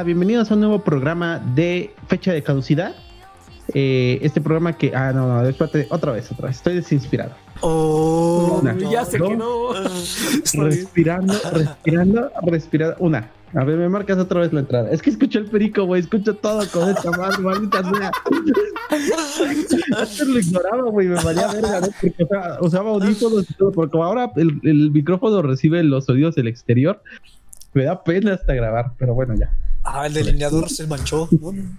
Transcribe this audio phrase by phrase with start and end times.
[0.00, 2.94] Hola, bienvenidos a un nuevo programa de fecha de caducidad.
[3.74, 4.96] Eh, este programa que.
[4.96, 6.56] Ah, no, no, espérate, otra vez, otra vez.
[6.56, 7.32] Estoy desinspirado.
[7.60, 9.74] Oh, Una, ya sé que no.
[10.54, 12.96] Respirando, respirando, respirando.
[12.98, 13.30] Una.
[13.52, 14.90] A ver, me marcas otra vez la entrada.
[14.90, 16.00] Es que escucho el perico, güey.
[16.00, 18.10] Escucho todo con esta madre, maldita sea.
[19.98, 21.08] Antes lo ignoraba, güey.
[21.08, 21.88] Me valía verga, ¿no?
[22.00, 23.70] Porque o sea, usaba audífonos y todo.
[23.72, 27.02] Porque como ahora el, el micrófono recibe los sonidos del exterior.
[27.74, 29.50] Me da pena hasta grabar, pero bueno, ya.
[29.84, 31.28] Ah, el delineador se manchó.
[31.32, 31.76] Bueno.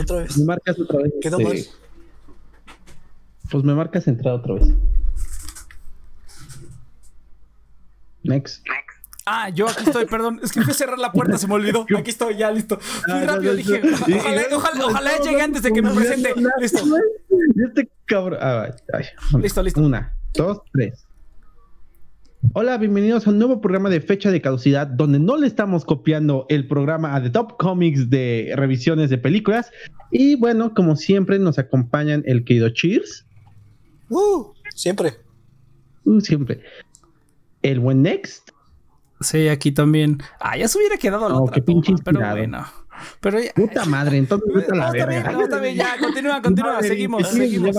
[0.00, 0.36] otra vez.
[0.38, 1.12] Me marcas otra vez.
[1.20, 1.64] Quedó este, mal.
[3.50, 4.68] Pues me marcas entrada otra vez.
[8.24, 8.64] Next.
[9.24, 10.40] Ah, yo aquí estoy, perdón.
[10.42, 11.86] Es que fui a cerrar la puerta, se me olvidó.
[11.96, 12.78] Aquí estoy, ya listo.
[12.80, 13.80] Fui Ah, no, rápido, no, dije.
[13.80, 13.96] no.
[13.98, 16.34] Sí, Ojalá, no, ojalá, ojalá no, llegue antes de que me presente.
[16.60, 16.78] Listo.
[17.64, 18.38] Este cabrón.
[18.42, 19.04] Ah, ay,
[19.40, 19.80] Listo, listo.
[19.80, 21.06] Una, dos, tres.
[22.54, 26.44] Hola, bienvenidos a un nuevo programa de fecha de caducidad donde no le estamos copiando
[26.48, 29.70] el programa a The Top Comics de revisiones de películas.
[30.10, 33.26] Y bueno, como siempre, nos acompañan el querido Cheers,
[34.10, 35.14] Uh, siempre.
[36.04, 36.60] uh, siempre.
[37.62, 38.50] El buen Next.
[39.20, 40.18] Sí, aquí también.
[40.40, 42.36] Ah, ya se hubiera quedado la Oh, otra qué pinche toma, pero inspirado.
[42.36, 42.66] bueno.
[43.20, 43.52] Pero ya.
[43.54, 46.72] Puta madre, entonces vete a la No, está bien, no, está bien, ya, continúa, continúa,
[46.74, 47.74] Madre, seguimos, seguimos,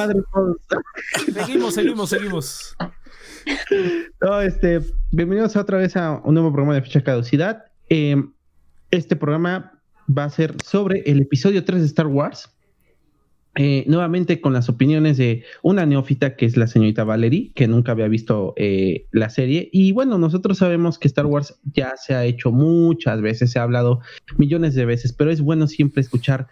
[1.35, 2.75] seguimos, seguimos, seguimos.
[4.21, 7.65] No, este, bienvenidos otra vez a un nuevo programa de fecha caducidad.
[7.89, 8.15] Eh,
[8.91, 12.49] este programa va a ser sobre el episodio 3 de Star Wars.
[13.55, 17.91] Eh, nuevamente con las opiniones de una neófita que es la señorita Valerie, que nunca
[17.91, 19.69] había visto eh, la serie.
[19.71, 23.63] Y bueno, nosotros sabemos que Star Wars ya se ha hecho muchas veces, se ha
[23.63, 23.99] hablado
[24.37, 26.47] millones de veces, pero es bueno siempre escuchar,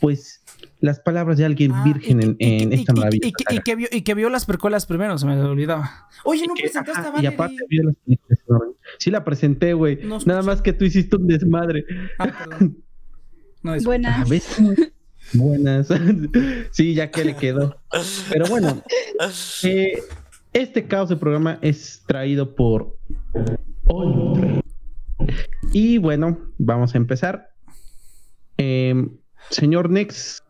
[0.00, 0.39] pues,
[0.80, 3.26] las palabras de alguien Ah, virgen y- en, y- en y- esta maravilla.
[3.28, 6.08] y, que- y que vio, y que vio las precuelas primero, se me olvidaba.
[6.24, 7.94] Oye, no Que- presentaste ajá, a y aparte vio las.
[8.98, 10.00] Sí la presenté, güey.
[10.04, 11.84] No Nada más que tú hiciste un desmadre.
[12.18, 12.78] Ah, perdón.
[13.62, 14.28] No, es- A Buenas.
[14.28, 14.42] ver.
[15.34, 15.88] Buenas.
[16.72, 17.78] sí, ya que le quedó.
[18.32, 18.82] Pero bueno,
[19.64, 20.02] eh,
[20.52, 22.96] este caos de programa es traído por.
[25.72, 27.50] Y bueno, vamos a empezar.
[28.56, 29.16] Em,
[29.50, 30.42] señor Nex,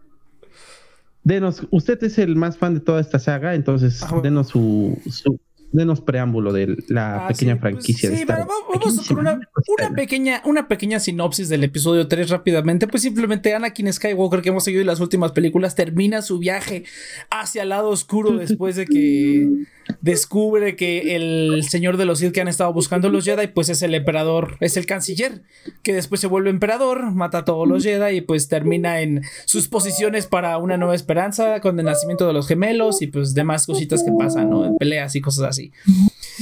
[1.24, 5.38] denos, usted es el más fan de toda esta saga, entonces Ah, denos su, su-
[5.72, 8.50] denos preámbulo de la Ah, pequeña sí, pues, franquicia de sí, Star Wars.
[8.50, 9.86] va- vamos una, cosita.
[9.86, 12.88] una pequeña, una pequeña sinopsis del episodio 3 rápidamente.
[12.88, 16.82] Pues simplemente Anakin Skywalker, que hemos seguido en las últimas películas, termina su viaje
[17.30, 19.48] hacia el lado oscuro después de que
[20.00, 23.82] descubre que el señor de los Sith que han estado buscando los Jedi, pues es
[23.82, 25.42] el emperador, es el canciller,
[25.82, 29.68] que después se vuelve emperador, mata a todos los Jedi y pues termina en sus
[29.68, 34.02] posiciones para una nueva esperanza con el nacimiento de los gemelos y pues demás cositas
[34.02, 34.76] que pasan, ¿no?
[34.78, 35.72] Peleas y cosas así.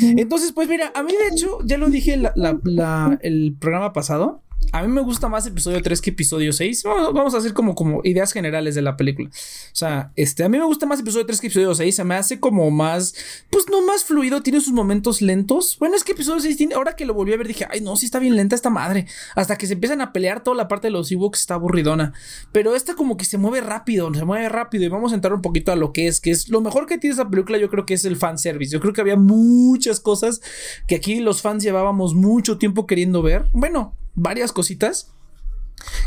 [0.00, 4.42] Entonces, pues mira, a mí de hecho, ya lo dije el programa pasado.
[4.72, 6.82] A mí me gusta más episodio 3 que episodio 6.
[6.84, 9.28] Vamos, a hacer como, como ideas generales de la película.
[9.28, 11.96] O sea, este, a mí me gusta más episodio 3 que episodio 6.
[11.96, 13.14] Se me hace como más,
[13.50, 15.76] pues no más fluido, tiene sus momentos lentos.
[15.78, 17.96] Bueno, es que episodio 6 tiene, ahora que lo volví a ver dije, ay no,
[17.96, 19.06] sí está bien lenta esta madre.
[19.34, 22.12] Hasta que se empiezan a pelear toda la parte de los Ewoks está aburridona.
[22.52, 24.84] Pero esta como que se mueve rápido, se mueve rápido.
[24.84, 26.98] Y vamos a entrar un poquito a lo que es, que es lo mejor que
[26.98, 28.72] tiene esta película yo creo que es el fanservice.
[28.72, 30.42] Yo creo que había muchas cosas
[30.86, 33.46] que aquí los fans llevábamos mucho tiempo queriendo ver.
[33.52, 35.12] Bueno, varias cositas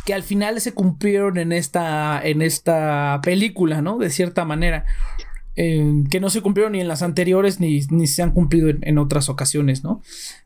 [0.06, 3.98] que al final se cumplieron en esta, en esta película, ¿no?
[3.98, 4.86] De cierta manera.
[5.58, 8.98] Eh, que no se cumplieron ni en las anteriores ni, ni se han cumplido en,
[8.98, 10.02] otras ocasiones, ¿no?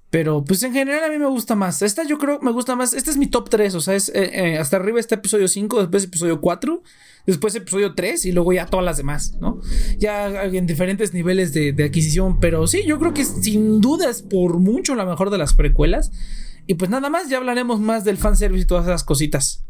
[0.09, 1.81] Pero pues en general a mí me gusta más.
[1.81, 2.93] Esta yo creo me gusta más.
[2.93, 3.75] Este es mi top 3.
[3.75, 6.81] O sea, es, eh, eh, hasta arriba está episodio 5, después episodio 4,
[7.27, 9.59] después episodio 3 y luego ya todas las demás, ¿no?
[9.97, 12.39] Ya en diferentes niveles de, de adquisición.
[12.39, 16.11] Pero sí, yo creo que sin duda es por mucho la mejor de las precuelas.
[16.67, 19.65] Y pues nada más, ya hablaremos más del fanservice y todas esas cositas.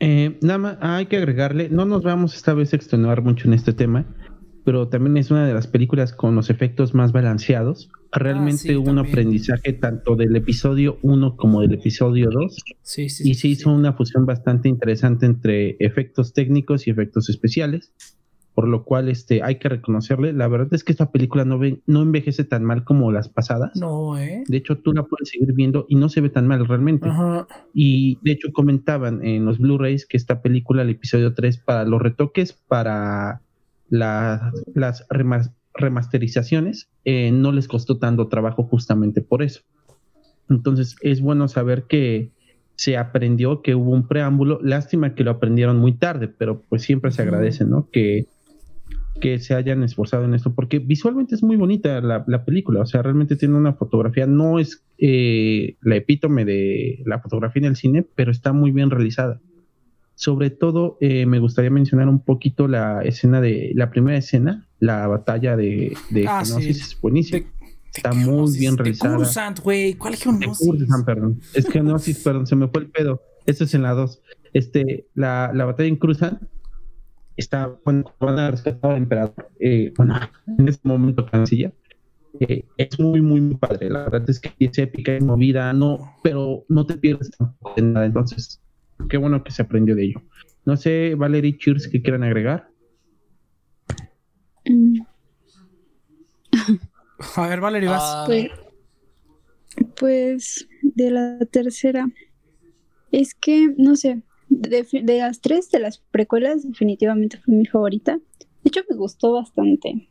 [0.00, 3.54] Eh, nada más hay que agregarle, no nos vamos esta vez a extenuar mucho en
[3.54, 4.04] este tema,
[4.64, 7.88] pero también es una de las películas con los efectos más balanceados.
[8.12, 13.30] Realmente sí, hubo un aprendizaje tanto del episodio 1 como del episodio 2 Sí, sí.
[13.30, 17.92] y se hizo una fusión bastante interesante entre efectos técnicos y efectos especiales,
[18.56, 20.32] por lo cual este, hay que reconocerle.
[20.32, 23.76] La verdad es que esta película no, ve- no envejece tan mal como las pasadas.
[23.78, 24.44] No, ¿eh?
[24.48, 27.06] De hecho, tú la puedes seguir viendo y no se ve tan mal realmente.
[27.06, 27.46] Ajá.
[27.74, 32.00] Y de hecho comentaban en los Blu-rays que esta película, el episodio 3, para los
[32.00, 33.42] retoques, para
[33.90, 39.60] la- las remas- remasterizaciones, eh, no les costó tanto trabajo justamente por eso.
[40.48, 42.30] Entonces es bueno saber que
[42.74, 44.60] se aprendió, que hubo un preámbulo.
[44.62, 47.88] Lástima que lo aprendieron muy tarde, pero pues siempre se agradece, ¿no?
[47.90, 48.26] Que,
[49.20, 53.02] que se hayan esforzado en esto, porque visualmente es muy bonita la, película, o sea,
[53.02, 58.06] realmente tiene una fotografía, no es eh, la epítome de la fotografía en el cine,
[58.14, 59.40] pero está muy bien realizada.
[60.14, 65.06] Sobre todo, eh, me gustaría mencionar un poquito la escena de, la primera escena, la
[65.06, 67.46] batalla de, de ah, es buenísima.
[67.94, 69.16] Está muy bien realizada.
[69.16, 69.94] Cursant, güey.
[69.94, 70.68] ¿Cuál es Genosis?
[71.04, 71.40] perdón.
[71.54, 73.22] Es Genosis, perdón, se me fue el pedo.
[73.46, 74.20] Esto es en la 2.
[74.52, 76.40] Este, la, la batalla en Cruzant
[77.36, 79.50] está, bueno, van a rescatar al emperador.
[79.60, 80.18] Eh, bueno,
[80.58, 81.74] en este momento canciller.
[82.40, 83.88] Eh, es muy, muy, muy padre.
[83.90, 87.82] La verdad es que es épica, es movida, no, pero no te pierdes tampoco de
[87.82, 88.06] nada.
[88.06, 88.60] Entonces,
[89.08, 90.22] qué bueno que se aprendió de ello.
[90.64, 92.68] No sé, Valerie Cheers, ¿qué quieran agregar?
[94.64, 95.00] Mm.
[97.36, 98.02] A ver, Valerie, vas.
[98.04, 98.24] Ah.
[98.26, 98.50] Pues,
[99.98, 102.08] pues, de la tercera.
[103.12, 104.22] Es que, no sé,
[104.60, 108.18] de, de, las tres, de las precuelas, definitivamente fue mi favorita.
[108.62, 110.08] De hecho, me gustó bastante.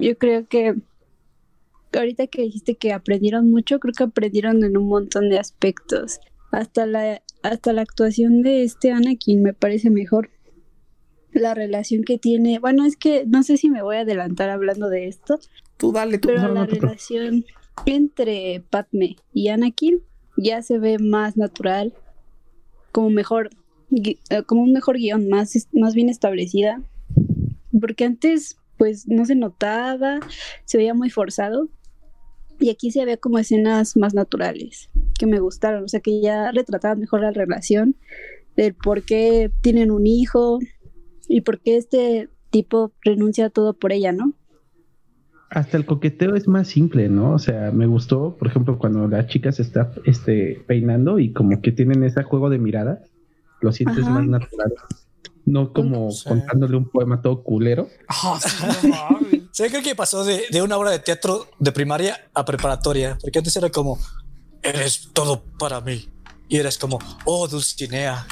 [0.00, 0.74] Yo creo que
[1.92, 6.20] ahorita que dijiste que aprendieron mucho, creo que aprendieron en un montón de aspectos.
[6.50, 10.30] Hasta la, hasta la actuación de este Anakin me parece mejor.
[11.32, 14.88] La relación que tiene, bueno, es que no sé si me voy a adelantar hablando
[14.88, 15.38] de esto.
[15.76, 17.44] Tú dale, tú Pero la relación
[17.86, 20.02] entre Padme y Anakin
[20.36, 21.94] ya se ve más natural,
[22.98, 23.50] como mejor,
[23.92, 26.82] eh, como un mejor guion, más, más bien establecida.
[27.80, 30.18] Porque antes, pues no se notaba,
[30.64, 31.68] se veía muy forzado.
[32.58, 36.50] Y aquí se había como escenas más naturales que me gustaron, o sea, que ya
[36.50, 37.94] retrataban mejor la relación,
[38.56, 40.58] del por qué tienen un hijo
[41.28, 44.32] y por qué este tipo renuncia a todo por ella, ¿no?
[45.50, 47.32] Hasta el coqueteo es más simple, ¿no?
[47.32, 51.60] O sea, me gustó, por ejemplo, cuando la chica se está este, peinando y como
[51.62, 53.00] que tienen ese juego de miradas,
[53.60, 54.74] lo sientes más natural.
[55.46, 57.88] No como contándole un poema todo culero.
[58.24, 58.38] Oh,
[59.50, 63.38] sí, creo que pasó de, de, una obra de teatro de primaria a preparatoria, porque
[63.38, 63.98] antes era como,
[64.62, 66.08] eres todo para mí.
[66.50, 68.26] Y eres como, oh, Dulcinea,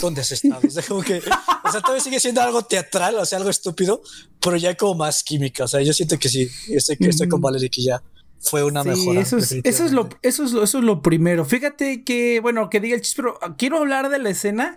[0.00, 0.60] ¿dónde has estado?
[0.66, 4.02] O sea, como que, o sea, todavía sigue siendo algo teatral, o sea, algo estúpido,
[4.40, 5.64] pero ya como más química.
[5.64, 8.02] O sea, yo siento que sí, estoy, estoy con Valerie que ya
[8.40, 9.20] fue una mejora.
[9.20, 11.44] Eso es, eso es, lo, eso es lo, eso es lo primero.
[11.44, 14.74] Fíjate que, bueno, que diga el chiste, pero quiero hablar de la escena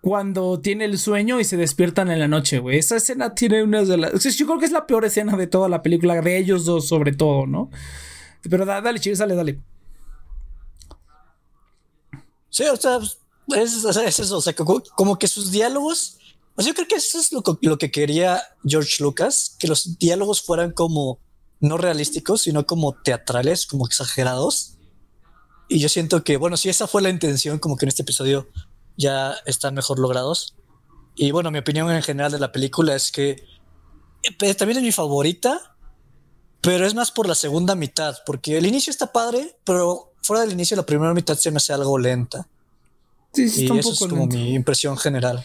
[0.00, 2.78] cuando tiene el sueño y se despiertan en la noche, güey.
[2.78, 4.36] Esa escena tiene una de las.
[4.36, 7.12] Yo creo que es la peor escena de toda la película, de ellos dos, sobre
[7.12, 7.70] todo, ¿no?
[8.48, 9.58] Pero dale, chicos, dale, dale.
[12.50, 12.98] Sí, o sea,
[13.54, 13.84] es,
[14.18, 16.18] eso, o sea, como, que sus diálogos,
[16.54, 19.98] o sea, yo creo que eso es lo, lo, que quería George Lucas, que los
[19.98, 21.18] diálogos fueran como
[21.60, 24.74] no realísticos, sino como teatrales, como exagerados.
[25.68, 28.48] Y yo siento que, bueno, si esa fue la intención, como que en este episodio
[28.96, 30.54] ya están mejor logrados.
[31.14, 33.44] Y bueno, mi opinión en general de la película es que
[34.22, 35.76] eh, también es mi favorita,
[36.60, 40.52] pero es más por la segunda mitad, porque el inicio está padre, pero fuera del
[40.52, 42.48] inicio, la primera mitad se me hace algo lenta.
[43.38, 45.44] Sí, sí, y eso es como mi impresión general.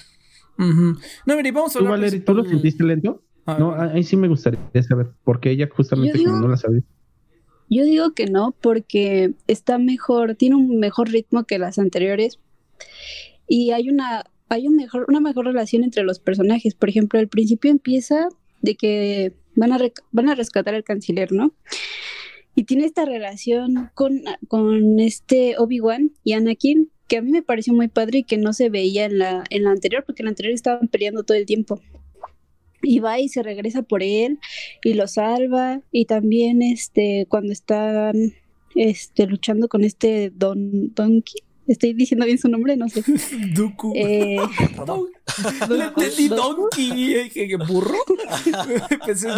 [0.57, 1.95] No, mire, vamos a hablar.
[1.95, 3.21] ¿Tú, Valerie, ¿tú lo sentiste lento?
[3.45, 6.81] no, ahí sí me gustaría saber, porque ella justamente como no la sabía.
[7.69, 12.39] Yo digo que no, porque está mejor, tiene un mejor ritmo que las anteriores.
[13.47, 16.75] Y hay una, hay un mejor, una mejor relación entre los personajes.
[16.75, 18.29] Por ejemplo, al principio empieza
[18.61, 19.79] de que van a,
[20.11, 21.53] van a rescatar al canciller, ¿no?
[22.55, 27.73] Y tiene esta relación con, con este Obi-Wan y Anakin, que a mí me pareció
[27.73, 30.31] muy padre y que no se veía en la, en la anterior, porque en la
[30.31, 31.81] anterior estaban peleando todo el tiempo.
[32.81, 34.39] Y va y se regresa por él
[34.83, 35.81] y lo salva.
[35.91, 38.33] Y también este, cuando están
[38.75, 41.41] este, luchando con este Don Donkey.
[41.65, 43.03] Estoy diciendo bien su nombre, no sé.
[43.55, 43.93] Dooku.
[43.95, 44.37] Eh,
[45.69, 47.55] Le entendí Donkey.
[47.67, 47.99] ¿Burro?
[49.05, 49.35] Pensé en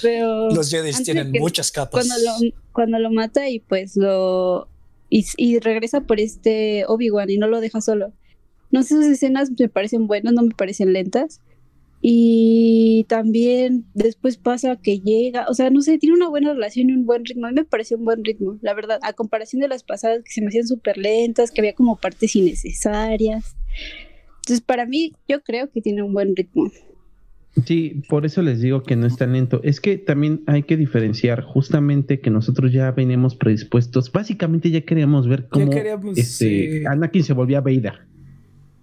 [0.00, 2.06] Pero Los Jedi tienen muchas capas.
[2.06, 4.68] Cuando lo, cuando lo mata y pues lo.
[5.08, 8.12] Y, regresa por este Obi-Wan y no lo deja solo.
[8.70, 11.40] No sé, esas escenas me parecen buenas, no me parecen lentas.
[12.02, 16.92] Y también después pasa que llega, o sea, no sé, tiene una buena relación y
[16.92, 17.46] un buen ritmo.
[17.46, 20.30] A mí me pareció un buen ritmo, la verdad, a comparación de las pasadas que
[20.30, 23.56] se me hacían súper lentas, que había como partes innecesarias.
[24.36, 26.70] Entonces, para mí, yo creo que tiene un buen ritmo.
[27.64, 29.60] Sí, por eso les digo que no es tan lento.
[29.64, 34.12] Es que también hay que diferenciar justamente que nosotros ya venimos predispuestos.
[34.12, 35.72] Básicamente ya queríamos ver cómo
[36.14, 38.06] este, Anakin se volvía Vader.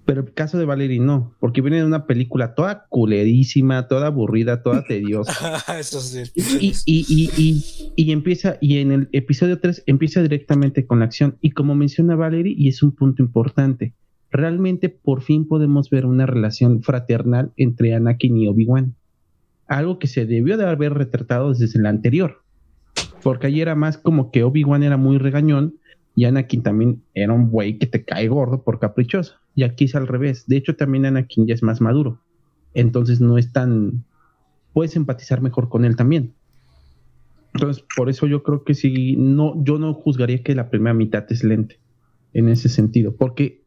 [0.06, 4.62] Pero el caso de Valerie no, porque viene de una película toda culerísima, toda aburrida,
[4.62, 5.64] toda tediosa.
[5.80, 6.24] eso sí.
[6.36, 11.38] Y, y, y, y, empieza, y en el episodio 3 empieza directamente con la acción.
[11.42, 13.94] Y como menciona Valerie, y es un punto importante,
[14.34, 18.96] realmente por fin podemos ver una relación fraternal entre Anakin y Obi-Wan.
[19.68, 22.42] Algo que se debió de haber retratado desde el anterior.
[23.22, 25.76] Porque ahí era más como que Obi-Wan era muy regañón
[26.16, 29.36] y Anakin también era un güey que te cae gordo por caprichoso.
[29.56, 30.48] Y aquí es al revés.
[30.48, 32.20] De hecho, también Anakin ya es más maduro.
[32.74, 34.04] Entonces no es tan...
[34.74, 36.34] Puedes empatizar mejor con él también.
[37.54, 41.24] Entonces, por eso yo creo que sí, no, yo no juzgaría que la primera mitad
[41.30, 41.78] es lente
[42.34, 43.63] en ese sentido, porque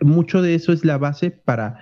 [0.00, 1.80] mucho de eso es la base para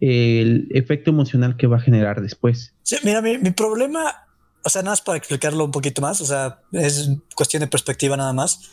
[0.00, 2.74] el efecto emocional que va a generar después.
[2.82, 4.26] Sí, mira, mi, mi problema,
[4.62, 8.16] o sea, nada más para explicarlo un poquito más, o sea, es cuestión de perspectiva
[8.16, 8.70] nada más,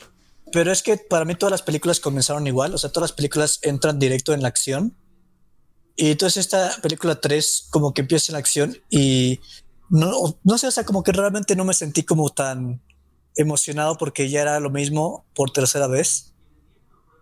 [0.52, 3.60] pero es que para mí todas las películas comenzaron igual, o sea, todas las películas
[3.62, 4.96] entran directo en la acción.
[5.96, 9.40] Y entonces esta película 3 como que empieza en la acción y
[9.90, 12.82] no, no sé, o sea, como que realmente no me sentí como tan
[13.36, 16.31] emocionado porque ya era lo mismo por tercera vez.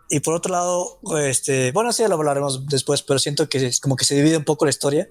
[0.09, 3.95] Y por otro lado, este, bueno, sí, lo hablaremos después, pero siento que es como
[3.95, 5.07] que se divide un poco la historia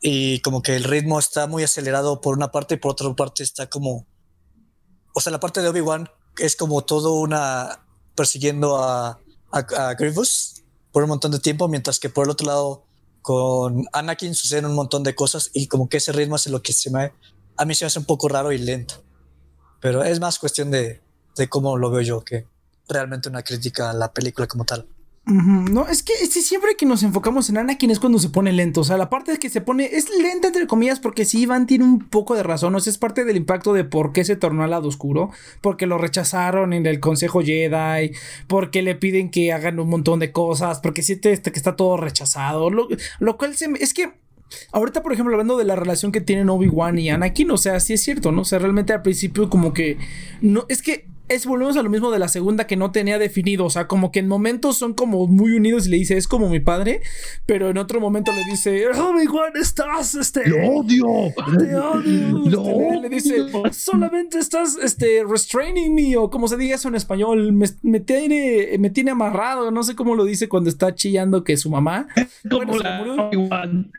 [0.00, 3.42] y como que el ritmo está muy acelerado por una parte y por otra parte
[3.42, 4.06] está como,
[5.14, 10.62] o sea, la parte de Obi-Wan es como todo una persiguiendo a, a, a Grievous
[10.92, 12.84] por un montón de tiempo, mientras que por el otro lado
[13.20, 16.72] con Anakin suceden un montón de cosas y como que ese ritmo es lo que
[16.72, 17.12] se me
[17.56, 19.02] a mí se me hace un poco raro y lento.
[19.80, 21.02] Pero es más cuestión de,
[21.36, 22.46] de cómo lo veo yo que
[22.88, 24.86] realmente una crítica a la película como tal.
[25.28, 28.80] No, es que siempre que nos enfocamos en Anakin es cuando se pone lento.
[28.80, 31.66] O sea, la parte de que se pone es lenta entre comillas porque sí, Iván
[31.66, 32.74] tiene un poco de razón.
[32.74, 35.30] O sea, es parte del impacto de por qué se tornó al lado oscuro.
[35.60, 38.12] Porque lo rechazaron en el Consejo Jedi.
[38.46, 40.80] Porque le piden que hagan un montón de cosas.
[40.80, 42.70] Porque siente este que está todo rechazado.
[42.70, 44.14] Lo, lo cual se es que
[44.72, 47.92] Ahorita, por ejemplo, hablando de la relación que tienen Obi-Wan y Anakin, o sea, sí
[47.92, 48.40] es cierto, ¿no?
[48.40, 49.98] O sea, realmente al principio como que...
[50.40, 53.64] No, es que es volvemos a lo mismo de la segunda que no tenía definido.
[53.64, 56.48] O sea, como que en momentos son como muy unidos y le dice, es como
[56.48, 57.02] mi padre.
[57.46, 60.48] Pero en otro momento le dice, Obi-Wan, estás, este.
[60.48, 61.06] ¡Lo odio!
[61.58, 62.46] Te odio.
[62.46, 63.36] Este, le dice,
[63.72, 66.16] solamente estás, este, restraining me.
[66.16, 69.70] O como se diga eso en español, me, me, tiene, me tiene amarrado.
[69.70, 72.08] No sé cómo lo dice cuando está chillando que su mamá.
[72.48, 73.90] Como bueno, la Obi-Wan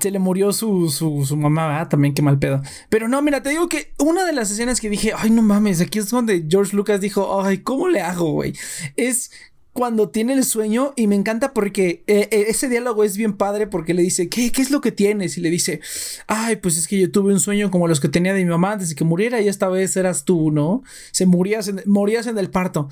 [0.00, 1.88] se le murió su, su, su mamá, ¿verdad?
[1.88, 2.62] También qué mal pedo.
[2.88, 5.80] Pero no, mira, te digo que una de las escenas que dije, ay, no mames,
[5.80, 8.54] aquí es donde George Lucas dijo, ay, ¿cómo le hago, güey?
[8.96, 9.30] Es
[9.74, 13.66] cuando tiene el sueño y me encanta porque eh, eh, ese diálogo es bien padre
[13.66, 15.36] porque le dice, ¿qué, ¿qué es lo que tienes?
[15.36, 15.80] Y le dice,
[16.28, 18.72] ay, pues es que yo tuve un sueño como los que tenía de mi mamá
[18.72, 20.84] antes de que muriera y esta vez eras tú, ¿no?
[21.10, 22.88] Se morías en, morías en el parto.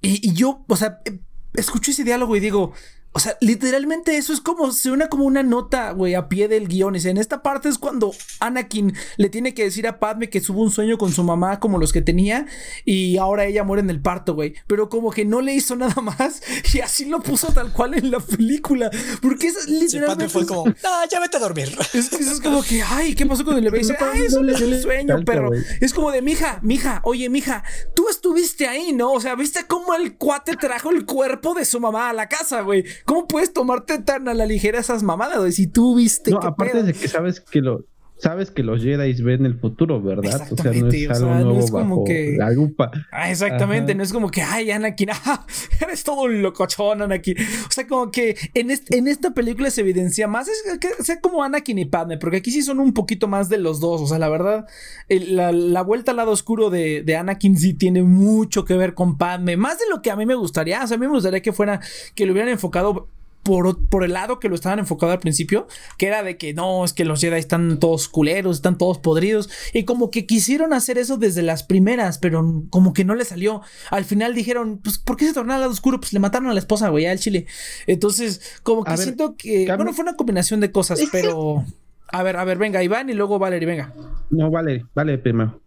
[0.00, 1.18] Y, y yo, o sea, eh,
[1.54, 2.72] escucho ese diálogo y digo,
[3.16, 6.96] o sea, literalmente eso es como, suena como una nota, güey, a pie del guion.
[6.96, 10.62] Y en esta parte es cuando Anakin le tiene que decir a Padme que tuvo
[10.62, 12.46] un sueño con su mamá como los que tenía
[12.84, 14.54] y ahora ella muere en el parto, güey.
[14.66, 16.42] Pero como que no le hizo nada más
[16.74, 18.90] y así lo puso tal cual en la película.
[19.22, 20.24] Porque es literalmente...
[20.24, 21.72] Sí, fue como, ah, ya vete a dormir.
[21.94, 23.78] Es, es, como que, ay, ¿qué pasó con el bebé?
[23.78, 25.50] Y dice, ay, eso es un sueño, perro.
[25.80, 27.62] Es como de, mija, mija, oye, mija,
[27.94, 29.12] tú estuviste ahí, ¿no?
[29.12, 32.62] O sea, ¿viste cómo el cuate trajo el cuerpo de su mamá a la casa,
[32.62, 32.84] güey?
[33.04, 35.52] ¿Cómo puedes tomarte tan a la ligera esas mamadas, güey?
[35.52, 36.30] Si tú viste.
[36.30, 37.84] No, aparte de que sabes que lo.
[38.16, 40.46] Sabes que los Jedi ven el futuro, ¿verdad?
[40.50, 42.36] O sea, no es algo nuevo no es como bajo que...
[42.38, 42.90] la lupa.
[43.10, 43.96] Ah, exactamente, Ajá.
[43.96, 45.44] no es como que, ay, Anakin, ah,
[45.80, 47.36] eres todo un locochón, Anakin.
[47.38, 51.20] O sea, como que en, este, en esta película se evidencia más, es que sea
[51.20, 54.00] como Anakin y Padme, porque aquí sí son un poquito más de los dos.
[54.00, 54.66] O sea, la verdad,
[55.08, 58.94] el, la, la, vuelta al lado oscuro de, de, Anakin sí tiene mucho que ver
[58.94, 60.84] con Padme, más de lo que a mí me gustaría.
[60.84, 61.80] O sea, a mí me gustaría que fuera,
[62.14, 63.08] que lo hubieran enfocado
[63.44, 66.84] por, por, el lado que lo estaban enfocado al principio, que era de que no,
[66.84, 70.98] es que los Jedi están todos culeros, están todos podridos, y como que quisieron hacer
[70.98, 73.62] eso desde las primeras, pero como que no le salió.
[73.90, 76.00] Al final dijeron, pues, ¿por qué se tornó al lado oscuro?
[76.00, 77.46] Pues le mataron a la esposa, güey, al chile.
[77.86, 81.64] Entonces, como que a siento ver, que, bueno, fue una combinación de cosas, pero...
[82.08, 83.92] A ver, a ver, venga, Iván y luego Valerie, venga.
[84.30, 85.60] No, vale, vale, primero.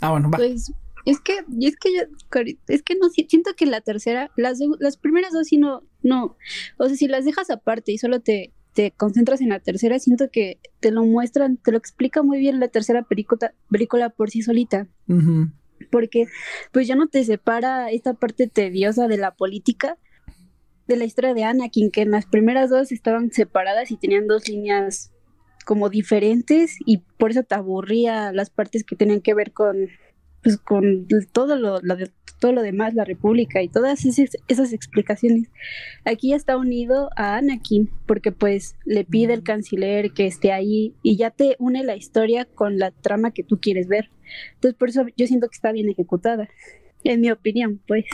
[0.00, 0.38] Ah, bueno, va.
[0.38, 0.70] Pues
[1.04, 2.02] es que, es que yo,
[2.68, 6.36] es que no siento que la tercera, las, las primeras dos sí no, no,
[6.78, 10.30] o sea, si las dejas aparte y solo te, te concentras en la tercera, siento
[10.30, 14.42] que te lo muestran, te lo explica muy bien la tercera película, película por sí
[14.42, 14.86] solita.
[15.08, 15.52] Uh -huh.
[15.90, 16.26] Porque
[16.72, 19.96] pues ya no te separa esta parte tediosa de la política
[20.88, 24.48] de la historia de Anakin, que en las primeras dos estaban separadas y tenían dos
[24.48, 25.12] líneas
[25.66, 29.88] como diferentes y por eso te aburría las partes que tenían que ver con
[30.42, 34.72] pues con todo lo, lo de, todo lo demás, la República y todas esas, esas,
[34.72, 35.48] explicaciones.
[36.04, 40.94] Aquí ya está unido a Anakin, porque pues le pide el canciller que esté ahí
[41.02, 44.10] y ya te une la historia con la trama que tú quieres ver.
[44.54, 46.48] Entonces por eso yo siento que está bien ejecutada,
[47.04, 48.04] en mi opinión, pues.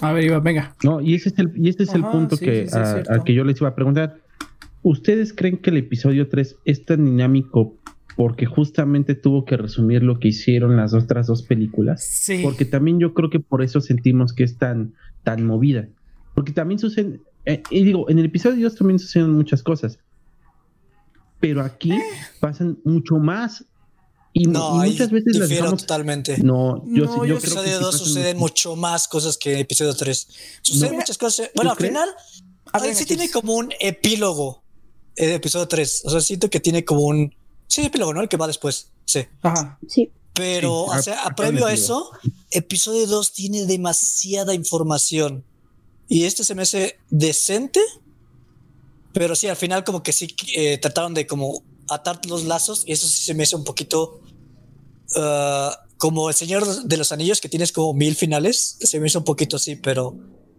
[0.00, 0.76] A ver, Iván, venga.
[0.84, 2.92] No, y ese es el, y este es el punto sí, que, sí, sí, a-
[2.92, 3.12] cierto.
[3.12, 4.20] al que yo les iba a preguntar.
[4.84, 7.76] ¿Ustedes creen que el episodio 3 es tan dinámico
[8.18, 12.04] porque justamente tuvo que resumir lo que hicieron las otras dos películas?
[12.04, 12.40] Sí.
[12.42, 15.88] Porque también yo creo que por eso sentimos que es tan, tan movida.
[16.34, 20.00] Porque también suceden, eh, y digo, en el episodio 2 también suceden muchas cosas.
[21.40, 22.02] Pero aquí Eh.
[22.40, 23.64] pasan mucho más.
[24.32, 25.80] Y, No, y muchas veces las dejamos.
[25.80, 26.38] totalmente.
[26.42, 28.76] No, yo, No, sí- yo yo En creo que episodio sí 2 pasan suceden mucho-
[28.76, 30.28] más cosas que en episodio 3.
[30.62, 30.98] Suceden No.
[30.98, 31.50] muchas cosas.
[31.54, 31.92] Bueno, al crees?
[31.92, 32.08] final,
[32.72, 34.62] A ver, sí tiene como un epílogo
[35.16, 36.02] el episodio 3.
[36.04, 37.32] O sea, siento que tiene como un.
[37.68, 38.20] Sí, epílogo, ¿no?
[38.22, 38.90] El que va después.
[39.04, 39.26] Sí.
[39.42, 39.78] Ajá.
[39.88, 40.10] Sí.
[40.34, 42.10] Pero, Sí, o sea, a- a previo a a- eso,
[42.50, 45.44] episodio 2 tiene demasiada información.
[46.08, 47.80] Y este se me hace decente.
[49.12, 52.84] Pero sí, al final, como que sí eh, trataron de como atar los lazos.
[52.86, 54.20] Y eso sí se me hace un poquito.
[55.16, 58.76] ah, como el Señor de los Anillos, que tienes como mil finales.
[58.80, 60.14] Se me hizo un poquito así, pero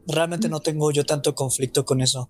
[0.08, 2.30] realmente no tengo yo tanto conflicto con eso.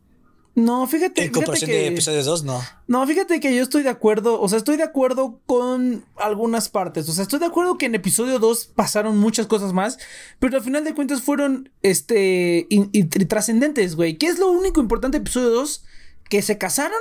[0.55, 1.87] No, fíjate, En fíjate comparación de que.
[1.87, 2.61] episodio 2, no.
[2.87, 7.07] No, fíjate que yo estoy de acuerdo, o sea, estoy de acuerdo con algunas partes,
[7.07, 9.97] o sea, estoy de acuerdo que en episodio 2 pasaron muchas cosas más,
[10.39, 14.17] pero al final de cuentas fueron, este, in- y- y trascendentes, güey.
[14.17, 15.83] ¿Qué es lo único importante de episodio 2?
[16.29, 16.99] Que se casaron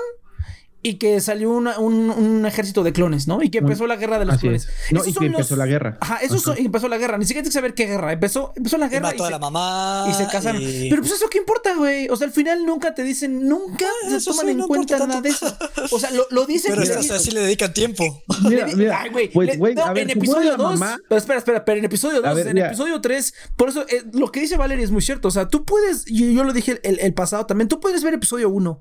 [0.80, 3.42] y que salió una- un, un ejército de clones, ¿no?
[3.42, 4.64] Y que empezó la guerra de los Así clones.
[4.66, 4.92] es.
[4.92, 5.98] No, Esos y que empezó los- la guerra.
[6.00, 7.18] Ajá, eso son- y empezó la guerra.
[7.18, 8.12] Ni siquiera tienes que saber qué guerra.
[8.12, 9.08] Empezó, empezó la Y guerra.
[9.08, 10.06] mató a se- la mamá.
[10.08, 10.62] y se casaron.
[10.62, 12.08] y- Pero pues eso qué importa, güey.
[12.10, 14.98] O sea, al final nunca te dicen, nunca Ah, se toman sí, en no cuenta
[15.04, 15.46] nada de eso.
[15.90, 16.70] O sea, lo, lo dicen.
[16.72, 18.22] Pero y le o sea, dicen- sí le dedican tiempo.
[18.48, 19.28] Mira, mira, Ay, güey.
[19.32, 20.78] pues, güey, no, a ver, en episodio la 2.
[20.78, 20.98] mamá.
[21.08, 23.34] Pero espera, espera, pero en episodio 2, A ver, en episodio 3.
[23.56, 25.26] Por eso eh, lo que dice Valeria es muy cierto.
[25.26, 28.14] O sea, tú puedes, y yo lo dije el, el pasado también, tú puedes ver
[28.14, 28.80] episodio 1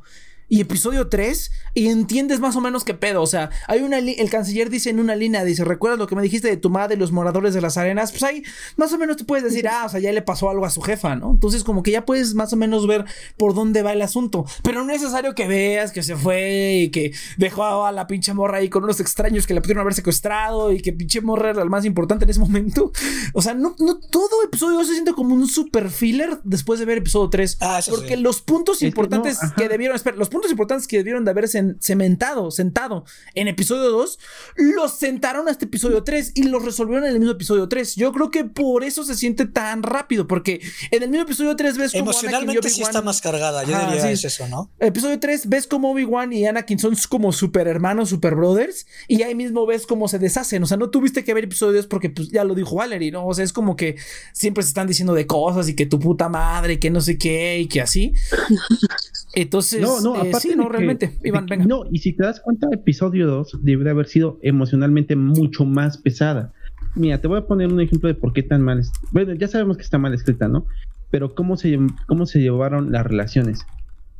[0.50, 3.22] y episodio 3 y entiendes más o menos qué pedo.
[3.22, 6.22] O sea, hay una el canciller dice en una línea, dice, ¿recuerdas lo que me
[6.22, 8.12] dijiste de tu madre y los moradores de las arenas?
[8.12, 8.44] Pues ahí
[8.75, 10.82] más o menos tú puedes decir, ah, o sea, ya le pasó algo a su
[10.82, 11.32] jefa, ¿no?
[11.32, 13.06] Entonces como que ya puedes más o menos ver
[13.38, 14.46] por dónde va el asunto.
[14.63, 18.33] Pero no es necesario que veas que se fue y que dejó a la pinche
[18.33, 21.62] morra ahí con unos extraños que la pudieron haber secuestrado y que pinche morra era
[21.62, 22.92] el más importante en ese momento.
[23.33, 27.00] O sea, no, no todo episodio se siente como un super filler después de ver
[27.00, 27.57] episodio 3.
[27.62, 28.22] Ah, porque sí.
[28.22, 31.48] los puntos que no, importantes que debieron, espera, los puntos importantes que debieron de haber
[31.80, 34.20] cementado, sentado en episodio 2,
[34.58, 37.96] los sentaron hasta episodio 3 y los resolvieron en el mismo episodio 3.
[37.96, 41.78] Yo creo que por eso se siente tan rápido, porque en el mismo episodio 3
[41.78, 43.64] ves como Anakin y Emocionalmente sí está más cargada.
[43.64, 44.10] Yo Ajá, diría sí.
[44.10, 44.72] es eso, ¿no?
[44.80, 49.36] Episodio 3, ves como Obi-Wan y Anakin son como super hermanos, super brothers, y ahí
[49.36, 50.64] mismo ves cómo se deshacen.
[50.64, 53.26] O sea, no tuviste que ver episodios porque pues, ya lo dijo Valerie, ¿no?
[53.26, 53.96] O sea, es como que
[54.34, 57.60] siempre se están diciendo de cosas y que tu puta madre, que no sé qué,
[57.60, 58.14] y que así.
[59.34, 61.11] Entonces, No, no, aparte sí, no, que- realmente.
[61.24, 61.66] Iván, que- venga.
[61.66, 65.98] No, y si te das cuenta, episodio 2 debe de haber sido emocionalmente mucho más
[65.98, 66.53] pesada.
[66.96, 68.81] Mira, te voy a poner un ejemplo de por qué tan mal.
[69.11, 70.66] Bueno, ya sabemos que está mal escrita, ¿no?
[71.11, 73.66] Pero cómo se, cómo se llevaron las relaciones.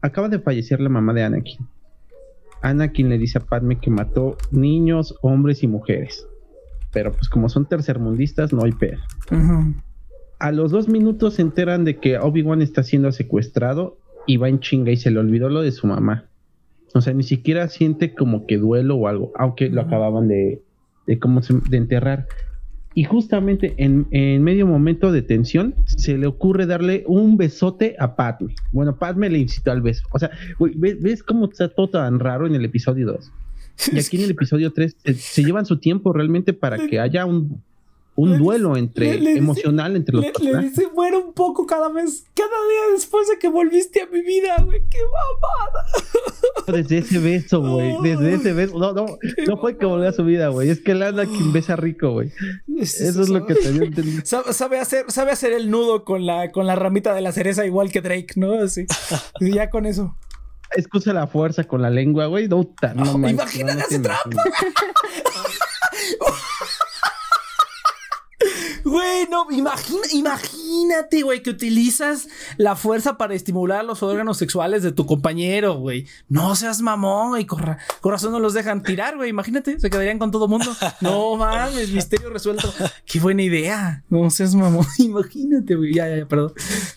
[0.02, 1.66] Acaba de fallecer la mamá de Anakin.
[2.62, 6.26] Anakin le dice a Padme que mató niños, hombres y mujeres.
[6.94, 8.98] Pero pues como son tercermundistas, no hay pedo.
[10.40, 14.60] A los dos minutos se enteran de que Obi-Wan está siendo secuestrado y va en
[14.60, 16.26] chinga y se le olvidó lo de su mamá.
[16.94, 20.62] O sea, ni siquiera siente como que duelo o algo, aunque lo acababan de,
[21.08, 22.28] de, como se- de enterrar.
[22.94, 28.16] Y justamente en, en medio momento de tensión se le ocurre darle un besote a
[28.16, 28.56] Padme.
[28.72, 30.08] Bueno, Padme le incitó al beso.
[30.12, 30.32] O sea,
[30.76, 33.32] ¿ves, ves cómo está todo tan raro en el episodio 2?
[33.94, 37.26] Y aquí en el episodio 3 se, se llevan su tiempo realmente para que haya
[37.28, 37.62] un,
[38.18, 40.76] un Le- duelo entre le- le dice- emocional entre los Le, le personajes.
[40.76, 44.56] dice, muere un poco cada vez, cada día después de que volviste a mi vida,
[44.66, 44.82] güey.
[44.90, 45.86] Qué mamada.
[46.82, 47.96] Desde ese beso, güey.
[48.04, 48.78] Desde ese beso.
[48.78, 49.06] No, no,
[49.48, 50.70] no fue que volvió a su vida, güey.
[50.70, 52.32] Es que el Anakin besa rico, güey.
[52.78, 54.26] Eso es lo que te entender.
[54.26, 57.66] Sabe, sabe hacer, sabe hacer el nudo con la, con la ramita de la cereza
[57.68, 58.54] igual que Drake, ¿no?
[58.56, 58.86] Así.
[59.40, 60.18] Y ya con eso.
[60.76, 62.48] Es que usa la fuerza con la lengua, güey.
[62.50, 62.58] No,
[62.96, 64.46] no, Oh, manches, imagínate, no, no te imaginas.
[68.88, 74.92] Güey, no, imagina, imagínate, güey, que utilizas la fuerza para estimular los órganos sexuales de
[74.94, 76.06] tu compañero, güey.
[76.30, 77.46] No seas mamón, güey.
[77.46, 79.30] Con, ra- con razón no los dejan tirar, güey.
[79.30, 80.74] Imagínate, se quedarían con todo mundo.
[81.02, 82.74] No mames, misterio resuelto.
[83.06, 84.04] Qué buena idea.
[84.10, 84.86] No seas mamón.
[85.00, 85.94] Imagínate, güey.
[85.94, 86.54] Ya, ya, ya, perdón.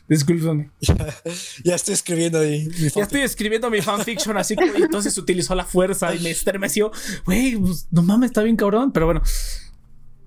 [0.09, 0.71] Discúlpame.
[1.65, 2.67] Ya estoy escribiendo ahí.
[2.69, 6.91] mi Ya estoy escribiendo mi fanfiction así y entonces utilizó la fuerza y me estremeció.
[7.25, 9.23] Güey, pues, no mames, está bien cabrón, pero bueno.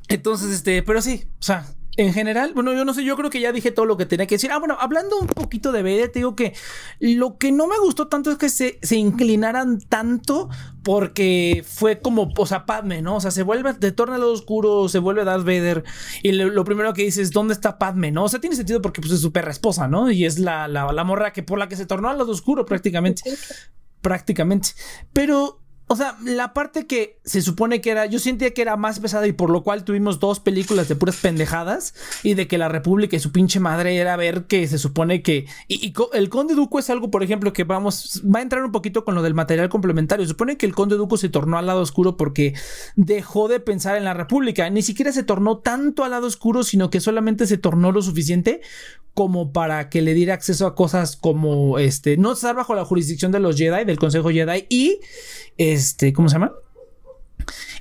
[0.08, 3.39] Entonces, este, pero sí, o sea, en general, bueno, yo no sé, yo creo que
[3.39, 4.52] ya dije todo lo que tenía que decir.
[4.52, 6.54] Ah, bueno, hablando un poquito de Vader, te digo que
[7.00, 10.50] lo que no me gustó tanto es que se, se inclinaran tanto
[10.84, 13.18] porque fue como, o sea, Padme, ¿no?
[13.18, 15.84] O sea, se vuelve, de torna al oscuro, se vuelve Darth Vader
[16.24, 18.24] y lo, primero que dice es, ¿dónde está Padme, no?
[18.24, 20.10] O sea, tiene sentido porque pues, es su perra esposa, ¿no?
[20.10, 22.66] Y es la, la, la morra que por la que se tornó al lado oscuro
[22.66, 23.22] prácticamente.
[24.02, 24.70] prácticamente.
[25.13, 29.00] Pero o sea, la parte que se supone que era, yo sentía que era más
[29.00, 31.93] pesada y por lo cual tuvimos dos películas de puras pendejadas
[32.24, 35.46] y de que la República y su pinche madre era ver que se supone que...
[35.67, 39.04] Y, el Conde Duco es algo, por ejemplo, que vamos, va a entrar un poquito
[39.04, 40.26] con lo del material complementario.
[40.26, 42.54] Se supone que el Conde Duco se tornó al lado oscuro porque
[42.96, 44.69] dejó de pensar en la República.
[44.69, 48.62] Ni siquiera se tornó tanto al lado oscuro, sino que solamente se tornó lo suficiente
[49.13, 53.32] como para que le diera acceso a cosas como este, no estar bajo la jurisdicción
[53.32, 54.99] de los Jedi, del Consejo Jedi y
[55.58, 56.54] este, ¿cómo se llama?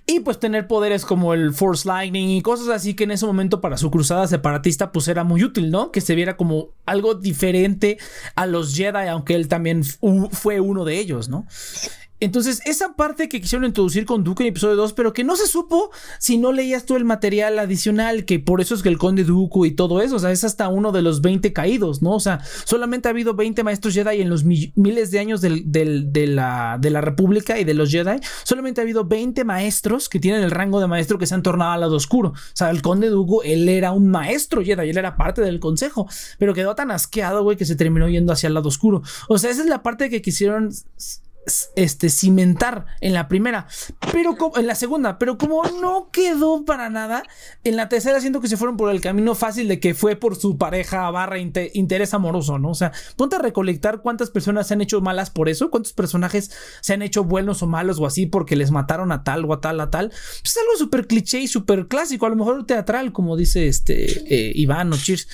[0.07, 3.61] Y pues tener poderes como el Force Lightning y cosas así que en ese momento
[3.61, 5.93] para su cruzada separatista pues era muy útil, ¿no?
[5.93, 7.99] Que se viera como algo diferente
[8.35, 11.47] a los Jedi, aunque él también fue uno de ellos, ¿no?
[12.23, 15.49] Entonces, esa parte que quisieron introducir con Duke en episodio 2, pero que no se
[15.49, 19.25] supo si no leías tú el material adicional, que por eso es que el conde
[19.25, 22.13] Dooku y todo eso, o sea, es hasta uno de los 20 caídos, ¿no?
[22.13, 26.79] O sea, solamente ha habido 20 maestros Jedi en los miles de años de, la,
[26.81, 30.53] de la República y de los Jedi, solamente ha habido 20 maestros que tienen el
[30.53, 32.29] rango de maestro que se han tornado al lado oscuro.
[32.29, 36.09] O sea, el conde Dooku, él era un maestro Jedi, él era parte del consejo,
[36.39, 39.03] pero quedó tan asqueado, güey, que se terminó yendo hacia el lado oscuro.
[39.27, 40.71] O sea, esa es la parte que quisieron
[41.75, 43.67] este, cimentar en la primera,
[44.13, 47.25] pero en la segunda, pero como no quedó para nada,
[47.65, 50.37] en la tercera siento que se fueron por el camino fácil de que fue por
[50.37, 52.71] su pareja barra interés amoroso, ¿no?
[52.71, 56.53] O sea, ponte a recolectar cuántas personas se han hecho malas por eso, cuántos personajes
[56.81, 59.61] se han hecho buenos o malos o así porque les mataron a tal o a
[59.61, 60.11] tal a tal.
[60.11, 64.05] Pues es algo súper cliché y súper clásico, a lo mejor teatral, como dice este
[64.33, 65.29] eh, Iván o Cheers,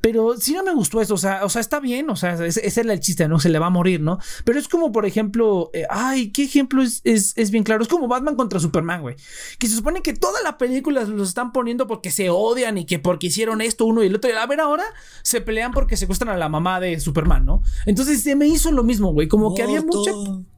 [0.00, 2.66] pero sí no me gustó eso, o sea, o sea, está bien, o sea, ese,
[2.66, 3.38] ese es el chiste, ¿no?
[3.38, 4.18] Se le va a morir, ¿no?
[4.44, 7.82] Pero es como, por ejemplo, eh, ay, qué ejemplo es, es, bien claro.
[7.82, 9.16] Es como Batman contra Superman, güey.
[9.58, 12.98] Que se supone que toda la película los están poniendo porque se odian y que
[12.98, 14.30] porque hicieron esto uno y el otro.
[14.30, 14.84] Y a ver, ahora
[15.22, 17.62] se pelean porque secuestran a la mamá de Superman, ¿no?
[17.86, 19.28] Entonces se me hizo lo mismo, güey.
[19.28, 20.12] Como que había mucha,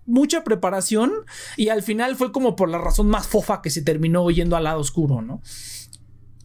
[0.07, 1.13] mucha preparación
[1.57, 4.65] y al final fue como por la razón más fofa que se terminó yendo al
[4.65, 5.43] lado oscuro, ¿no?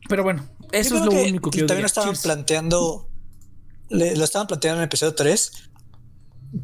[0.08, 3.08] Pero bueno, eso es lo único que yo También lo estaban planteando,
[3.90, 5.52] lo estaban planteando en el episodio 3,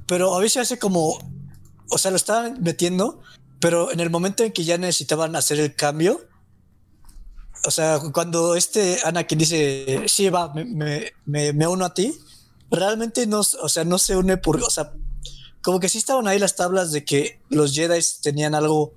[0.07, 1.17] pero a veces hace como
[1.89, 3.21] o sea, lo estaban metiendo,
[3.59, 6.27] pero en el momento en que ya necesitaban hacer el cambio,
[7.65, 10.65] o sea, cuando este Anakin dice, sí, va, me,
[11.25, 12.13] me, me, uno a ti,
[12.69, 14.93] realmente no, o sea, no se une por, o sea,
[15.63, 18.93] como que sí estaban ahí las tablas de que los Jedi tenían algo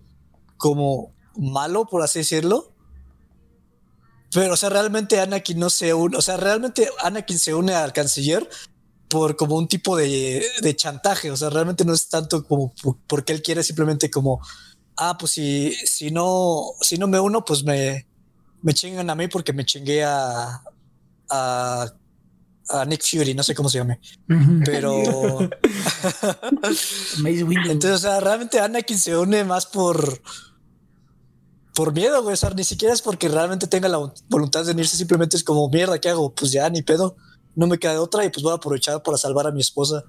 [0.59, 2.73] como malo, por así decirlo.
[4.31, 7.95] Pero, o sea, realmente Anakin no se une, o sea, realmente Anakin se une al
[7.95, 8.47] canciller
[9.09, 10.43] por como un tipo de,
[10.77, 11.31] chantaje.
[11.31, 12.73] O sea, realmente no es tanto como
[13.07, 14.41] porque él quiere simplemente como,
[14.97, 18.07] ah, pues si, si no, si no me uno, pues me,
[18.63, 20.63] me chingan a mí porque me chingué a,
[21.31, 21.93] a,
[22.87, 23.99] Nick Fury, no sé cómo se llame,
[24.63, 25.41] pero
[27.25, 30.21] entonces, o sea, realmente Anakin se une más por
[31.75, 32.35] por miedo, güey.
[32.35, 35.67] O sea, ni siquiera es porque realmente tenga la voluntad de unirse, simplemente es como
[35.71, 36.35] mierda, ¿qué hago?
[36.35, 37.17] Pues ya ni pedo
[37.59, 40.05] no me queda otra y pues voy a aprovechar para salvar a mi esposa.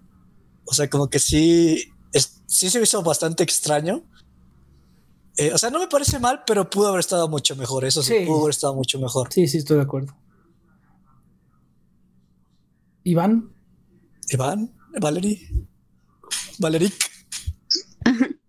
[0.65, 1.83] O sea, como que sí,
[2.45, 4.03] sí se hizo bastante extraño.
[5.35, 7.85] Eh, o sea, no me parece mal, pero pudo haber estado mucho mejor.
[7.85, 9.33] Eso sí, pudo haber estado mucho mejor.
[9.33, 10.15] Sí, sí, estoy de acuerdo.
[13.03, 13.51] Iván.
[14.29, 15.49] Iván, Valerie,
[16.59, 16.93] Valeric.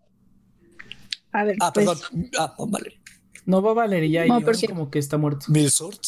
[1.32, 1.56] A ver.
[1.58, 1.86] Ah, pues.
[1.86, 2.30] perdón.
[2.38, 3.00] Ah, Valerie.
[3.46, 5.46] No va Valeria ya, no, como que está muerto.
[5.48, 6.04] Milsort.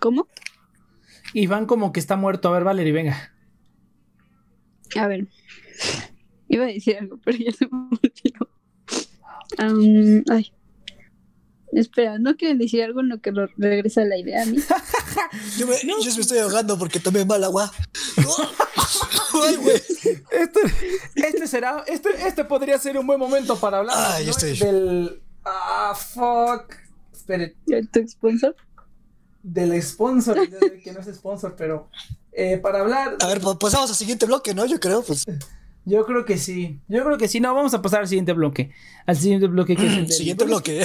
[0.00, 0.26] ¿Cómo?
[1.34, 2.48] Iván como que está muerto.
[2.48, 3.32] A ver, Valerie, venga.
[4.96, 5.26] A ver.
[6.48, 8.48] Iba a decir algo, pero ya se me olvidó.
[10.30, 10.52] ay.
[11.72, 14.58] Espera, ¿no quieren decir algo en lo que regresa la idea a mí?
[15.58, 17.72] yo, me, yo me estoy ahogando porque tomé mal agua.
[19.34, 19.56] Ay,
[20.30, 20.72] este,
[21.16, 24.30] este, será, este, este podría ser un buen momento para hablar ah, ¿no?
[24.30, 24.56] estoy...
[24.56, 25.20] del...
[25.44, 26.76] Ah, fuck.
[27.12, 27.54] Esperen.
[27.92, 28.54] ¿Tu sponsor?
[29.44, 30.48] Del sponsor,
[30.82, 31.88] que no es sponsor, pero
[32.32, 33.16] eh, para hablar.
[33.20, 34.66] A ver, pues pasamos al siguiente bloque, ¿no?
[34.66, 35.24] Yo creo, pues.
[35.84, 36.80] Yo creo que sí.
[36.88, 37.40] Yo creo que sí.
[37.40, 38.70] No, vamos a pasar al siguiente bloque.
[39.04, 40.80] Al siguiente bloque que es el del, Siguiente bloque.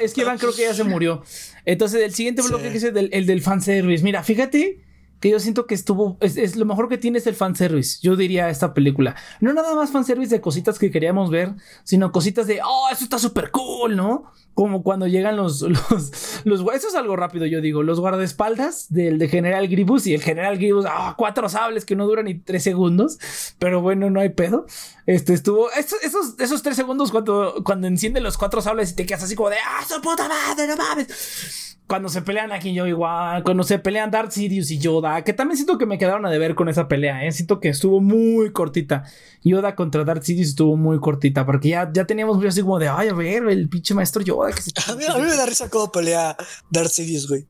[0.00, 1.22] Es que, Iván creo que ya se murió.
[1.64, 4.02] Entonces, el siguiente bloque que es el del, el del fanservice.
[4.02, 4.80] Mira, fíjate
[5.20, 8.48] que yo siento que estuvo, es, lo mejor que tiene es el fanservice, yo diría
[8.48, 9.14] esta película.
[9.40, 11.52] No nada más fanservice de cositas que queríamos ver,
[11.84, 14.32] sino cositas de, oh, eso está súper cool, ¿no?
[14.60, 19.18] Como cuando llegan los, los, los, eso es algo rápido, yo digo, los guardaespaldas del
[19.18, 22.62] de General Gribus y el General Gribus, ah, cuatro sables que no duran ni tres
[22.62, 23.18] segundos,
[23.58, 24.66] pero bueno, no hay pedo.
[25.06, 29.22] Este estuvo, esos, esos, tres segundos cuando, cuando enciende los cuatro sables y te quedas
[29.22, 33.42] así como de, ah, su puta madre, no mames cuando se pelean aquí yo igual,
[33.42, 36.54] cuando se pelean Darth Sidious y Yoda, que también siento que me quedaron a deber
[36.54, 37.32] con esa pelea, ¿eh?
[37.32, 39.02] siento que estuvo muy cortita.
[39.42, 43.08] Yoda contra Darth Sidious estuvo muy cortita, porque ya, ya teníamos así como de, ay,
[43.08, 44.72] a ver, el pinche maestro Yoda que se...
[44.86, 46.36] a, mí, a mí me da risa cómo pelea
[46.70, 47.46] Darth Sidious, güey.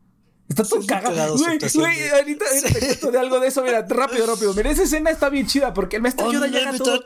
[0.50, 1.38] Está todo cagado.
[1.38, 3.62] Güey, güey, ahorita, te cuento de algo de eso.
[3.62, 4.52] Mira, rápido, rápido.
[4.52, 7.04] Mira, esa escena está bien chida porque el maestro Yoda llega todo.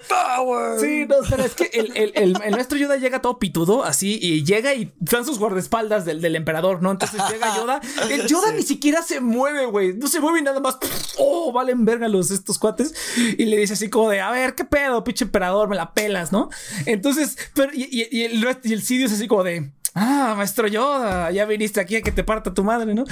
[0.81, 4.19] Sí, no, pero es que el, el, el, el, maestro Yoda llega todo pitudo, así,
[4.21, 6.91] y llega y dan sus guardaespaldas del, del emperador, ¿no?
[6.91, 7.83] Entonces llega Yoda.
[8.09, 9.93] El Yoda ni siquiera se mueve, güey.
[9.93, 10.79] No se mueve y nada más.
[11.19, 12.95] Oh, valen verga los estos cuates.
[13.37, 15.69] Y le dice así como de, a ver, ¿qué pedo, pinche emperador?
[15.69, 16.49] Me la pelas, ¿no?
[16.87, 20.67] Entonces, pero, y, y, y el, y el Sidio es así como de ah, maestro
[20.67, 23.05] Yoda, ya viniste aquí a que te parta tu madre, ¿no?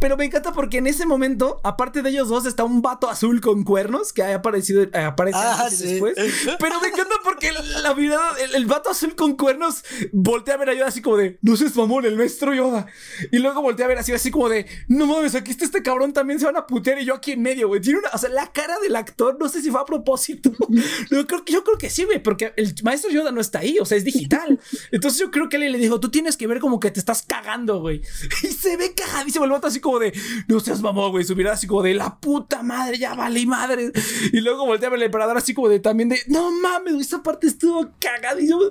[0.00, 3.40] Pero me encanta porque en ese momento, aparte de ellos dos, está un vato azul
[3.40, 6.14] con cuernos que ha aparecido, eh, aparece ah, después.
[6.58, 10.74] Pero me encanta porque la mirada, el, vato azul con cuernos voltea a ver a
[10.74, 12.86] Yoda así como de, no seas mamón, el maestro Yoda.
[13.30, 16.12] Y luego voltea a ver así, así como de, no mames, aquí está este cabrón,
[16.12, 17.80] también se van a putear y yo aquí en medio, güey.
[17.80, 20.52] Tiene una, o sea, la cara del actor, no sé si fue a propósito.
[21.10, 23.84] yo, creo, yo creo que sí, güey, porque el maestro Yoda no está ahí, o
[23.84, 24.60] sea, es digital.
[24.92, 27.00] Entonces yo creo que él le dijo, tú tienes tienes que ver como que te
[27.00, 28.02] estás cagando, güey.
[28.42, 30.12] Y se ve cagadísimo el vato así como de,
[30.48, 31.24] no seas mamón, güey.
[31.24, 33.90] Su mirada así como de, la puta madre, ya vale madre.
[34.30, 37.22] Y luego voltea a ver el emperador así como de, también de, no mames, esa
[37.22, 38.60] parte estuvo cagadísimo.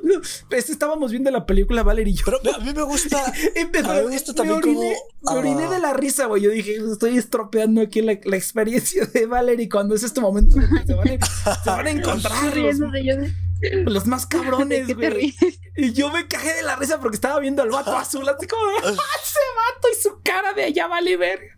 [0.60, 2.26] Este, estábamos viendo la película Valerie y yo.
[2.26, 3.24] Pero a mí me gusta.
[3.26, 4.82] a mí me gusta también como.
[4.82, 6.42] Me oriné de la risa, güey.
[6.44, 10.58] Yo dije, estoy estropeando aquí la, la experiencia de Valerie cuando es este momento.
[10.86, 12.58] Se van a, se van a encontrar.
[12.58, 12.80] Los
[14.06, 15.36] más cabrones, güey.
[15.76, 18.66] Y yo me cagé de la risa porque estaba viendo al vato azul, así como
[18.66, 21.56] de ¡Ah, ese vato y su cara de allá vale verga.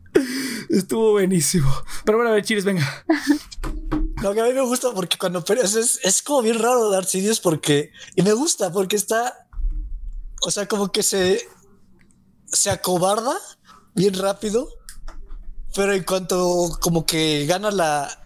[0.69, 1.71] Estuvo buenísimo.
[2.05, 3.05] Pero bueno, a ver, Chiris, venga.
[4.21, 7.07] Lo que a mí me gusta porque cuando peleas es, es como bien raro Darth
[7.07, 7.91] Sidious porque.
[8.15, 9.47] Y me gusta porque está.
[10.41, 11.47] O sea, como que se.
[12.45, 13.35] Se acobarda
[13.95, 14.67] bien rápido.
[15.73, 18.20] Pero en cuanto como que gana la,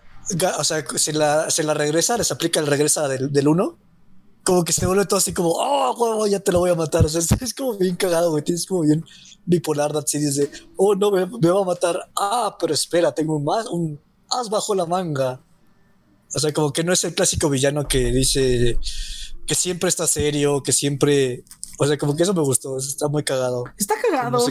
[0.57, 3.77] o sea, se la, se la regresa, les aplica el regresa del, del uno,
[4.45, 7.05] como que se vuelve todo así como, oh, ya te lo voy a matar.
[7.05, 8.43] O sea, es, como bien cagado, güey.
[8.43, 9.03] Tienes como bien
[9.45, 11.99] bipolar si dice, oh, no, me, va a matar.
[12.15, 15.41] Ah, pero espera, tengo un más, un as bajo la manga.
[16.33, 18.77] O sea, como que no es el clásico villano que dice
[19.47, 21.43] que siempre está serio, que siempre
[21.77, 23.65] o sea, como que eso me gustó, está muy cagado.
[23.77, 24.45] Está cagado.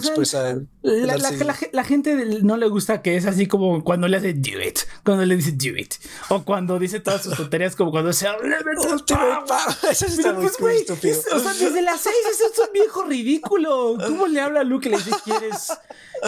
[1.72, 5.24] la, gente no le gusta que es así como cuando le hace do it, cuando
[5.24, 5.94] le dice do it,
[6.28, 8.58] o cuando dice todas sus tonterías, como cuando se habla
[9.90, 11.20] Eso está muy pues, estúpido.
[11.34, 13.96] o sea, desde las seis es un viejo ridículo.
[14.06, 15.72] ¿Cómo le habla a Luke y le dice, quieres,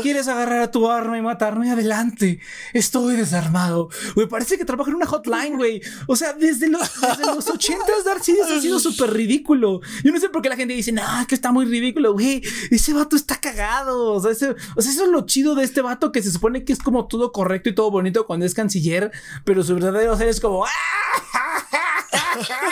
[0.02, 1.70] quieres agarrar a tu arma y matarme?
[1.70, 2.40] Adelante,
[2.72, 3.88] estoy desarmado.
[4.14, 5.80] Güey, parece que trabaja en una hotline, güey.
[6.06, 9.80] O sea, desde los, desde los 80 Darth Sidious ha sido súper ridículo.
[10.04, 12.42] Yo no sé por qué la gente dice, dicen, ah, que está muy ridículo, güey.
[12.70, 14.12] Ese vato está cagado.
[14.12, 17.06] O sea, eso es lo chido de este vato que se supone que es como
[17.06, 19.10] todo correcto y todo bonito cuando es canciller,
[19.44, 20.70] pero su verdadero ser es como, ¡Ah!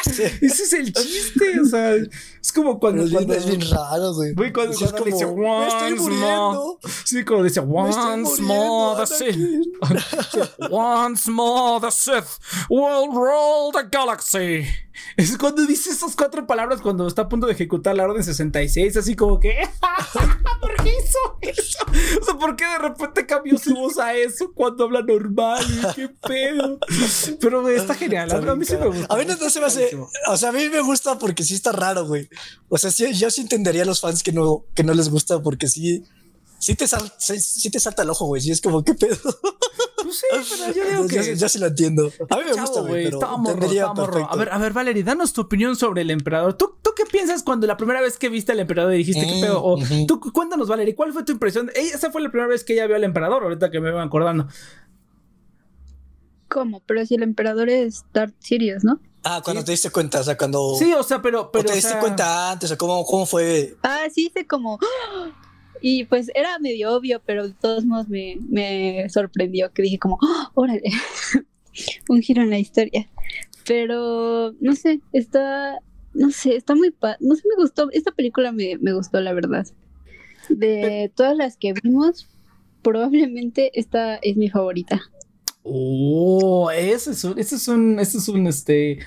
[0.06, 3.08] Ese es el chiste, o sea, es como cuando.
[3.10, 4.34] cuando es bien raro, güey.
[4.52, 6.78] cuando, cuando dice once more.
[7.04, 9.38] Sí, como dice once more the Sith.
[10.70, 14.66] once more the Sith will rule the galaxy.
[15.16, 18.96] Es cuando dice esas cuatro palabras cuando está a punto de ejecutar la orden 66,
[18.96, 19.68] así como que.
[20.60, 21.84] ¿Por qué hizo eso?
[22.20, 25.64] O sea, ¿por qué de repente cambió su voz a eso cuando habla normal?
[25.94, 26.78] ¿Qué pedo?
[27.40, 28.30] Pero está genial.
[28.30, 29.12] A mí sí me gusta.
[29.12, 29.96] A mí no se me hace.
[30.28, 32.28] O sea, a mí me gusta porque sí está raro, güey.
[32.68, 35.42] O sea, sí, yo sí entendería a los fans que no, que no les gusta
[35.42, 36.04] porque sí
[36.64, 36.86] sí te,
[37.18, 38.40] sí, te salta el ojo, güey.
[38.40, 39.16] Sí es como, ¿qué pedo?
[40.02, 41.36] Pues sí, pero yo digo que.
[41.36, 42.10] Ya, sí lo entiendo.
[42.30, 43.04] A mí me gusta, güey.
[43.04, 46.54] Pero A ver, a ver, Valerie, danos tu opinión sobre el emperador.
[46.54, 49.40] ¿Tú, ¿Tú qué piensas cuando la primera vez que viste al emperador y dijiste qué
[49.40, 49.62] pedo?
[49.62, 51.70] O tú cuéntanos, Valerie, ¿cuál fue tu impresión?
[51.74, 54.48] Esa fue la primera vez que ella vio al emperador, ahorita que me van acordando.
[56.48, 56.80] ¿Cómo?
[56.86, 59.00] Pero si el emperador es Darth Sirius, ¿no?
[59.24, 60.74] Ah, cuando te diste cuenta, o sea, cuando.
[60.78, 61.50] Sí, o sea, pero.
[61.50, 63.74] pero o te diste cuenta antes, o cómo, cómo fue.
[63.82, 64.78] Ah, sí, hice como.
[65.86, 70.18] Y pues era medio obvio, pero de todos modos me, me sorprendió que dije como,
[70.22, 70.82] ¡Oh, órale,
[72.08, 73.08] un giro en la historia.
[73.66, 75.78] Pero, no sé, está,
[76.14, 79.66] no sé, está muy, no sé, me gustó, esta película me, me gustó, la verdad.
[80.48, 82.28] De todas las que vimos,
[82.82, 85.02] probablemente esta es mi favorita.
[85.66, 88.98] Oh, ese es un, ese es un, ese es un, este,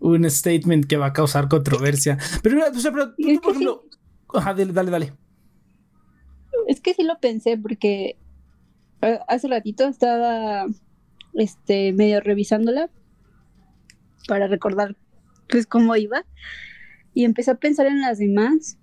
[0.00, 2.18] un statement que va a causar controversia.
[2.42, 3.84] Pero, o sea, pero tú, por ejemplo,
[4.34, 5.12] ajá, dale, dale, dale.
[6.68, 8.18] Es que sí lo pensé porque
[9.28, 10.66] hace ratito estaba,
[11.32, 12.90] este, medio revisándola
[14.28, 14.96] para recordar,
[15.48, 16.24] pues, cómo iba
[17.14, 18.76] y empecé a pensar en las demás,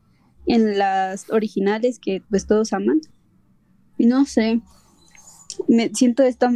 [0.47, 2.99] en las originales que, pues, todos aman.
[3.99, 4.59] Y no sé,
[5.67, 6.51] me siento esta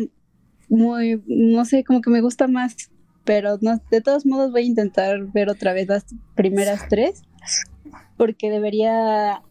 [0.70, 2.76] muy, no sé, como que me gusta más,
[3.24, 7.24] pero no, de todos modos voy a intentar ver otra vez las primeras tres,
[8.18, 9.42] porque debería,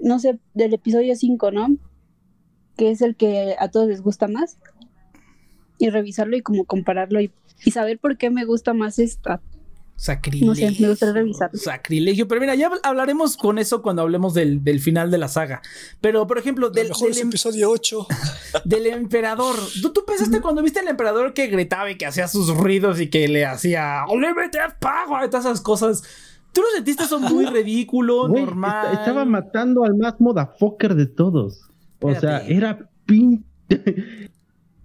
[0.00, 1.76] no sé, del episodio 5, ¿no?
[2.76, 4.58] Que es el que a todos les gusta más,
[5.78, 7.32] y revisarlo y como compararlo y,
[7.64, 9.40] y saber por qué me gusta más esta.
[9.96, 10.48] Sacrilegio.
[10.48, 11.58] No sé, me gustaría revisarlo.
[11.58, 12.26] Sacrilegio.
[12.28, 15.62] Pero mira, ya hablaremos con eso cuando hablemos del, del final de la saga.
[16.00, 18.06] Pero, por ejemplo, del, mejor del es em- episodio 8.
[18.64, 19.54] del emperador.
[19.80, 23.08] ¿Tú, tú pensaste cuando viste al emperador que gritaba y que hacía sus ruidos y
[23.08, 26.02] que le hacía Unlimited Power y todas esas cosas?
[26.52, 28.86] ¿Tú lo sentiste eso muy ridículo, normal?
[28.92, 31.60] esta- estaba matando al más motherfucker de todos.
[32.00, 33.44] O sea, era pin.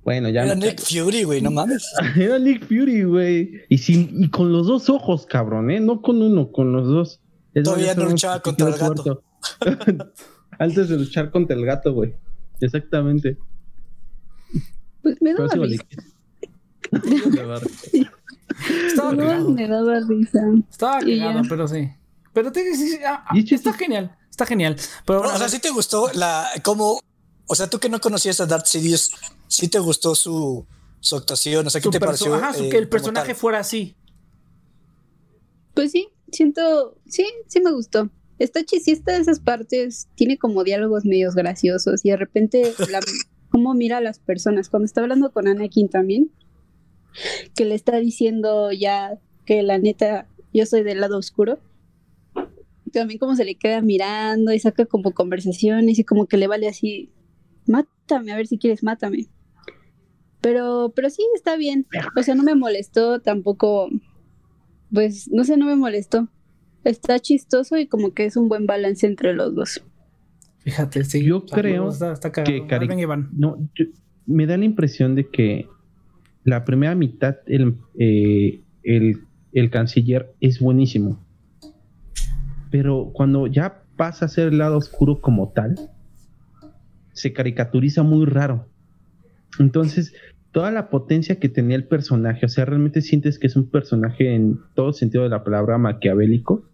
[0.10, 0.44] bueno, ya.
[0.44, 1.86] Era me Nick Fury, güey, no mames.
[2.18, 3.62] Era Nick Fury, güey.
[3.70, 5.80] Y, sin, y con los dos ojos, cabrón, ¿eh?
[5.80, 7.22] No con uno, con los dos.
[7.54, 9.24] Es Todavía no luchaba contra el muerto.
[10.58, 12.16] Antes de luchar contra el gato, güey.
[12.60, 13.38] Exactamente.
[15.04, 15.84] Pues me daba risa.
[18.88, 19.50] Estaba No, cagado.
[19.52, 20.40] me daba risa.
[20.72, 21.88] Estaba cagado, pero sí.
[22.34, 24.18] Pero te, sí, sí, ah, es está genial.
[24.32, 24.76] Está genial.
[25.06, 27.00] Pero No, bueno, o sea, sí te gustó la, cómo,
[27.46, 29.12] o sea, tú que no conocías a Darth Sidious,
[29.50, 30.66] sí te gustó su,
[31.02, 32.34] su actuación, o sea, ¿qué su te pareció?
[32.34, 33.36] ajá, su- eh, que el personaje tal?
[33.36, 33.96] fuera así.
[35.74, 38.10] Pues sí, siento, sí, sí me gustó.
[38.38, 43.00] Está chisista de esas partes, tiene como diálogos medios graciosos y de repente la,
[43.50, 44.70] cómo mira a las personas.
[44.70, 46.32] Cuando está hablando con Anakin también,
[47.56, 51.60] que le está diciendo ya que la neta yo soy del lado oscuro.
[52.94, 56.68] También como se le queda mirando y saca como conversaciones y como que le vale
[56.68, 57.12] así,
[57.68, 59.28] mátame, a ver si quieres, mátame.
[60.42, 61.86] Pero, pero sí, está bien.
[62.18, 63.90] O sea, no me molestó tampoco
[64.92, 66.28] pues no sé, no me molestó.
[66.84, 69.84] Está chistoso y como que es un buen balance entre los dos.
[70.60, 71.24] Fíjate, sí.
[71.24, 72.52] Yo creo está, está cagado.
[72.52, 72.88] que cari-.
[73.34, 73.86] No, yo-
[74.26, 75.68] me da la impresión de que
[76.44, 79.24] la primera mitad, el, eh, el,
[79.54, 81.20] el canciller es buenísimo.
[82.72, 85.76] Pero cuando ya pasa a ser el lado oscuro como tal,
[87.14, 88.68] se caricaturiza muy raro.
[89.60, 90.14] Entonces,
[90.52, 94.34] toda la potencia que tenía el personaje, o sea, realmente sientes que es un personaje
[94.34, 96.66] en todo sentido de la palabra maquiavélico,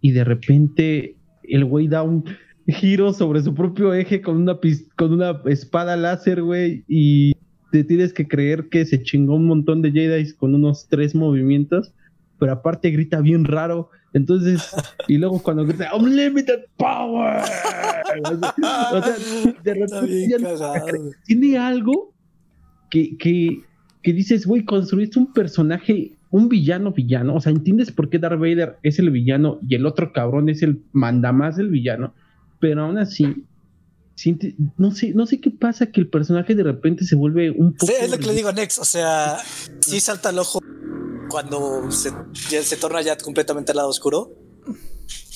[0.00, 2.24] y de repente el güey da un
[2.66, 4.58] giro sobre su propio eje con una,
[4.96, 7.32] con una espada láser, güey, y
[7.72, 11.92] te tienes que creer que se chingó un montón de Jedi con unos tres movimientos,
[12.40, 13.90] pero aparte grita bien raro.
[14.12, 14.74] Entonces,
[15.06, 17.42] y luego cuando grita Unlimited Power,
[18.24, 19.16] o sea,
[19.62, 20.38] de repente ya
[21.26, 22.12] tiene algo
[22.90, 23.60] que, que,
[24.02, 28.40] que dices, güey, construiste un personaje, un villano villano, o sea, entiendes por qué Darth
[28.40, 32.14] Vader es el villano y el otro cabrón es el mandamás del villano,
[32.58, 33.44] pero aún así,
[34.76, 37.86] no sé, no sé qué pasa que el personaje de repente se vuelve un poco...
[37.86, 39.36] Sí, es lo que le digo a Nex, o sea,
[39.80, 40.60] sí salta al ojo
[41.30, 42.12] cuando se,
[42.50, 44.30] ya se torna ya completamente al lado oscuro.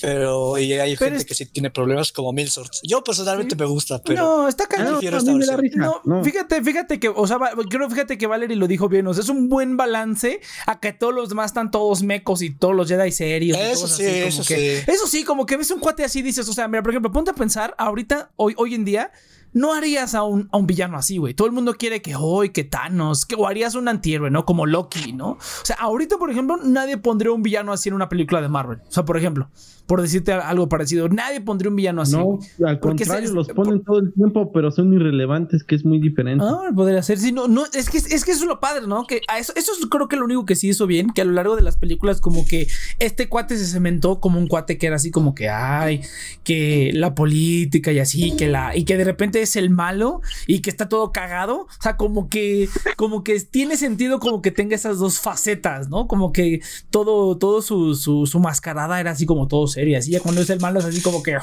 [0.01, 2.71] Pero y hay Pero gente es- que sí tiene problemas como Milsort.
[2.83, 4.99] Yo personalmente me gusta, pero no, está cagado.
[5.01, 6.23] no, No, no.
[6.23, 9.29] fíjate, fíjate que, o sea, creo, fíjate que Valerie lo dijo bien, o sea, es
[9.29, 13.11] un buen balance a que todos los demás están todos mecos y todos los Jedi
[13.11, 13.57] serios.
[13.57, 14.91] y Eso todos sí, así, como eso que- sí.
[14.91, 17.31] Eso sí, como que ves un cuate así, dices, o sea, mira, por ejemplo, ponte
[17.31, 19.11] a pensar, ahorita, hoy, hoy en día,
[19.55, 21.33] no harías a un, a un villano así, güey.
[21.33, 24.45] Todo el mundo quiere que hoy, que Thanos, que o harías un antihéroe, ¿no?
[24.45, 25.29] Como Loki, ¿no?
[25.31, 28.79] O sea, ahorita, por ejemplo, nadie pondría un villano así en una película de Marvel.
[28.87, 29.49] O sea, por ejemplo,
[29.87, 32.13] por decirte algo parecido, nadie pondría un villano así.
[32.13, 35.85] No, al Porque contrario, se- los ponen todo el tiempo, pero son irrelevantes, que es
[35.85, 36.43] muy diferente.
[36.45, 37.17] Ah, podría ser.
[37.19, 39.05] Sí, no, no, es que, es que eso es lo padre, ¿no?
[39.07, 41.25] Que a eso, eso es creo que lo único que sí hizo bien, que a
[41.25, 42.67] lo largo de las películas, como que
[42.99, 46.01] este cuate se cementó como un cuate que era así como que, ay,
[46.43, 50.61] que la política y así, que la, y que de repente es el malo y
[50.61, 51.61] que está todo cagado.
[51.61, 56.07] O sea, como que, como que tiene sentido como que tenga esas dos facetas, ¿no?
[56.07, 59.97] Como que todo, todo su, su, su mascarada era así como todo serio.
[59.97, 61.37] Así ya cuando es el malo es así como que.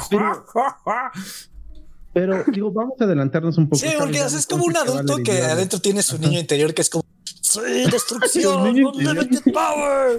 [2.14, 3.80] Pero, digo, vamos a adelantarnos un poco.
[3.80, 6.38] sí, porque ya o sea, es como un que adulto que adentro tiene su niño
[6.38, 10.18] interior que es como sí, destrucción, unlimited power.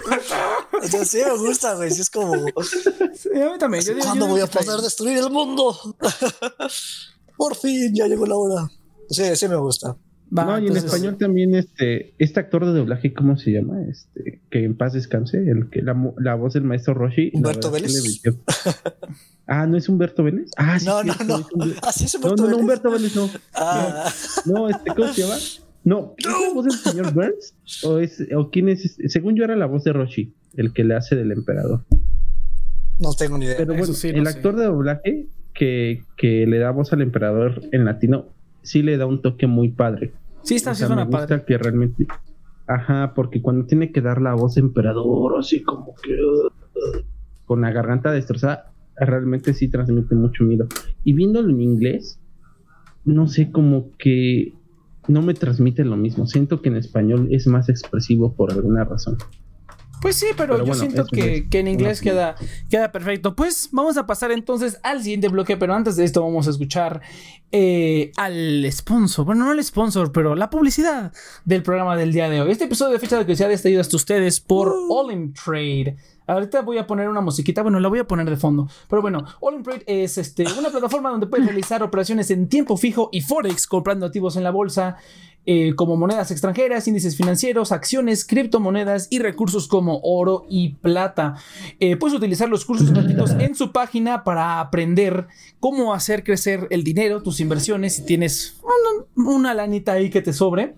[0.82, 1.92] O sea, sí me gusta, güey.
[1.92, 3.84] Sí, es como Sí, a mí también.
[3.84, 5.78] Yo ¿cuándo voy a poder destruir el mundo?
[7.44, 8.72] por fin, ya llegó la hora.
[9.10, 9.98] Sí, sí me gusta.
[10.32, 13.82] no, y en español también este, este actor de doblaje, ¿cómo se llama?
[13.86, 17.32] Este, que en paz descanse, el que la, la voz del maestro Roshi.
[17.34, 18.22] Humberto Vélez.
[19.48, 20.52] ah, ¿no es Humberto Vélez?
[20.56, 20.86] Ah, sí.
[20.86, 21.46] No, no, no.
[21.82, 23.30] Ah, sí es Humberto no, no, no, Humberto Vélez no.
[23.56, 24.10] Ah.
[24.46, 25.36] No, este, ¿cómo se llama?
[25.84, 27.56] No, ¿es la voz del señor Burns?
[27.84, 28.96] ¿O, es, ¿O quién es?
[29.08, 31.84] Según yo era la voz de Roshi, el que le hace del emperador.
[33.00, 33.58] No tengo ni idea.
[33.58, 38.28] Pero bueno, el actor de doblaje que, que, le da voz al emperador en latino
[38.64, 40.14] sí le da un toque muy padre.
[40.41, 41.43] Sí, está haciendo una padre.
[41.45, 42.08] que realmente.
[42.68, 46.18] Ajá, porque cuando tiene que dar la voz emperador, así como que.
[47.45, 50.68] con la garganta destrozada, realmente sí transmite mucho miedo.
[51.04, 52.20] Y viéndolo en inglés,
[53.06, 54.54] no sé, como que
[55.08, 56.26] no me transmite lo mismo.
[56.26, 59.18] Siento que en español es más expresivo por alguna razón.
[60.04, 62.36] Pues sí, pero, yo siento que, en inglés queda,
[62.70, 63.38] queda perfecto.
[63.38, 66.99] Pues vamos a pasar entonces al siguiente bloque, pero antes de esto vamos a escuchar
[67.54, 71.14] eh, al sponsor, bueno, no el sponsor, pero la publicidad
[71.45, 72.51] del programa del día de hoy.
[72.51, 74.93] Este episodio de Fecha de Curiosidad está ido hasta ustedes por uh.
[74.93, 75.95] All in Trade.
[76.28, 78.68] Ahorita voy a poner una musiquita, bueno, la voy a poner de fondo.
[78.90, 82.78] Pero bueno, All in Trade es este, una plataforma donde puedes realizar operaciones en tiempo
[82.78, 84.98] fijo y Forex comprando activos en la bolsa.
[85.46, 91.36] Eh, como monedas extranjeras, índices financieros, acciones, criptomonedas y recursos como oro y plata.
[91.82, 95.28] Eh, puedes utilizar los cursos gratuitos en su página para aprender
[95.60, 100.32] cómo hacer crecer el dinero, tus inversiones, si tienes una, una lanita ahí que te
[100.32, 100.76] sobre.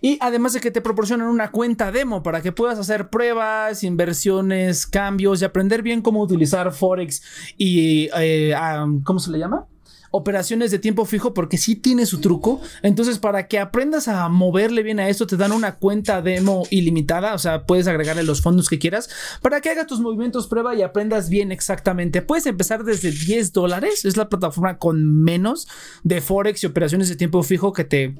[0.00, 4.86] Y además de que te proporcionan una cuenta demo para que puedas hacer pruebas, inversiones,
[4.86, 7.22] cambios y aprender bien cómo utilizar Forex
[7.56, 8.54] y, eh,
[9.04, 9.66] ¿cómo se le llama?
[10.10, 12.60] operaciones de tiempo fijo porque sí tiene su truco.
[12.82, 17.34] Entonces, para que aprendas a moverle bien a esto, te dan una cuenta demo ilimitada.
[17.34, 19.08] O sea, puedes agregarle los fondos que quieras
[19.42, 22.22] para que hagas tus movimientos prueba y aprendas bien exactamente.
[22.22, 24.04] Puedes empezar desde 10 dólares.
[24.04, 25.68] Es la plataforma con menos
[26.02, 28.14] de Forex y operaciones de tiempo fijo que te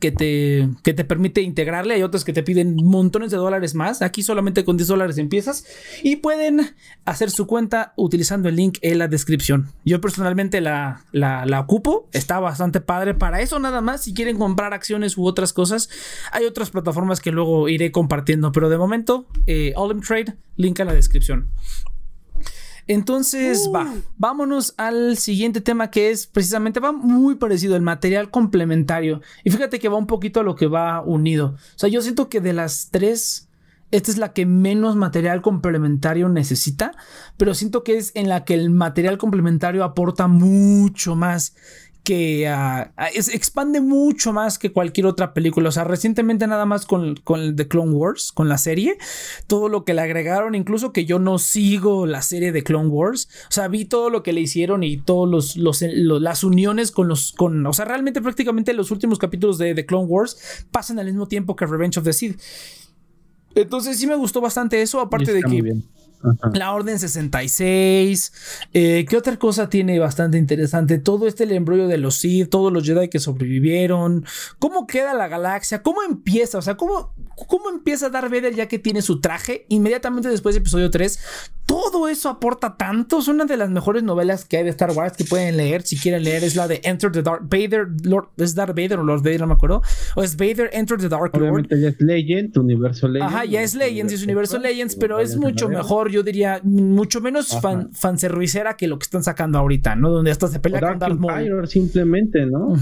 [0.00, 1.94] que te, que te permite integrarle.
[1.94, 4.02] Hay otras que te piden montones de dólares más.
[4.02, 5.64] Aquí solamente con 10 dólares empiezas.
[6.02, 6.74] Y pueden
[7.04, 9.72] hacer su cuenta utilizando el link en la descripción.
[9.84, 12.08] Yo personalmente la, la, ocupo.
[12.12, 13.14] Está bastante padre.
[13.14, 14.02] Para eso nada más.
[14.02, 15.88] Si quieren comprar acciones u otras cosas.
[16.32, 18.52] Hay otras plataformas que luego iré compartiendo.
[18.52, 21.48] Pero de momento, eh, All Trade, link en la descripción.
[22.88, 24.02] Entonces, va, uh.
[24.16, 29.20] vámonos al siguiente tema que es precisamente, va muy parecido, el material complementario.
[29.44, 31.54] Y fíjate que va un poquito a lo que va unido.
[31.54, 33.50] O sea, yo siento que de las tres,
[33.90, 36.92] esta es la que menos material complementario necesita,
[37.36, 41.54] pero siento que es en la que el material complementario aporta mucho más
[42.08, 45.68] que ah, ah, expande mucho más que cualquier otra película.
[45.68, 48.96] O sea, recientemente nada más con, con The Clone Wars, con la serie,
[49.46, 53.28] todo lo que le agregaron, incluso que yo no sigo la serie de Clone Wars.
[53.50, 57.32] O sea, vi todo lo que le hicieron y todos los, las uniones con los,
[57.32, 61.28] con, o sea, realmente prácticamente los últimos capítulos de The Clone Wars pasan al mismo
[61.28, 62.40] tiempo que Revenge of the Sith.
[63.54, 65.82] Entonces sí me gustó bastante eso, aparte de que...
[66.52, 68.32] La Orden 66.
[68.72, 70.98] Eh, ¿Qué otra cosa tiene bastante interesante?
[70.98, 74.24] Todo este el embrollo de los Sith, todos los Jedi que sobrevivieron.
[74.58, 75.82] ¿Cómo queda la galaxia?
[75.82, 76.58] ¿Cómo empieza?
[76.58, 77.14] O sea, ¿cómo,
[77.46, 79.66] cómo empieza Darth Vader ya que tiene su traje?
[79.68, 81.18] Inmediatamente después de episodio 3.
[81.66, 83.18] Todo eso aporta tanto.
[83.18, 85.82] Es una de las mejores novelas que hay de Star Wars que pueden leer.
[85.82, 87.86] Si quieren leer, es la de Enter the Dark Vader.
[88.04, 89.40] Lord, ¿Es Darth Vader o Lord Vader?
[89.40, 89.82] No me acuerdo.
[90.16, 91.82] O es Vader Enter the Dark Obviamente Lord.
[91.82, 93.34] ya es Legend, universo Legends.
[93.34, 97.58] Ajá, ya es Legends, es universo Legends, pero es mucho mejor yo diría, mucho menos
[97.60, 100.10] fan, fanservicera que lo que están sacando ahorita, ¿no?
[100.10, 102.74] Donde hasta se pelea con Darth Empire, simplemente, ¿no?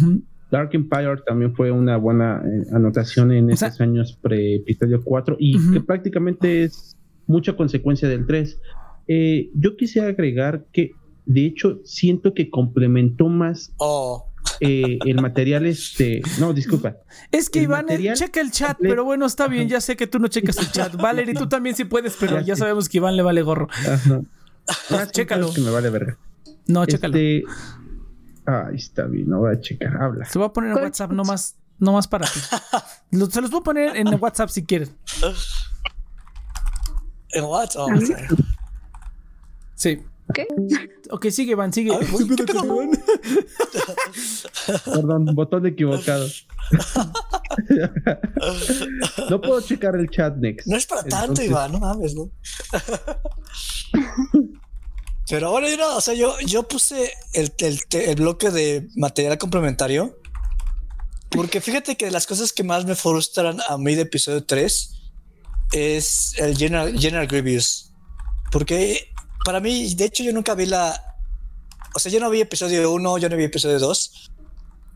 [0.51, 5.81] Dark Empire también fue una buena eh, anotación en esos años pre-episodio 4 y que
[5.81, 6.97] prácticamente es
[7.27, 8.61] mucha consecuencia del 3.
[9.09, 10.93] Eh, yo quisiera agregar que,
[11.25, 14.25] de hecho, siento que complementó más oh.
[14.61, 16.23] Eh, el material este.
[16.39, 16.97] No, disculpa.
[17.31, 20.19] Es que Iván, eh, checa el chat, pero bueno, está bien, ya sé que tú
[20.19, 20.95] no checas el chat.
[20.97, 23.69] Valerie, tú también sí puedes, pero ya, sabemos que Iván le vale gorro.
[23.71, 24.21] Ajá.
[24.91, 25.55] Ah, chécalo.
[25.55, 26.19] Que me vale verga.
[26.67, 27.17] No, chécalo.
[27.17, 27.45] Este...
[28.47, 30.25] Ahí está bien, no voy a checar, habla.
[30.25, 32.41] Se va a poner en WhatsApp nomás, nomás para ti.
[33.31, 34.93] se los voy a poner en WhatsApp si quieres.
[37.31, 37.91] ¿En WhatsApp?
[39.77, 40.03] Sí.
[40.35, 40.47] ¿Qué?
[41.11, 41.93] Ok, sigue, Van, sigue.
[44.85, 46.27] Perdón, botón equivocado.
[49.31, 50.67] no puedo checar el chat next.
[50.67, 52.31] No es para tanto, Iván, no mames, ¿no?
[55.29, 59.39] Pero bueno, yo no, o sea, yo, yo puse el, el, el, bloque de material
[59.39, 60.17] complementario
[61.31, 64.97] porque fíjate que las cosas que más me frustran a mí de episodio 3
[65.73, 67.93] es el General, General Grievous.
[68.51, 69.13] Porque
[69.47, 71.15] para mí, de hecho, yo nunca vi la.
[71.95, 74.31] O sea, yo no vi episodio 1, yo no vi episodio 2.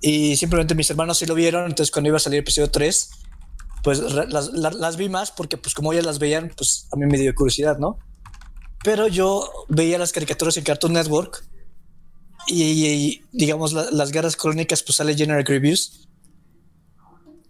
[0.00, 3.10] Y simplemente mis hermanos sí lo vieron, entonces cuando iba a salir episodio 3,
[3.84, 7.16] pues las, las, vi más porque pues como ellas las veían, pues a mí me
[7.16, 7.98] dio curiosidad, ¿no?
[8.82, 11.44] Pero yo veía las caricaturas en Cartoon Network
[12.48, 16.08] y, digamos las guerras crónicas pues sale General Grievous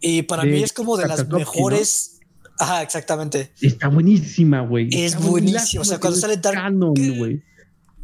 [0.01, 2.20] y para mí es como de las mejores
[2.61, 3.53] Ajá, exactamente.
[3.63, 4.91] Está buenísima, güey.
[4.93, 5.81] Es buenísima.
[5.81, 6.63] O sea, cuando sale Dark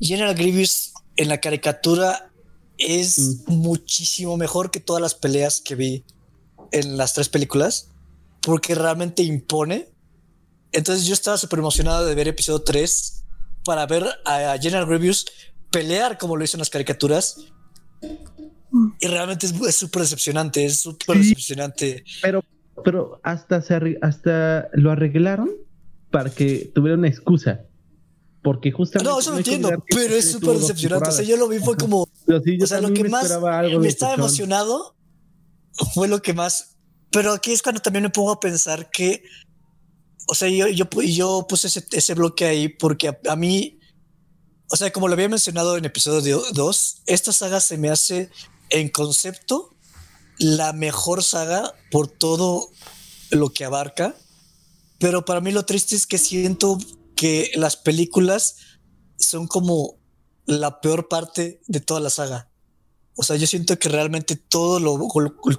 [0.00, 2.32] General Grievous en la caricatura
[2.78, 3.52] es mm.
[3.52, 6.04] muchísimo mejor que todas las peleas que vi
[6.72, 7.90] en las tres películas
[8.40, 9.88] porque realmente impone.
[10.72, 13.24] Entonces yo estaba súper emocionado de ver episodio 3
[13.62, 15.26] para ver a General Grievous
[15.70, 17.36] pelear como lo hizo en las caricaturas.
[18.70, 18.88] Mm.
[19.00, 22.04] Y realmente es súper decepcionante, es súper decepcionante.
[22.22, 22.42] Pero
[22.85, 25.51] pero hasta, se hasta lo arreglaron
[26.11, 27.64] para que tuviera una excusa.
[28.43, 29.11] Porque justamente.
[29.11, 31.09] No, eso lo entiendo, pero es súper decepcionante.
[31.09, 32.03] O sea, yo lo vi, fue como.
[32.03, 33.29] o sea, lo que más
[33.81, 34.95] me estaba emocionado
[35.95, 36.77] fue lo que más.
[37.11, 39.24] Pero aquí es cuando también me pongo a pensar que.
[40.29, 43.81] O sea, yo, yo, yo puse ese, ese bloque ahí porque a, a, mí.
[44.70, 48.31] O sea, como lo había mencionado en episodio 2, esta saga se me hace
[48.70, 49.76] en concepto
[50.39, 52.70] la mejor saga por todo
[53.30, 54.14] lo que abarca.
[54.99, 56.78] Pero para mí lo triste es que siento
[57.14, 58.57] que las películas
[59.18, 59.97] son como
[60.47, 62.49] la peor parte de toda la saga.
[63.16, 65.09] O sea, yo siento que realmente todo lo,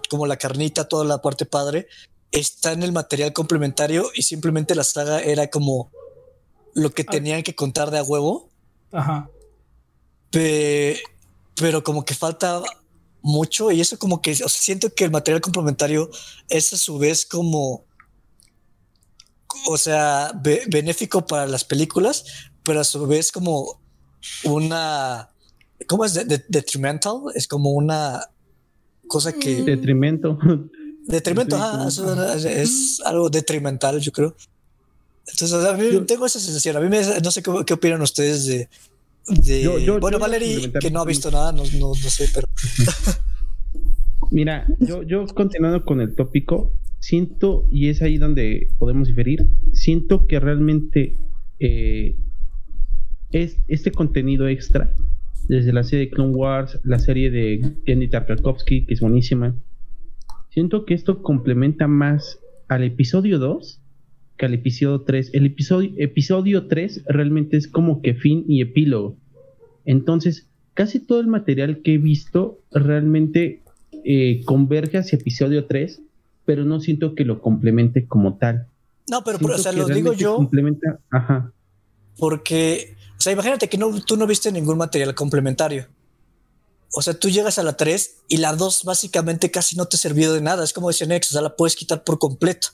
[0.10, 1.88] como la carnita, toda la parte padre,
[2.32, 5.92] está en el material complementario y simplemente la saga era como
[6.74, 7.12] lo que ah.
[7.12, 8.50] tenían que contar de a huevo.
[8.92, 9.30] Ajá.
[10.32, 12.62] pero como que falta
[13.22, 16.10] mucho y eso como que siento que el material complementario
[16.50, 17.86] es a su vez como
[19.68, 20.32] o sea
[20.70, 22.26] benéfico para las películas
[22.64, 23.82] pero a su vez como
[24.44, 25.30] una
[25.88, 26.14] ¿cómo es?
[26.48, 28.30] detrimental es como una
[29.08, 30.38] cosa que detrimento.
[31.08, 31.58] Detrimento
[32.36, 34.36] es, algo detrimental yo creo.
[35.26, 38.70] Entonces a mí tengo esa sensación a mí me, no sé qué, opinan ustedes de
[40.00, 42.48] bueno, Valerie, que no ha visto nada, no, no, sé, pero.
[44.32, 50.28] Mira, yo, yo continuando con el tópico, siento, y es ahí donde podemos diferir, siento
[50.28, 51.18] que realmente
[51.60, 52.18] eh,
[53.32, 54.94] es este contenido extra,
[55.48, 59.56] desde la serie de Clone Wars, la serie de Kenny Tarkovsky, que es buenísima,
[60.50, 63.82] siento que esto complementa más al episodio 2
[64.38, 65.32] que al episodio 3.
[65.34, 69.18] El episodio, episodio 3 realmente es como que fin y epílogo.
[69.86, 73.64] Entonces, casi todo el material que he visto realmente
[74.04, 76.02] eh, converge hacia episodio 3,
[76.46, 78.68] pero no siento que lo complemente como tal.
[79.10, 80.36] No, pero, o sea, lo digo yo.
[80.36, 81.52] Complementa, ajá.
[82.18, 85.88] Porque, o sea, imagínate que no, tú no viste ningún material complementario.
[86.94, 90.34] O sea, tú llegas a la 3 y la 2 básicamente casi no te sirvió
[90.34, 90.64] de nada.
[90.64, 92.70] Es como dice Nex, o sea, la puedes quitar por completo.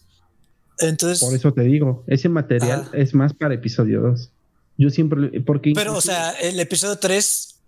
[0.80, 1.20] Entonces.
[1.20, 4.32] Por eso te digo, ese material es más para episodio 2.
[4.78, 5.42] Yo siempre.
[5.42, 7.60] Porque Pero, o sea, el episodio 3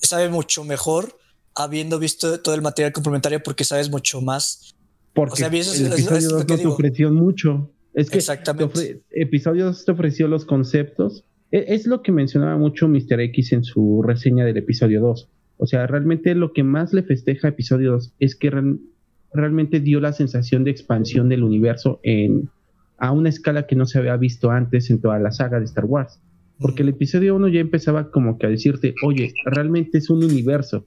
[0.00, 1.18] sabe mucho mejor
[1.54, 4.74] habiendo visto todo el material complementario porque sabes mucho más.
[5.14, 7.70] Porque el episodio 2 te ofreció mucho.
[7.94, 9.02] Es que Exactamente.
[9.10, 11.24] episodio 2 te ofreció los conceptos.
[11.50, 13.20] E, es, lo que mencionaba mucho Mr.
[13.20, 15.28] X en su reseña del episodio 2.
[15.56, 18.50] O sea, realmente lo que más le festeja a episodio 2 es que
[19.36, 22.50] realmente dio la sensación de expansión del universo en,
[22.98, 25.84] a una escala que no se había visto antes en toda la saga de Star
[25.84, 26.20] Wars.
[26.58, 30.86] Porque el episodio 1 ya empezaba como que a decirte, oye, realmente es un universo.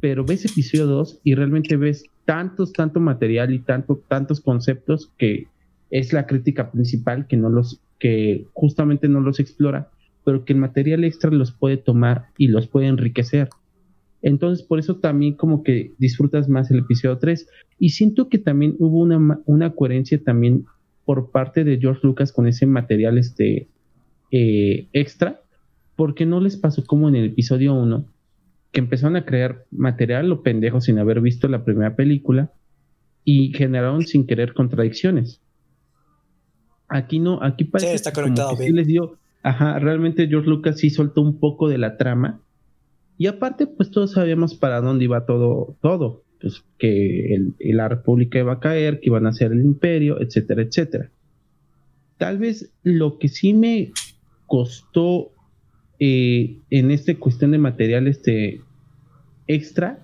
[0.00, 5.46] Pero ves episodio 2 y realmente ves tantos, tanto material y tanto, tantos conceptos que
[5.90, 9.90] es la crítica principal que no los, que justamente no los explora,
[10.24, 13.48] pero que el material extra los puede tomar y los puede enriquecer.
[14.22, 17.48] Entonces, por eso también como que disfrutas más el episodio 3.
[17.78, 20.66] Y siento que también hubo una, una coherencia también
[21.04, 23.68] por parte de George Lucas con ese material este,
[24.30, 25.40] eh, extra,
[25.96, 28.04] porque no les pasó como en el episodio 1,
[28.72, 32.52] que empezaron a crear material lo pendejo sin haber visto la primera película
[33.24, 35.40] y generaron sin querer contradicciones.
[36.88, 40.90] Aquí no, aquí parece está conectado que sí les dio, ajá, realmente George Lucas sí
[40.90, 42.42] soltó un poco de la trama
[43.18, 46.22] y aparte, pues todos sabíamos para dónde iba todo, todo.
[46.40, 51.10] Pues que la república iba a caer, que iban a ser el imperio, etcétera, etcétera.
[52.16, 53.90] Tal vez lo que sí me
[54.46, 55.32] costó
[55.98, 58.60] eh, en esta cuestión de material este
[59.48, 59.98] extra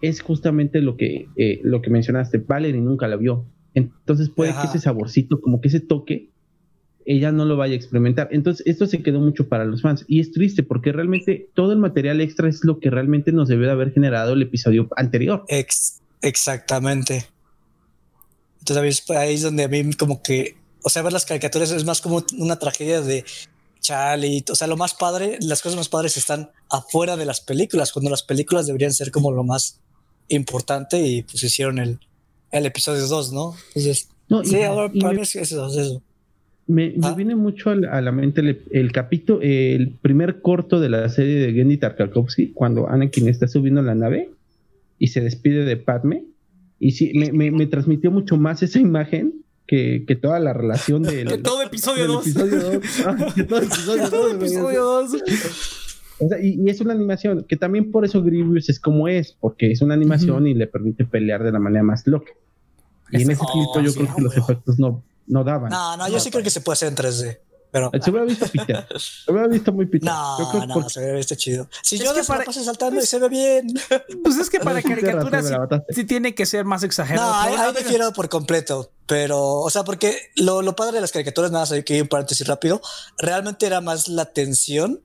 [0.00, 2.38] es justamente lo que, eh, lo que mencionaste.
[2.38, 3.44] Valerie nunca la vio.
[3.74, 6.30] Entonces puede que ese saborcito, como que ese toque,
[7.08, 8.28] ella no lo vaya a experimentar.
[8.32, 11.78] Entonces, esto se quedó mucho para los fans y es triste porque realmente todo el
[11.78, 15.42] material extra es lo que realmente nos debió de haber generado el episodio anterior.
[16.20, 17.24] exactamente.
[18.58, 22.02] Entonces, ahí es donde a mí como que, o sea, ver las caricaturas es más
[22.02, 23.24] como una tragedia de
[23.80, 27.90] Charlie, o sea, lo más padre, las cosas más padres están afuera de las películas,
[27.90, 29.80] cuando las películas deberían ser como lo más
[30.28, 32.00] importante y pues hicieron el,
[32.50, 33.54] el episodio 2, ¿no?
[33.68, 34.10] Entonces,
[34.44, 36.02] sí, ahora para mí es eso.
[36.68, 37.14] Me, ah.
[37.14, 41.78] viene mucho a la, mente el, capítulo, el primer corto de la serie de Gendy
[41.78, 44.30] Tarkovsky, cuando Anakin está subiendo la nave
[44.98, 46.24] y se despide de Padme.
[46.78, 51.02] Y sí, me, me, me transmitió mucho más esa imagen que, que, toda la relación
[51.04, 52.26] de que todo episodio 2.
[53.06, 53.62] Ah, que todo
[54.30, 55.16] episodio 2.
[56.20, 59.70] O sea, y, es una animación que también por eso Grievous es como es, porque
[59.70, 62.32] es una animación y le permite pelear de la manera más loca.
[63.10, 65.70] Y en ese oh, yo creo que los efectos no, no daban.
[65.70, 67.38] No, no, yo sí creo que se puede hacer en 3D.
[67.70, 68.86] Pero, se hubiera visto Peter.
[68.98, 70.04] Se hubiera visto muy Peter.
[70.06, 71.68] No, no, se hubiera visto chido.
[71.82, 72.44] Si yo que para...
[72.44, 73.66] pasé saltando y se ve bien.
[74.22, 75.52] Pues es que para caricaturas
[75.90, 77.30] sí, tiene que ser más exagerado.
[77.30, 78.90] No, ahí, ahí quiero por completo.
[79.06, 82.02] Pero, o sea, porque lo, lo padre de las caricaturas, nada más hay que ir
[82.02, 82.80] un paréntesis rápido,
[83.18, 85.02] realmente era más la tensión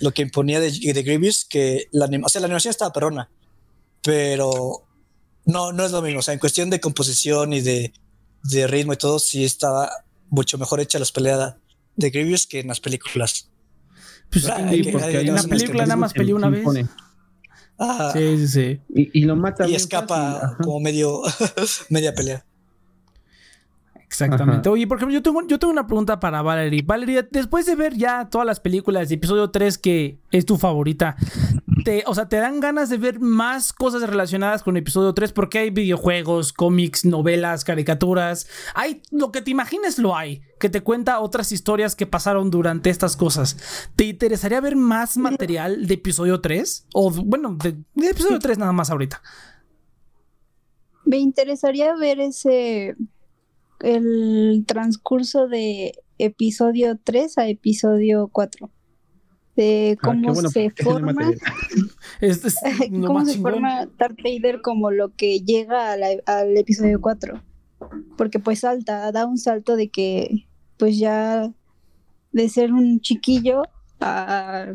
[0.00, 2.26] lo que imponía de, de Grievous que la animación.
[2.26, 3.30] O sea, la animación estaba perrona,
[4.02, 4.86] pero
[5.44, 6.20] no, no es lo mismo.
[6.20, 7.92] O sea, en cuestión de composición y de,
[8.42, 9.90] de ritmo y todo, sí estaba
[10.28, 11.56] mucho mejor hecha las peleas
[11.96, 13.50] de Grievous que en las películas.
[14.30, 16.64] Pues sí, porque hay una película nada más peleó una vez.
[18.12, 18.80] sí, sí, sí.
[18.94, 19.68] Y, lo mata.
[19.68, 21.22] Y escapa como medio
[21.88, 22.44] media pelea.
[24.10, 24.68] Exactamente.
[24.68, 26.82] Oye, por ejemplo, yo tengo, yo tengo una pregunta para Valerie.
[26.82, 31.14] Valerie, después de ver ya todas las películas de episodio 3, que es tu favorita,
[31.84, 35.32] te, o sea, ¿te dan ganas de ver más cosas relacionadas con episodio 3?
[35.32, 38.48] Porque hay videojuegos, cómics, novelas, caricaturas.
[38.74, 40.42] Hay lo que te imagines, lo hay.
[40.58, 43.90] Que te cuenta otras historias que pasaron durante estas cosas.
[43.94, 46.88] ¿Te interesaría ver más material de episodio 3?
[46.94, 49.22] O, bueno, de, de episodio 3 nada más ahorita.
[51.04, 52.96] Me interesaría ver ese
[53.80, 58.70] el transcurso de episodio 3 a episodio 4.
[59.56, 61.14] De ah, cómo se forma.
[63.06, 67.42] cómo se forma Darth Vader como lo que llega al episodio 4.
[68.16, 71.52] Porque pues salta, da un salto de que pues ya
[72.32, 73.62] de ser un chiquillo
[74.00, 74.74] a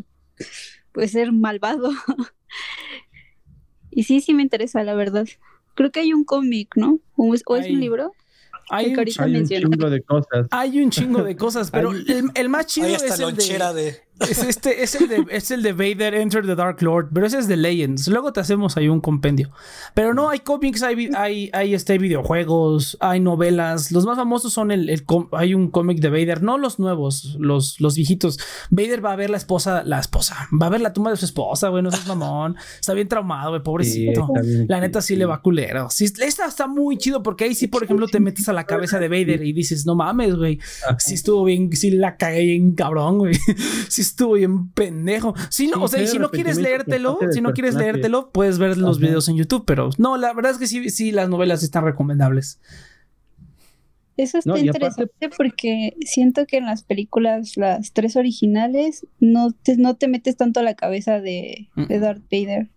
[0.91, 1.89] pues ser malvado.
[3.91, 5.27] y sí, sí me interesa, la verdad.
[5.75, 6.99] Creo que hay un cómic, ¿no?
[7.15, 8.13] ¿O es, o es un libro?
[8.69, 9.05] Hay un,
[9.47, 10.47] chingo de cosas.
[10.51, 14.81] Hay un chingo de cosas, pero el, el, más chido es el de, Es, este,
[14.81, 17.57] es, el de, es el de Vader Enter the Dark Lord, pero ese es de
[17.57, 18.07] Legends.
[18.07, 19.51] Luego te hacemos ahí un compendio.
[19.93, 23.91] Pero no, hay cómics, hay, hay, hay este, videojuegos, hay novelas.
[23.91, 25.03] Los más famosos son el, el
[25.33, 28.39] hay un cómic de Vader, no los nuevos, los, los viejitos.
[28.69, 31.25] Vader va a ver la esposa, la esposa, va a ver la tumba de su
[31.25, 32.55] esposa, güey, no seas mamón.
[32.79, 34.29] Está bien traumado, güey, pobrecito.
[34.67, 35.89] la neta sí, le va culero.
[35.89, 38.97] Sí, esta está muy chido porque ahí sí, por ejemplo, te metes a la cabeza
[38.97, 40.59] de Vader y dices, no mames, güey.
[40.99, 43.35] Sí estuvo bien, sí la cagué bien cabrón, güey.
[43.89, 45.33] Sí estuvo bien pendejo.
[45.49, 48.99] Si no, o sea, si no quieres leértelo, si no quieres leértelo, puedes ver los
[48.99, 52.59] videos en YouTube, pero no, la verdad es que sí, sí, las novelas están recomendables.
[54.17, 59.95] Eso está interesante porque siento que en las películas, las tres originales, no te, no
[59.95, 62.69] te metes tanto a la cabeza de, de Darth Vader.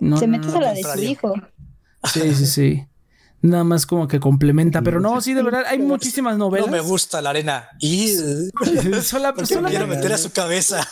[0.00, 1.34] No, Se metes a la de su hijo.
[2.04, 2.89] Sí, sí, sí
[3.42, 6.66] nada más como que complementa, pero no, sí, de verdad, hay muchísimas novelas.
[6.66, 7.68] No me gusta la arena.
[7.78, 8.08] Y
[9.02, 10.86] solamente quiero meter a su cabeza.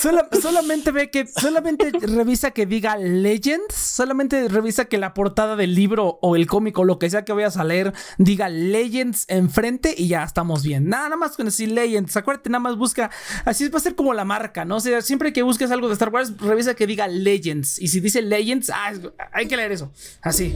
[0.42, 6.18] solamente ve que, solamente revisa que diga Legends, solamente revisa que la portada del libro
[6.20, 10.08] o el cómic o lo que sea que vayas a leer diga Legends enfrente y
[10.08, 10.88] ya estamos bien.
[10.88, 13.10] Nada, más con decir Legends, acuérdate, nada más busca,
[13.44, 14.76] así va a ser como la marca, ¿no?
[14.76, 17.78] O sea, siempre que busques algo de Star Wars, revisa que diga Legends.
[17.78, 18.92] Y si dice Legends, ah,
[19.32, 19.92] hay que leer eso.
[20.22, 20.54] Así.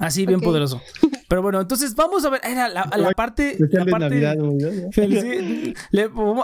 [0.00, 0.80] Así, bien poderoso.
[1.28, 2.40] Pero bueno, entonces vamos a ver.
[2.44, 2.84] Era la,
[3.16, 3.56] parte.
[3.70, 4.06] La parte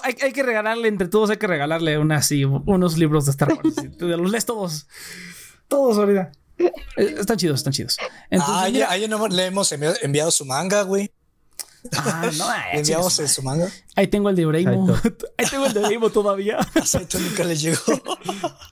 [0.02, 3.74] hay, que regalarle, entre todos, hay que regalarle una, así, unos libros de Star Wars.
[3.98, 4.86] los lees todos.
[5.68, 6.32] Todos ahorita.
[6.58, 6.72] Eh,
[7.18, 7.96] están chidos, están chidos.
[8.30, 11.10] Entonces, ah, ya, le hemos enviado su manga, güey.
[11.96, 13.68] Ah, no, enviamos en su manga.
[13.96, 14.86] Ahí tengo el de Breimo.
[15.38, 16.58] Ahí tengo el de Breimo todavía.
[16.74, 17.80] A Saito nunca le llegó.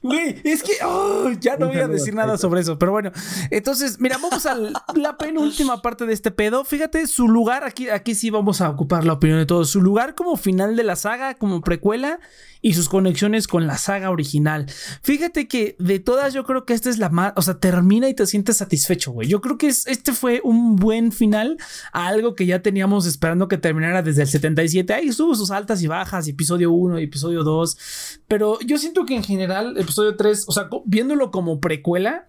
[0.03, 2.79] Güey, es que oh, ya no voy a decir nada sobre eso.
[2.79, 3.11] Pero bueno,
[3.51, 6.65] entonces, mira, vamos a la penúltima parte de este pedo.
[6.65, 9.71] Fíjate, su lugar, aquí, aquí sí vamos a ocupar la opinión de todos.
[9.71, 12.21] Su lugar como final de la saga, como precuela
[12.61, 14.67] y sus conexiones con la saga original.
[15.03, 18.15] Fíjate que de todas yo creo que esta es la más, o sea, termina y
[18.15, 19.29] te sientes satisfecho, güey.
[19.29, 21.57] Yo creo que este fue un buen final
[21.93, 24.93] a algo que ya teníamos estábamos esperando que terminara desde el 77.
[24.93, 28.21] Ahí estuvo sus altas y bajas, episodio 1 y episodio 2.
[28.27, 32.27] Pero yo siento que en general, episodio 3, o sea, viéndolo como precuela,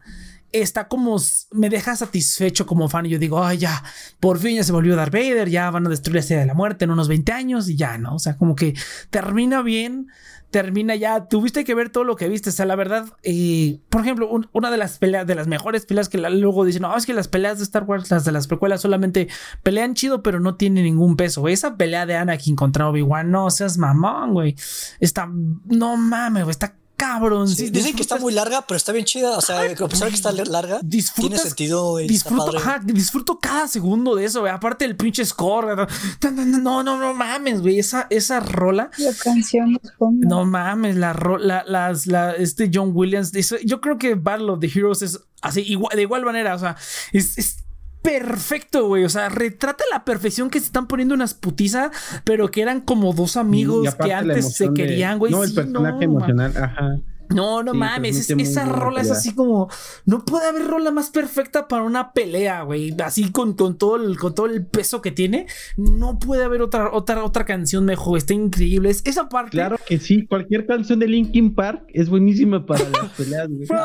[0.51, 1.17] está como
[1.51, 3.83] me deja satisfecho como fan y yo digo, ay ya,
[4.19, 6.85] por fin ya se volvió Darth Vader, ya van a destruir la de la muerte
[6.85, 8.15] en unos 20 años y ya, ¿no?
[8.15, 8.73] O sea, como que
[9.09, 10.07] termina bien,
[10.51, 14.01] termina ya, tuviste que ver todo lo que viste, o sea, la verdad, y por
[14.01, 17.13] ejemplo, una de las peleas, de las mejores peleas que luego dicen, no, es que
[17.13, 19.27] las peleas de Star Wars, las de las precuelas solamente
[19.63, 23.77] pelean chido, pero no tienen ningún peso, esa pelea de Anakin contra Obi-Wan, no seas
[23.77, 24.55] mamón, güey,
[24.99, 25.29] está,
[25.65, 27.47] no mames, güey, está cabrón.
[27.47, 29.37] dicen que está muy larga, pero está bien chida.
[29.37, 30.81] O sea, a pesar que está larga,
[31.15, 31.97] tiene sentido.
[31.97, 32.51] disfruto,
[32.83, 34.51] disfruto cada segundo de eso, güey.
[34.51, 35.87] Aparte del pinche score.
[36.31, 37.79] No, no, no mames, güey.
[37.79, 38.91] Esa, esa rola.
[38.97, 39.79] La canción
[40.11, 43.31] No mames, la rola, las, la, este John Williams.
[43.63, 46.55] yo creo que Battle of the Heroes es así, igual, de igual manera.
[46.55, 46.75] O sea,
[47.13, 47.63] es
[48.01, 49.03] perfecto, güey.
[49.03, 51.91] O sea, retrata la perfección que se están poniendo unas putizas,
[52.23, 55.31] pero que eran como dos amigos que antes se querían, güey.
[55.31, 56.99] No, el personaje emocional, ajá.
[57.29, 59.69] No, no mames, esa rola es así como
[60.05, 64.17] no puede haber rola más perfecta para una pelea, güey, así con, con todo el
[64.17, 65.45] con todo el peso que tiene,
[65.77, 68.89] no puede haber otra otra otra canción mejor, está increíble.
[68.89, 73.11] Es esa parte Claro que sí, cualquier canción de Linkin Park es buenísima para las
[73.11, 73.67] peleas, güey.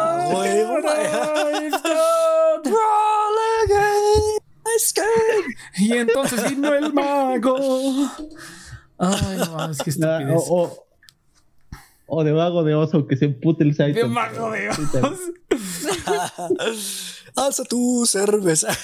[5.79, 7.57] y entonces vino el mago.
[8.99, 10.43] Ay, no, es que estupidez.
[10.49, 10.87] o,
[12.07, 13.93] o, de mago de oso que se empute el site.
[13.93, 14.83] De mago de oso.
[17.37, 18.69] alza tu cerveza.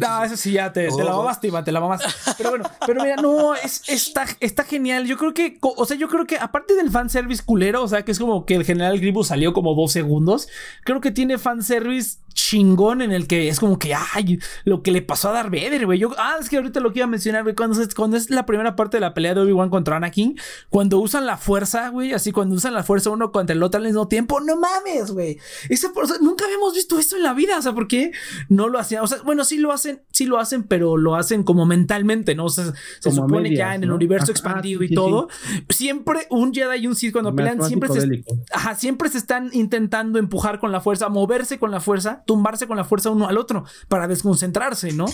[0.00, 2.02] no, eso sí, ya te, te la mamás, Tima, te la mamás.
[2.36, 5.06] Pero bueno, pero mira, no, es, está, está genial.
[5.06, 8.12] Yo creo que, o sea, yo creo que aparte del fanservice culero, o sea, que
[8.12, 10.48] es como que el general Grievous salió como dos segundos,
[10.84, 15.02] creo que tiene fanservice chingón en el que es como que, ay, lo que le
[15.02, 15.98] pasó a Darth Vader, güey.
[15.98, 18.30] Yo, ah, es que ahorita lo que iba a mencionar, güey, cuando es, cuando es
[18.30, 22.12] la primera parte de la pelea de Obi-Wan contra Anakin, cuando usan la fuerza, güey,
[22.12, 25.38] así cuando usan la fuerza uno contra el otro al mismo tiempo, no mames, güey.
[25.70, 28.12] Esa, nunca habíamos visto esto en la vida, o sea, ¿por qué
[28.50, 29.02] no lo hacían?
[29.02, 32.44] O sea, bueno, sí lo hacen, sí lo hacen, pero lo hacen como mentalmente, ¿no?
[32.44, 32.66] O sea,
[33.00, 35.28] se supone que ya en el universo expandido y todo,
[35.70, 40.18] siempre un Jedi y un Sith cuando pelean, siempre se, ajá, siempre se están intentando
[40.18, 43.64] empujar con la fuerza, moverse con la fuerza tumbarse con la fuerza uno al otro
[43.88, 45.06] para desconcentrarse, ¿no?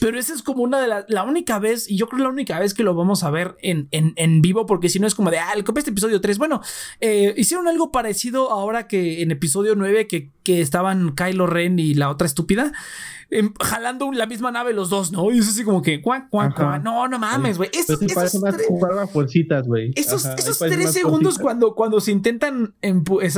[0.00, 2.58] Pero esa es como una de las, la única vez, y yo creo la única
[2.58, 5.38] vez que lo vamos a ver en, en, vivo, porque si no es como de,
[5.38, 6.38] ah, el copia este episodio 3.
[6.38, 6.60] Bueno,
[7.00, 11.94] eh, hicieron algo parecido ahora que en episodio 9 que, que estaban Kylo Ren y
[11.94, 12.72] la otra estúpida.
[13.34, 15.32] Em, jalando la misma nave los dos, ¿no?
[15.32, 16.80] Y es así como que, cuac, cuac, cuac.
[16.84, 17.68] No, no mames, güey.
[17.72, 18.32] Esos, esos,
[19.96, 22.74] esos, esos tres segundos cuando, cuando se intentan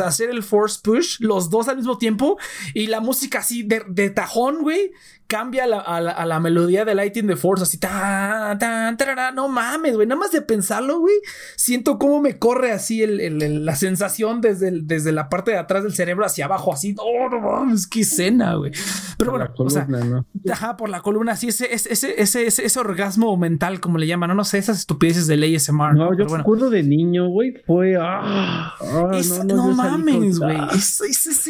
[0.05, 2.37] hacer el force push, los dos al mismo tiempo,
[2.75, 4.93] y la música así de, de tajón, güey,
[5.27, 9.33] cambia la, a, la, a, la, melodía de Lighting the Force, así, ta, ta, tarara,
[9.33, 11.15] no mames, güey, nada más de pensarlo, güey,
[11.57, 15.83] siento cómo me corre así el, el, la sensación desde, desde la parte de atrás
[15.83, 18.73] del cerebro hacia abajo, así, oh, no mames, qué escena, güey.
[19.19, 20.27] Pero por bueno, o sea, ¿no?
[20.51, 24.29] ajá, por la columna, así ese ese, ese, ese, ese, orgasmo mental, como le llaman,
[24.29, 25.95] no, no sé, esas estupideces de del ASMR.
[25.95, 26.39] No, yo bueno.
[26.39, 30.57] recuerdo de niño, güey, fue, ah, ah, no, no, no mames, güey.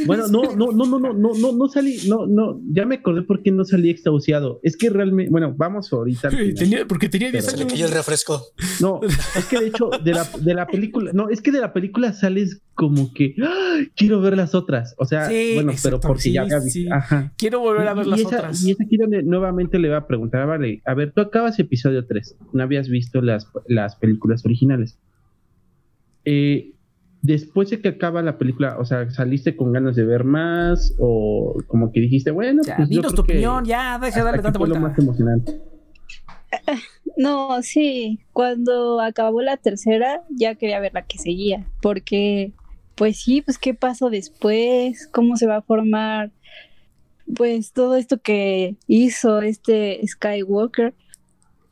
[0.07, 3.51] Bueno, no, no, no, no, no, no, no salí, no, no, ya me acordé porque
[3.51, 4.61] no salí extauciado.
[4.63, 6.31] Es que realmente, bueno, vamos ahorita.
[6.89, 7.81] porque tenía 10 años.
[7.81, 8.47] el refresco.
[8.81, 11.73] No, es que de hecho, de la, de la película, no, es que de la
[11.73, 13.79] película sales como que ¡ah!
[13.97, 14.95] quiero ver las otras.
[14.99, 16.47] O sea, bueno, pero porque ya
[16.93, 17.33] Ajá.
[17.37, 18.63] Quiero volver a ver las otras.
[18.63, 21.59] Y es aquí donde nuevamente le va a preguntar a Vale, a ver, tú acabas
[21.59, 24.99] episodio 3, no habías visto las, las películas originales.
[26.25, 26.73] Eh,
[27.23, 31.57] después de que acaba la película, o sea, saliste con ganas de ver más o
[31.67, 34.81] como que dijiste, bueno, ya, pues dinos tu opinión, ya, deja de darle tanta vuelta.
[34.81, 35.61] más emocionante.
[37.19, 42.53] No, sí, cuando acabó la tercera ya quería ver la que seguía, porque
[42.95, 46.31] pues sí, pues qué pasó después, cómo se va a formar
[47.35, 50.95] pues todo esto que hizo este Skywalker,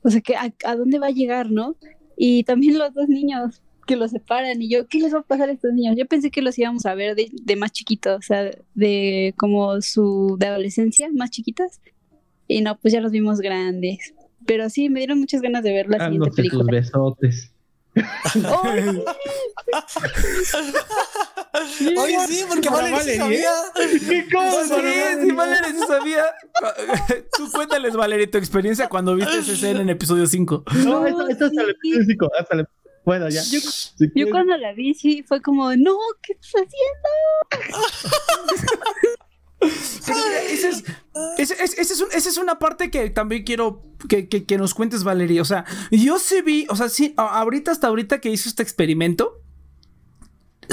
[0.03, 1.76] o sea, que a, a dónde va a llegar, ¿no?
[2.16, 5.49] Y también los dos niños, que los separan y yo, ¿qué les va a pasar
[5.49, 5.97] a estos niños?
[5.97, 9.80] Yo pensé que los íbamos a ver de, de más chiquitos, o sea, de como
[9.82, 11.80] su, de adolescencia, más chiquitas.
[12.47, 14.14] Y no, pues ya los vimos grandes.
[14.47, 16.64] Pero sí, me dieron muchas ganas de ver la siguiente película.
[16.70, 17.51] besotes.
[21.97, 23.51] Oye, sí, porque Valeria sí sabía.
[24.09, 24.80] ¿Qué cosa?
[24.80, 24.82] Sí,
[25.22, 26.24] sí, Valeria sí sabía.
[27.37, 30.64] Tú cuéntales, Valeria, tu experiencia cuando viste esa escena en episodio 5.
[30.85, 32.30] No, esto, esto hasta el episodio 5.
[32.39, 32.61] Hasta el
[33.05, 33.42] bueno, ya.
[33.42, 33.61] Yo,
[34.30, 37.09] cuando la vi, sí, fue como, no, ¿qué estás haciendo?
[41.38, 45.42] esa es, una parte que también quiero que, que, nos cuentes, Valeria.
[45.42, 49.40] O sea, yo sí vi, o sea, sí, ahorita hasta ahorita que hizo este experimento,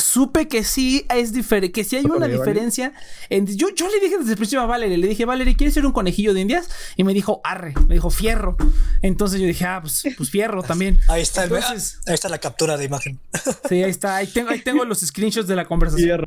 [0.01, 2.93] supe que sí es diferente, que sí hay una diferencia.
[3.29, 5.85] En, yo, yo le dije desde el principio a Valerie, le dije, Valerie, ¿quieres ser
[5.85, 6.69] un conejillo de indias?
[6.97, 8.57] Y me dijo, arre, me dijo, fierro.
[9.01, 10.99] Entonces yo dije, ah, pues, pues fierro también.
[11.07, 13.19] Ahí está, ahí está la captura de imagen.
[13.69, 16.25] Sí, ahí está, ahí tengo, ahí tengo los screenshots de la conversación.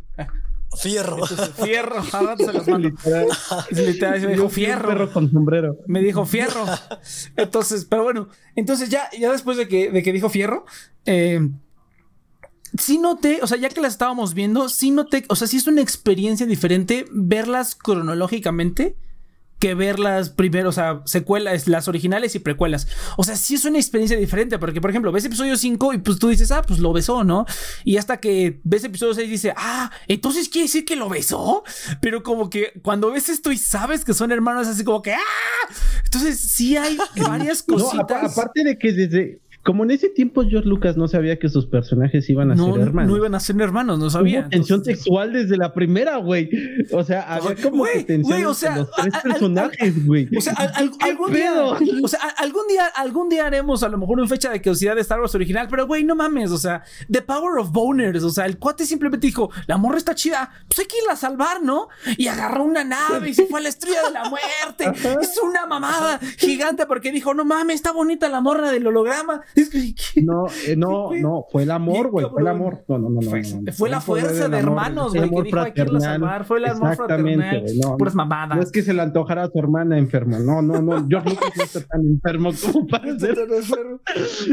[0.76, 1.26] Fierro.
[1.26, 2.90] fierro, a se los mando.
[3.70, 4.88] Literal, me dijo fierro.
[4.88, 5.76] Fierro con sombrero.
[5.86, 6.64] Me dijo fierro.
[7.36, 10.64] Entonces, pero bueno, entonces ya, ya después de que, de que dijo fierro,
[11.06, 11.40] eh,
[12.78, 15.66] sí noté, o sea, ya que las estábamos viendo, sí noté, o sea, sí es
[15.66, 18.96] una experiencia diferente verlas cronológicamente
[19.64, 22.86] que verlas primero, o sea, secuelas, las originales y precuelas.
[23.16, 26.18] O sea, sí es una experiencia diferente, porque por ejemplo, ves episodio 5 y pues
[26.18, 27.46] tú dices, ah, pues lo besó, ¿no?
[27.82, 31.64] Y hasta que ves episodio 6 dice, ah, entonces quiere decir que lo besó.
[32.02, 35.74] Pero como que cuando ves esto y sabes que son hermanos, así como que, ah,
[36.04, 38.32] entonces sí hay varias cositas.
[38.32, 42.28] aparte de que desde, como en ese tiempo George Lucas no sabía que sus personajes
[42.28, 43.10] iban a ser hermanos.
[43.10, 44.46] No iban a ser hermanos, no sabía.
[44.50, 46.50] tensión sexual desde la primera, güey.
[46.92, 50.28] O sea, había como tensión o sea, los tres personajes, güey.
[50.36, 50.52] O sea,
[51.00, 51.52] algún día,
[52.02, 55.00] o sea, algún día, algún día haremos a lo mejor una fecha de curiosidad de
[55.00, 58.44] Star Wars original, pero güey, no mames, o sea, The Power of Boners, o sea,
[58.44, 61.88] el cuate simplemente dijo, la morra está chida, pues hay que irla a salvar, ¿no?
[62.18, 65.14] Y agarró una nave y se fue a la estrella de la muerte.
[65.24, 69.42] Es una mamada gigante porque dijo, no mames, está bonita la morra del holograma.
[70.22, 72.84] No, eh, no, no, fue el amor, güey, fue el amor.
[72.88, 73.42] No, no, no, fue,
[73.72, 76.44] fue la fuerza de hermanos, güey, que dijo hay que irla a salvar.
[76.44, 77.64] Fue el amor fraternal.
[77.80, 78.57] No, puras mamadas.
[78.57, 80.38] No es que se le antojara a tu hermana enfermo.
[80.38, 81.07] No, no, no.
[81.09, 83.36] George Lucas no está tan enfermo como para ser.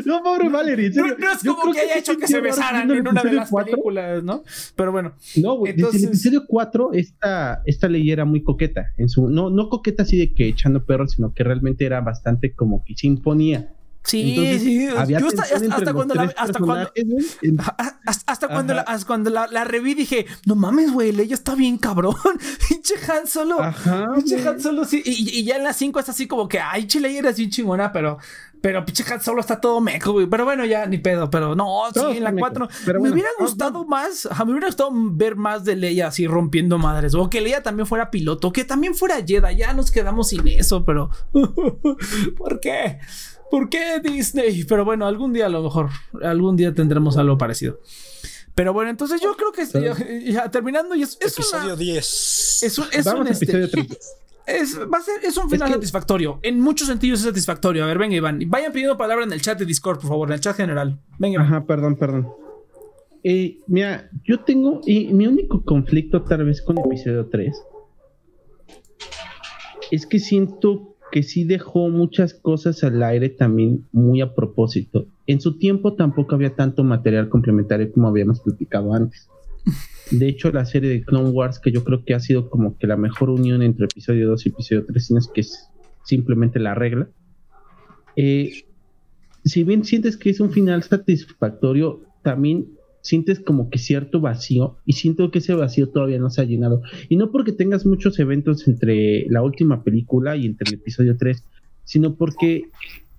[0.05, 0.91] no, pobre Valerie.
[0.91, 4.23] No, no, es como que haya hecho que se besaran en una de las películas,
[4.23, 4.43] ¿no?
[4.75, 5.13] Pero bueno.
[5.37, 5.73] No, güey.
[5.73, 8.91] Desde el episodio 4, esta, esta ley era muy coqueta.
[8.97, 12.53] En su, no, no coqueta así de que echando perros, sino que realmente era bastante
[12.53, 13.73] como que se imponía.
[14.03, 14.87] Sí, sí.
[14.87, 16.91] Yo hasta, hasta, cuando la, hasta, cuando,
[18.05, 21.77] hasta, cuando, la, hasta cuando la, la, reví dije, no mames, güey, ella está bien
[21.77, 22.15] cabrón.
[22.67, 23.57] Pinche Han Solo.
[24.15, 25.03] Pinche Han Solo, sí.
[25.05, 27.91] Y, y, ya en las 5 es así como que, ay, Chile, eres bien chingona,
[27.91, 28.17] pero
[28.61, 30.27] pero pinche Han Solo está todo meco, güey.
[30.27, 31.29] Pero bueno, ya ni pedo.
[31.29, 32.67] Pero no, sí, en la 4.
[32.99, 34.29] Me hubiera gustado más.
[34.45, 37.15] Me hubiera gustado ver más de Leia así rompiendo madres.
[37.15, 38.53] O que Leia también fuera piloto.
[38.53, 39.55] Que también fuera Jedi.
[39.55, 41.09] Ya nos quedamos sin eso, pero.
[42.37, 42.99] ¿Por qué?
[43.51, 44.63] ¿Por qué Disney?
[44.63, 45.89] Pero bueno, algún día a lo mejor,
[46.23, 47.79] algún día tendremos algo parecido.
[48.55, 52.63] Pero bueno, entonces yo creo que ya, terminando y es, episodio 10.
[52.63, 53.69] Es un, es un este,
[54.47, 56.39] es, va a ser, es un final satisfactorio.
[56.41, 57.83] En muchos sentidos es satisfactorio.
[57.83, 58.39] A ver, venga, Iván.
[58.47, 60.99] Vayan pidiendo palabra en el chat de Discord, por favor, en el chat general.
[61.19, 61.41] Venga.
[61.41, 62.29] Ajá, perdón, perdón.
[63.23, 64.81] Eh, mira, yo tengo.
[64.85, 67.53] Y mi único conflicto, tal vez, con episodio 3
[69.91, 75.07] es que siento que sí dejó muchas cosas al aire también muy a propósito.
[75.27, 79.27] En su tiempo tampoco había tanto material complementario como habíamos platicado antes.
[80.11, 82.87] De hecho, la serie de Clone Wars, que yo creo que ha sido como que
[82.87, 85.69] la mejor unión entre episodio 2 y episodio 3, es que es
[86.03, 87.09] simplemente la regla.
[88.15, 88.65] Eh,
[89.43, 92.67] si bien sientes que es un final satisfactorio, también
[93.01, 96.81] sientes como que cierto vacío y siento que ese vacío todavía no se ha llenado.
[97.09, 101.43] Y no porque tengas muchos eventos entre la última película y entre el episodio 3,
[101.83, 102.65] sino porque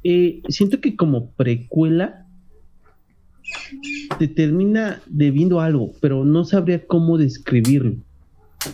[0.05, 2.27] eh, siento que como precuela
[4.19, 7.97] te termina debiendo algo, pero no sabría cómo describirlo.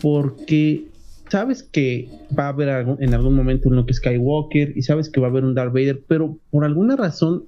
[0.01, 0.85] Porque
[1.29, 5.27] sabes que va a haber en algún momento uno que Skywalker y sabes que va
[5.27, 7.45] a haber un Darth Vader, pero por alguna razón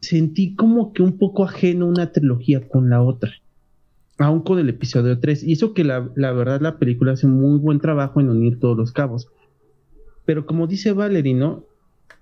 [0.00, 3.32] sentí como que un poco ajeno una trilogía con la otra,
[4.18, 5.44] aún con el episodio 3.
[5.44, 8.76] Y eso que la, la verdad la película hace muy buen trabajo en unir todos
[8.76, 9.28] los cabos.
[10.24, 11.64] Pero como dice Valerie, ¿no?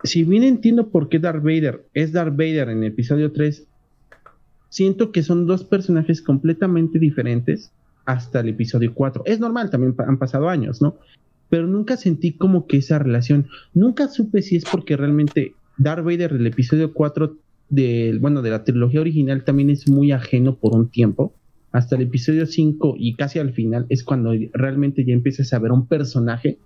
[0.03, 3.67] Si bien entiendo por qué Darth Vader es Darth Vader en el episodio 3,
[4.69, 7.73] siento que son dos personajes completamente diferentes
[8.05, 9.23] hasta el episodio 4.
[9.25, 10.99] Es normal, también han pasado años, ¿no?
[11.49, 16.33] Pero nunca sentí como que esa relación, nunca supe si es porque realmente Darth Vader
[16.35, 17.37] del episodio 4
[17.69, 21.35] bueno, de la trilogía original también es muy ajeno por un tiempo.
[21.73, 25.73] Hasta el episodio 5 y casi al final es cuando realmente ya empiezas a ver
[25.73, 26.59] un personaje.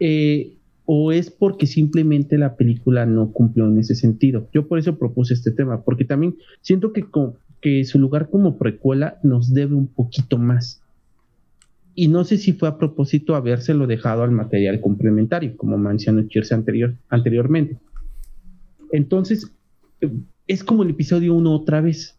[0.00, 0.56] Eh,
[0.86, 4.48] o es porque simplemente la película no cumplió en ese sentido.
[4.52, 7.04] Yo por eso propuse este tema, porque también siento que,
[7.60, 10.80] que su lugar como precuela nos debe un poquito más.
[11.94, 16.54] Y no sé si fue a propósito habérselo dejado al material complementario, como mencionó Chirse
[16.54, 17.78] anterior, anteriormente.
[18.92, 19.50] Entonces,
[20.46, 22.14] es como el episodio 1 otra vez.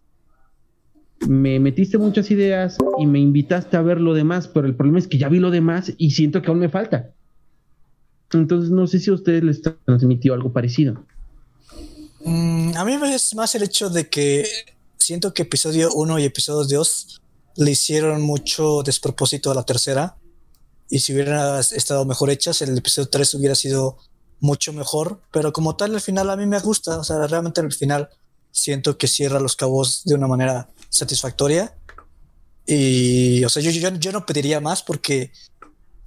[1.28, 5.08] me metiste muchas ideas y me invitaste a ver lo demás, pero el problema es
[5.08, 7.12] que ya vi lo demás y siento que aún me falta.
[8.34, 11.04] Entonces no sé si a ustedes les transmitió algo parecido.
[12.24, 14.46] Mm, a mí es más el hecho de que
[14.98, 17.22] siento que episodio 1 y episodio 2
[17.58, 20.18] le hicieron mucho despropósito a la tercera.
[20.90, 23.98] Y si hubieran estado mejor hechas, el episodio 3 hubiera sido
[24.40, 25.22] mucho mejor.
[25.32, 27.00] Pero como tal, al final a mí me gusta.
[27.00, 28.10] O sea, realmente al final
[28.52, 31.76] siento que cierra los cabos de una manera satisfactoria.
[32.66, 35.32] Y, o sea, yo, yo, no pediría más porque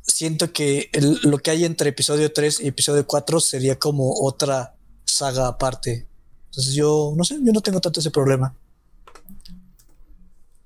[0.03, 0.91] siento que
[1.23, 4.75] lo que hay entre episodio 3 y episodio 4 sería como otra
[5.05, 6.07] saga aparte.
[6.47, 8.55] Entonces yo no sé, yo no tengo tanto ese problema.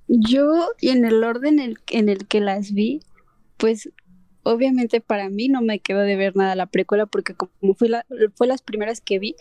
[0.09, 3.03] Yo, y en el orden en el, que las vi,
[3.57, 3.89] pues
[4.45, 8.07] obviamente para mí no me quedó de ver nada la precuela porque como fue, la,
[8.35, 9.35] fue las primeras que vi,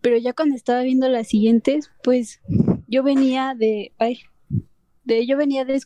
[0.00, 2.40] pero ya cuando estaba viendo las siguientes, pues
[2.86, 4.20] yo venía de, ay,
[5.04, 5.80] de, yo venía de,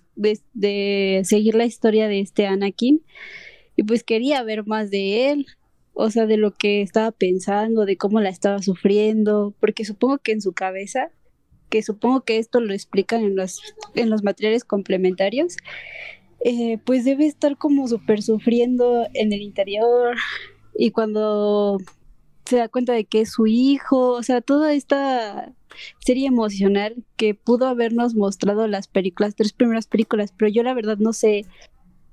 [0.54, 3.02] de, seguir la historia de este Anakin
[3.76, 5.46] y pues quería ver más de él,
[5.94, 10.32] o sea, de lo que estaba pensando, de cómo la estaba sufriendo, porque supongo que
[10.32, 11.10] en su cabeza,
[11.68, 13.60] que supongo que esto lo explican en los,
[13.94, 15.56] en los materiales complementarios,
[16.40, 20.16] eh, pues debe estar como súper sufriendo en el interior
[20.76, 21.78] y cuando
[22.44, 25.52] se da cuenta de que es su hijo, o sea, toda esta
[26.00, 30.96] serie emocional que pudo habernos mostrado las películas, tres primeras películas, pero yo la verdad
[30.98, 31.44] no sé,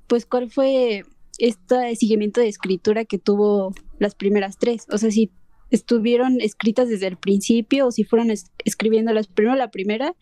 [0.07, 1.05] pues cuál fue
[1.37, 5.31] este seguimiento de escritura que tuvo las primeras tres, o sea, si
[5.75, 8.31] estuvieron escritas desde el principio o si fueron
[8.63, 10.15] escribiéndolas primero la primera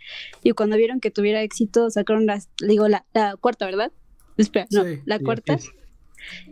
[0.44, 3.06] y cuando vieron que tuviera éxito sacaron las, digo, la,
[3.40, 3.92] cuarta, ¿verdad?
[4.38, 5.58] Espera, no, la cuarta.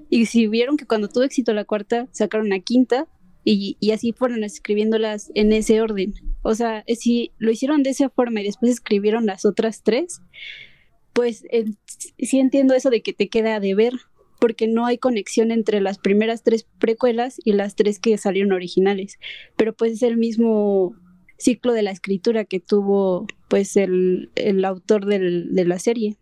[0.10, 3.08] Y si vieron que cuando tuvo éxito la cuarta, sacaron la quinta
[3.44, 6.14] y, y, así fueron escribiéndolas en ese orden.
[6.44, 10.22] O sea, si lo hicieron de esa forma y después escribieron las otras tres,
[11.14, 11.44] pues
[12.20, 13.94] sí entiendo eso de que te queda de ver,
[14.42, 19.20] porque no hay conexión entre las primeras tres precuelas y las tres que salieron originales.
[19.56, 20.96] Pero pues es el mismo
[21.38, 26.18] ciclo de la escritura que tuvo pues el, el autor de la serie.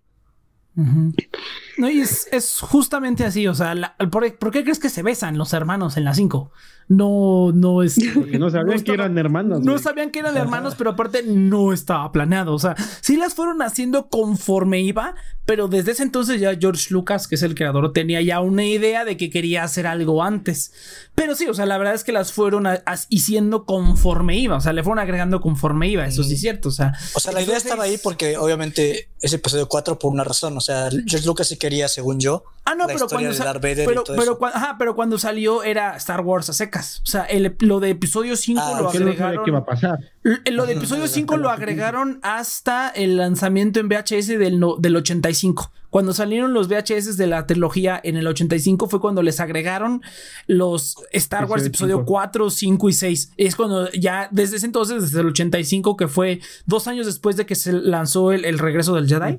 [1.80, 5.96] No, y es, justamente así, o sea, ¿por, qué crees que se besan los hermanos
[5.96, 6.52] en la 5?
[6.90, 7.98] No, no es.
[8.16, 9.62] Porque no sabían que eran hermanos.
[9.62, 12.54] No sabían que eran hermanos, pero aparte no estaba planeado.
[12.54, 15.14] O sea, sí las fueron haciendo conforme iba,
[15.46, 19.06] pero desde ese entonces ya George Lucas, que es el creador, tenía ya una idea
[19.06, 20.74] de que quería hacer algo antes.
[21.14, 24.58] Pero sí, o sea, la verdad es que las fueron haciendo conforme iba.
[24.58, 26.08] O sea, le fueron agregando conforme iba.
[26.08, 26.70] Eso sí es cierto.
[26.70, 30.24] O sea, o sea la idea estaba ahí porque obviamente ese episodio 4 por una
[30.24, 30.58] razón.
[30.58, 31.58] O sea, George Lucas sí
[31.88, 32.44] según yo.
[32.66, 33.32] Ah, no, pero cuando,
[33.74, 37.02] pero, pero, ajá, pero cuando salió era Star Wars a secas.
[37.04, 39.36] O sea, el, lo de episodio 5 ah, lo agregaron.
[39.36, 40.00] No qué iba a pasar.
[40.24, 45.72] Lo de episodio 5 lo agregaron hasta el lanzamiento en VHS del, del 85.
[45.90, 50.02] Cuando salieron los VHS de la trilogía en el 85 fue cuando les agregaron
[50.46, 53.32] los Star Wars episodio 4, 5 y 6.
[53.38, 57.46] Es cuando ya desde ese entonces, desde el 85, que fue dos años después de
[57.46, 59.38] que se lanzó el, regreso del Jedi.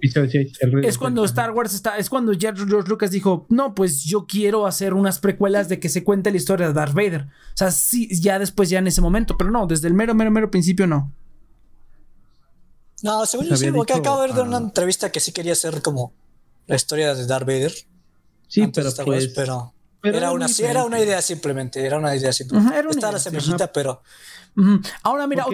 [0.82, 4.94] es cuando Star Wars está, es cuando George Lucas dijo, no, pues yo quiero hacer
[4.94, 7.22] unas precuelas de que se cuente la historia de Darth Vader.
[7.22, 10.30] O sea, sí, ya después, ya en ese momento, pero no, desde el mero, mero,
[10.30, 11.12] mero principio no.
[13.02, 16.12] No, según yo sí, porque acabo de ver una entrevista que sí quería hacer como
[16.70, 17.74] la historia de Darth Vader.
[18.46, 22.78] Sí, pero, pues, pero, era, una, era una idea simplemente, era una idea simplemente.
[22.90, 24.02] Está la semillita, pero
[25.02, 25.46] Ahora, mira,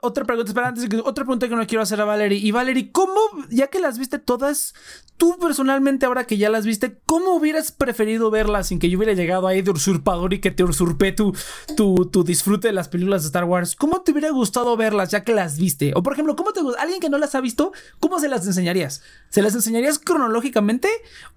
[0.00, 2.38] otra pregunta, espera, antes, otra pregunta que no quiero hacer a Valerie.
[2.38, 3.20] Y Valerie, ¿cómo,
[3.50, 4.74] ya que las viste todas,
[5.16, 9.12] tú personalmente, ahora que ya las viste, ¿cómo hubieras preferido verlas sin que yo hubiera
[9.12, 11.34] llegado ahí de usurpador y que te usurpé tu,
[11.76, 13.76] tu, tu disfrute de las películas de Star Wars?
[13.76, 15.92] ¿Cómo te hubiera gustado verlas ya que las viste?
[15.94, 19.02] O por ejemplo, ¿cómo te alguien que no las ha visto, cómo se las enseñarías?
[19.28, 20.88] ¿Se las enseñarías cronológicamente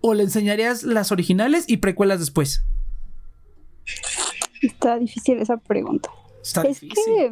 [0.01, 2.42] o le enseñarías las originales y precuelas después?
[4.61, 6.09] Está difícil esa pregunta
[6.43, 7.31] es Que,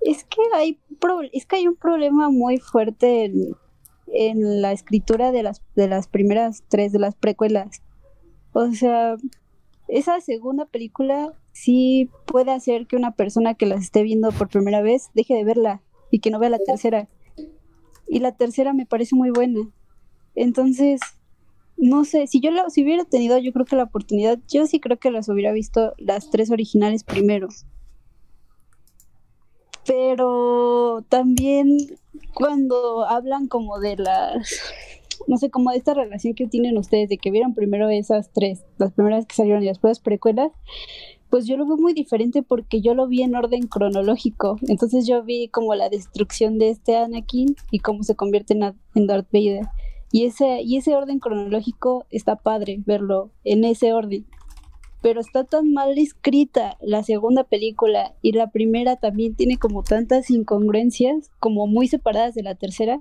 [0.00, 0.78] es que hay
[1.32, 3.56] es que hay un problema muy fuerte en,
[4.08, 7.82] en, la escritura de las de las primeras tres de las precuelas.
[8.52, 9.16] O sea,
[9.86, 14.82] esa segunda película sí puede hacer que una persona que las esté viendo por primera
[14.82, 17.08] vez deje de verla y que no vea la tercera.
[18.08, 19.60] Y la tercera me parece muy buena.
[20.34, 21.00] Entonces,
[21.78, 24.98] no sé, si yo si hubiera tenido yo creo que la oportunidad, yo sí creo
[24.98, 27.48] que las hubiera visto las tres originales primero.
[29.86, 31.78] Pero también
[32.34, 34.60] cuando hablan como de las,
[35.28, 38.64] no sé, como de esta relación que tienen ustedes, de que vieron primero esas tres,
[38.76, 40.50] las primeras que salieron y después precuelas,
[41.30, 44.58] pues yo lo veo muy diferente porque yo lo vi en orden cronológico.
[44.66, 49.28] Entonces yo vi como la destrucción de este Anakin y cómo se convierte en Darth
[49.32, 49.68] Vader.
[50.10, 54.26] Y ese, y ese orden cronológico está padre verlo en ese orden.
[55.00, 60.30] Pero está tan mal escrita la segunda película y la primera también tiene como tantas
[60.30, 63.00] incongruencias, como muy separadas de la tercera,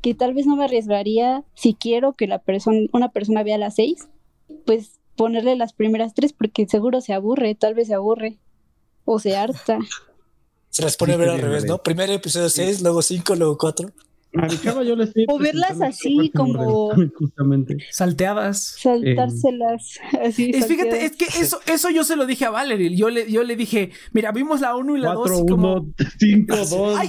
[0.00, 3.74] que tal vez no me arriesgaría si quiero que la persona, una persona vea las
[3.74, 4.08] seis,
[4.64, 8.38] pues ponerle las primeras tres porque seguro se aburre, tal vez se aburre
[9.04, 9.78] o se harta.
[10.70, 11.78] Se las pone a ver al revés, ¿no?
[11.78, 13.90] Primero episodio 6, luego 5, luego 4.
[15.28, 18.76] O verlas así como justamente salteadas.
[18.78, 20.50] Saltárselas así.
[20.52, 22.94] Es, fíjate, es que eso, eso yo se lo dije a Valerie.
[22.96, 25.30] Yo le, yo le dije, mira, vimos la 1 y la 2.
[25.30, 25.86] 4, 1,
[26.18, 27.00] 5, 2.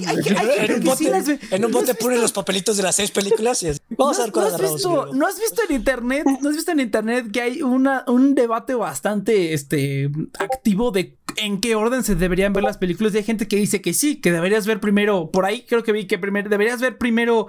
[0.58, 3.68] En un bote, en un bote ponen los papelitos de las seis películas y
[3.98, 6.26] vamos ¿No, a ver cuál ¿no has, visto, ¿No has visto en internet?
[6.42, 10.10] ¿No has visto en internet que hay una, un debate bastante este,
[10.40, 13.14] activo de en qué orden se deberían ver las películas?
[13.14, 15.32] Y hay gente que dice que sí, que deberías ver primero.
[15.32, 17.47] Por ahí creo que vi que primero deberías ver primero primero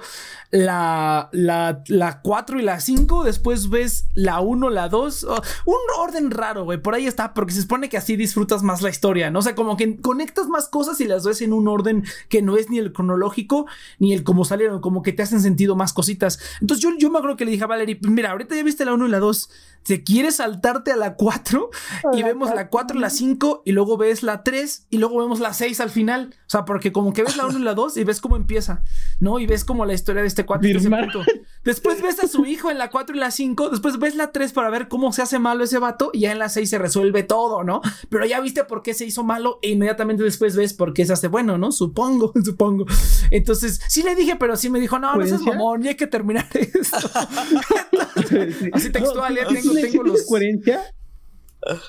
[0.53, 5.27] la, la, la 4 y la 5, después ves la 1, la 2,
[5.65, 8.91] un orden raro, güey, por ahí está, porque se supone que así disfrutas más la
[8.91, 9.41] historia, ¿no?
[9.41, 12.57] O sea, como que conectas más cosas y las ves en un orden que no
[12.57, 13.67] es ni el cronológico,
[13.99, 16.39] ni el cómo salieron, como que te hacen sentido más cositas.
[16.61, 18.95] Entonces yo, yo me acuerdo que le dije a Valerie, mira, ahorita ya viste la
[18.95, 19.51] 1 y la 2,
[19.83, 21.71] ¿te quieres saltarte a la 4?
[22.15, 25.53] Y vemos la 4, la 5, y luego ves la 3, y luego vemos la
[25.53, 26.35] 6 al final.
[26.47, 28.83] O sea, porque como que ves la 1 y la 2 y ves cómo empieza,
[29.21, 29.39] ¿no?
[29.39, 30.69] Y ves como la historia de este cuatro.
[31.65, 33.71] Después ves a su hijo en la 4 y la 5.
[33.71, 36.11] Después ves la 3 para ver cómo se hace malo ese vato.
[36.13, 37.81] Y ya en la 6 se resuelve todo, ¿no?
[38.09, 39.59] Pero ya viste por qué se hizo malo.
[39.63, 41.73] E inmediatamente después ves por qué se hace bueno, ¿no?
[41.73, 42.87] Supongo, supongo.
[43.31, 46.07] Entonces, sí le dije, pero sí me dijo, no, no seas mamón, ya hay que
[46.07, 47.11] terminar esto.
[48.73, 50.27] Así textual, ya tengo, tengo los.
[50.27, 50.81] coherencia?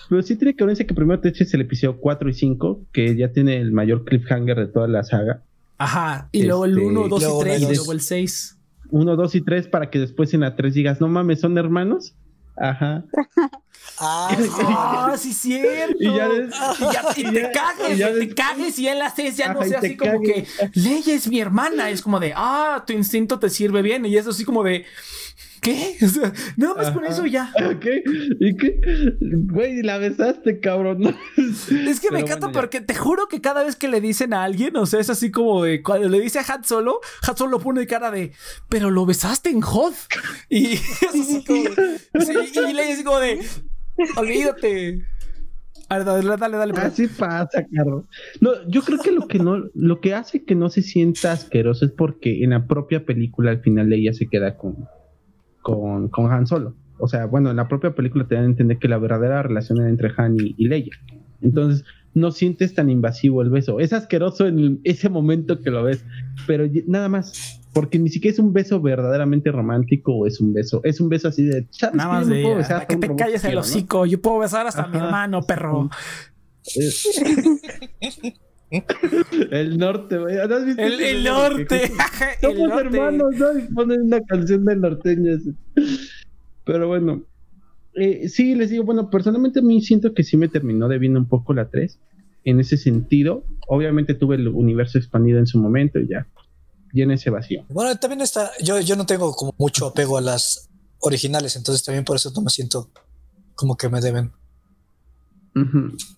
[0.09, 3.31] Pero sí tiene coherencia que primero te eches el episodio 4 y 5, que ya
[3.31, 5.43] tiene el mayor cliffhanger de toda la saga.
[5.77, 8.57] Ajá, y luego el 1, 2 y 3, y luego el 6.
[8.89, 12.15] 1, 2 y 3 para que después en la 3 digas, no mames, son hermanos.
[12.55, 13.03] Ajá.
[13.99, 15.95] Ah, sí, cierto.
[15.99, 16.29] Y ya,
[17.15, 20.21] y y te cagues, te cagues y en la 6 ya no sea así como
[20.21, 21.89] que Leia es mi hermana.
[21.89, 24.05] Es como de, ah, tu instinto te sirve bien.
[24.05, 24.85] Y eso así como de,
[25.61, 25.95] ¿Qué?
[26.07, 27.51] O sea, nada más con eso ya.
[27.81, 28.03] ¿Qué?
[28.39, 28.79] ¿Y qué?
[29.21, 31.03] Güey, la besaste, cabrón.
[31.87, 34.75] Es que me encanta porque te juro que cada vez que le dicen a alguien,
[34.77, 37.85] o sea, es así como de cuando le dice a Han Solo, Han Solo pone
[37.87, 38.31] cara de,
[38.69, 39.95] pero lo besaste en Hoth.
[40.49, 43.39] Y es así como, sí, y le dice como de,
[44.15, 45.05] olvídate.
[45.89, 46.73] A ver, dale, dale, dale.
[46.81, 48.05] Así pasa, Carlos.
[48.41, 51.85] No, yo creo que lo que no, lo que hace que no se sienta asqueroso
[51.85, 54.87] es porque en la propia película al final ella se queda con,
[55.67, 56.75] con, con Han Solo.
[56.97, 59.79] O sea, bueno, en la propia película te dan a entender que la verdadera relación
[59.79, 60.95] era entre Han y, Leia.
[61.41, 63.81] Entonces, no sientes tan invasivo el beso.
[63.81, 66.05] Es asqueroso en ese momento que lo ves,
[66.47, 67.59] pero nada más.
[67.73, 70.79] Porque ni siquiera es un beso verdaderamente romántico o es un beso.
[70.85, 71.67] Es un beso así de.
[71.93, 72.41] Nada más de.
[72.41, 74.05] Puedo que te calles el hocico.
[74.05, 75.89] Yo puedo besar hasta a mi hermano, perro.
[78.69, 80.35] el norte, güey.
[80.37, 81.91] el, el norte.
[82.41, 83.57] Somos hermanos, ¿no?
[83.57, 85.37] Y ponen una canción de norteño.
[86.65, 87.23] Pero bueno.
[87.99, 91.27] Eh, sí, les digo, bueno, personalmente a mí siento que sí me terminó debiendo un
[91.27, 91.99] poco la 3.
[92.43, 96.27] En ese sentido, obviamente tuve el universo expandido en su momento y ya
[96.93, 97.65] llena ese vacío.
[97.69, 102.05] Bueno, también está, yo, yo no tengo como mucho apego a las originales, entonces también
[102.05, 102.91] por eso no me siento
[103.55, 104.31] como que me deben.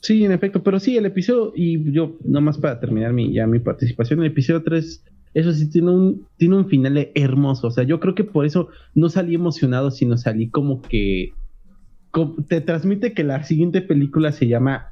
[0.02, 3.60] Sí, en efecto, pero sí, el episodio, y yo nomás para terminar mi, ya mi
[3.60, 5.04] participación, el episodio 3,
[5.34, 8.70] eso sí tiene un, tiene un final hermoso, o sea, yo creo que por eso
[8.96, 11.34] no salí emocionado, sino salí como que
[12.48, 14.92] te transmite que la siguiente película se llama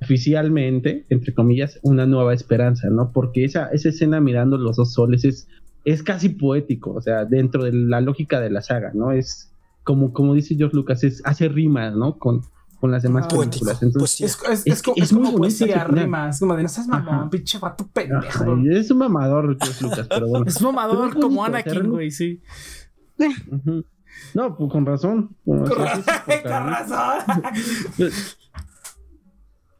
[0.00, 3.12] oficialmente, entre comillas, una nueva esperanza, ¿no?
[3.12, 5.48] Porque esa, esa escena mirando los dos soles es,
[5.84, 9.12] es casi poético, o sea, dentro de la lógica de la saga, ¿no?
[9.12, 12.18] Es como, como dice George Lucas, es, hace rimas, ¿no?
[12.18, 12.42] Con,
[12.84, 13.82] con las demás películas.
[13.82, 17.88] Entonces, pues es, es, es, como poesía, rimas, como de no estás mamón, pinche vato
[17.90, 18.58] pendejo.
[18.70, 20.44] es un mamador, Lucas, pero bueno.
[20.46, 22.42] es mamador como Anakin, güey, sí.
[24.34, 25.34] No, pues con razón.
[25.46, 27.24] Con, razón.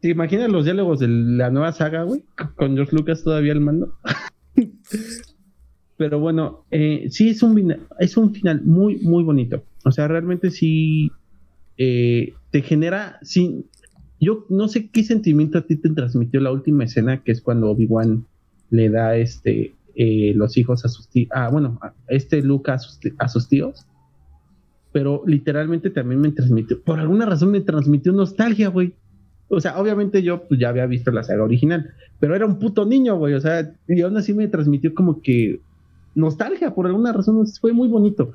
[0.00, 2.24] ¿Te imaginas los diálogos de la nueva saga, güey?
[2.56, 3.98] Con George Lucas todavía al mando.
[5.98, 9.62] Pero bueno, eh, sí es un, es un final muy, muy bonito.
[9.84, 11.12] O sea, realmente sí
[11.76, 13.66] eh, te genera, sí,
[14.20, 17.68] yo no sé qué sentimiento a ti te transmitió la última escena, que es cuando
[17.68, 18.26] Obi-Wan
[18.70, 23.48] le da este eh, los hijos a sus tíos, ah, bueno, este Luke a sus,
[23.48, 23.84] tíos,
[24.92, 28.94] pero literalmente también me transmitió, por alguna razón me transmitió nostalgia, güey.
[29.48, 31.90] O sea, obviamente yo pues, ya había visto la saga original,
[32.20, 33.34] pero era un puto niño, güey.
[33.34, 35.58] O sea, y aún así me transmitió como que
[36.14, 38.34] nostalgia, por alguna razón, fue muy bonito.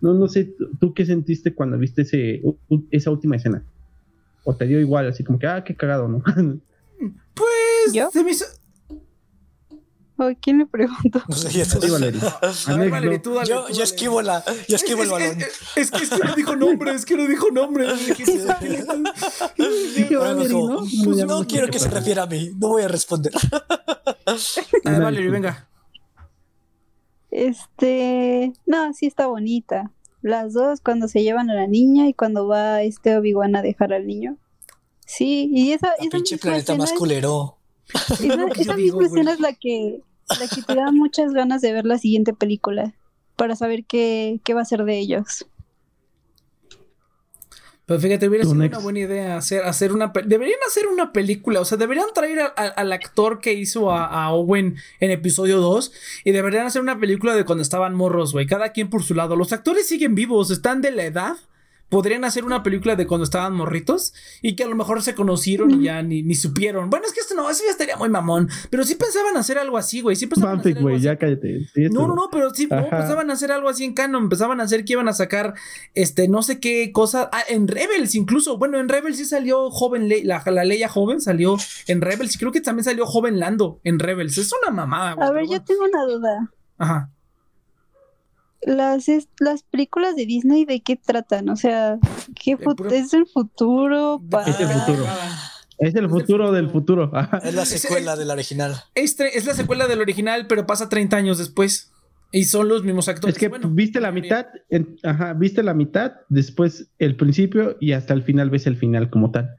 [0.00, 2.42] No, no sé, ¿tú qué sentiste cuando viste ese,
[2.90, 3.64] esa última escena?
[4.44, 6.22] ¿O te dio igual, así como que, ah, qué cagado, ¿no?
[7.34, 8.10] pues, ¿Yo?
[8.12, 8.44] se me hizo-
[10.16, 11.22] Ay, ¿Quién le preguntó?
[11.28, 12.20] No sé, ya Sí, te- Valeria.
[12.40, 13.22] A ver, Alex, Valerie, no.
[13.22, 15.40] tú dale, Yo, yo esquivo la, yo esquivo el Es- balón.
[15.40, 17.86] Es, es que, es que no dijo nombre, es que no dijo nombre.
[17.96, 18.24] Dije,
[20.12, 20.84] ¿no?
[21.04, 23.32] pues no quiero que se refiera a mí, no voy a responder.
[24.26, 25.68] A ver, Valerie, venga.
[27.34, 29.90] Este, no, sí está bonita.
[30.22, 33.92] Las dos, cuando se llevan a la niña y cuando va este Obi-Wan a dejar
[33.92, 34.38] al niño.
[35.04, 37.58] Sí, y esa, La esa pinche planeta más culero.
[37.92, 38.24] esa,
[38.56, 40.00] esa digo, misma escena es la que,
[40.40, 42.94] la que te da muchas ganas de ver la siguiente película
[43.34, 45.44] para saber qué, qué va a ser de ellos.
[47.86, 48.76] Pero fíjate, hubiera sido next.
[48.76, 50.10] una buena idea hacer, hacer una...
[50.24, 54.06] Deberían hacer una película, o sea, deberían traer a- a- al actor que hizo a,
[54.06, 55.92] a Owen en episodio 2
[56.24, 59.36] y deberían hacer una película de cuando estaban morros, güey, cada quien por su lado.
[59.36, 61.36] Los actores siguen vivos, están de la edad.
[61.94, 64.12] Podrían hacer una película de cuando estaban morritos
[64.42, 66.90] y que a lo mejor se conocieron y ya ni, ni supieron.
[66.90, 68.48] Bueno, es que esto no, eso ya estaría muy mamón.
[68.68, 70.16] Pero sí pensaban hacer algo así, güey.
[70.16, 71.04] Sí pensaban hacer algo güey, así.
[71.04, 71.66] ya cállate.
[71.72, 74.64] Sí, No, no, no, pero sí, no, a hacer algo así en canon, empezaban a
[74.64, 75.54] hacer que iban a sacar,
[75.94, 80.08] este, no sé qué cosa, ah, en Rebels incluso, bueno, en Rebels sí salió joven,
[80.08, 81.56] Le- la, la Leia joven salió
[81.86, 85.28] en Rebels y creo que también salió joven Lando en Rebels, es una mamada, güey.
[85.28, 85.64] A ver, yo bueno.
[85.64, 86.50] tengo una duda.
[86.78, 87.10] Ajá.
[88.66, 91.48] Las, es- las películas de Disney, ¿de qué tratan?
[91.48, 91.98] O sea,
[92.34, 92.90] ¿qué ¿es el futuro?
[92.90, 93.26] Es el
[94.30, 95.04] para- futuro.
[95.78, 97.10] Es el futuro del futuro.
[97.42, 98.74] Es la secuela de la original.
[98.94, 101.90] Este es la secuela del original, pero pasa 30 años después.
[102.32, 103.36] Y son los mismos actores.
[103.36, 107.92] Es que Bueno, viste la mitad, en- ajá, viste la mitad, después el principio y
[107.92, 109.56] hasta el final ves el final como tal.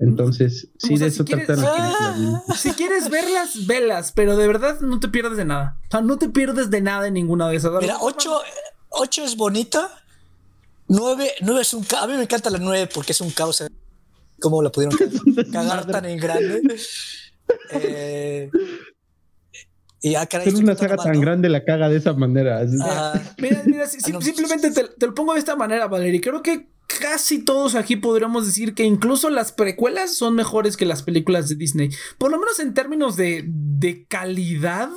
[0.00, 2.54] Entonces, sí, O sea, de si eso quieres- trata la Ah.
[2.56, 5.76] Si quieres verlas, velas, pero de verdad no te pierdes de nada.
[5.88, 7.72] O sea, no te pierdes de nada en ninguna de esas.
[7.80, 9.90] Mira, 8, es bonita.
[10.86, 12.04] 9, es un caos.
[12.04, 13.64] A mí me encanta la 9 porque es un caos.
[14.40, 14.96] ¿Cómo la pudieron
[15.52, 16.62] cagar tan en grande?
[17.72, 18.50] Eh,
[20.00, 22.62] y ah, caray, una saga tan grande la caga de esa manera.
[22.82, 24.20] Ah, Mira, mira, si- si- Ah, no.
[24.20, 26.20] simplemente te, te lo pongo de esta manera, Valerie.
[26.20, 26.68] Creo que
[27.00, 31.54] casi todos aquí podríamos decir que incluso las precuelas son mejores que las películas de
[31.54, 31.90] Disney.
[32.18, 34.90] Por lo menos en términos de, de calidad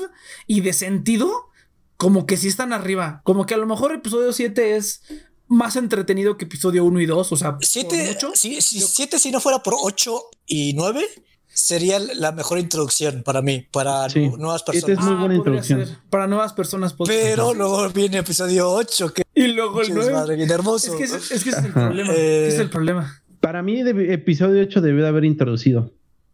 [0.48, 1.50] y de sentido,
[1.98, 3.22] como que sí están arriba.
[3.24, 5.04] Como que a lo mejor episodio 7 es
[5.48, 7.32] más entretenido que episodio 1 y 2.
[7.32, 8.32] O sea, por 7, mucho.
[8.36, 11.06] si, si, siete, si no fuera por 8 y 9,
[11.54, 14.30] sería la mejor introducción para mí, para Sí.
[14.30, 14.98] nuevas personas.
[14.98, 15.86] es muy buena podría introducción.
[15.86, 15.98] ser.
[16.10, 16.96] Para nuevas personas.
[17.06, 20.14] Pero luego viene episodio 8, que Y luego el es 9.
[20.14, 20.92] madre, bien hermoso.
[20.92, 22.14] Es que, ese- es que ese es el problema.
[22.14, 23.22] Eh, ese es el problema.
[23.40, 25.94] Para mí, de- episodio 8 debió de haber introducido.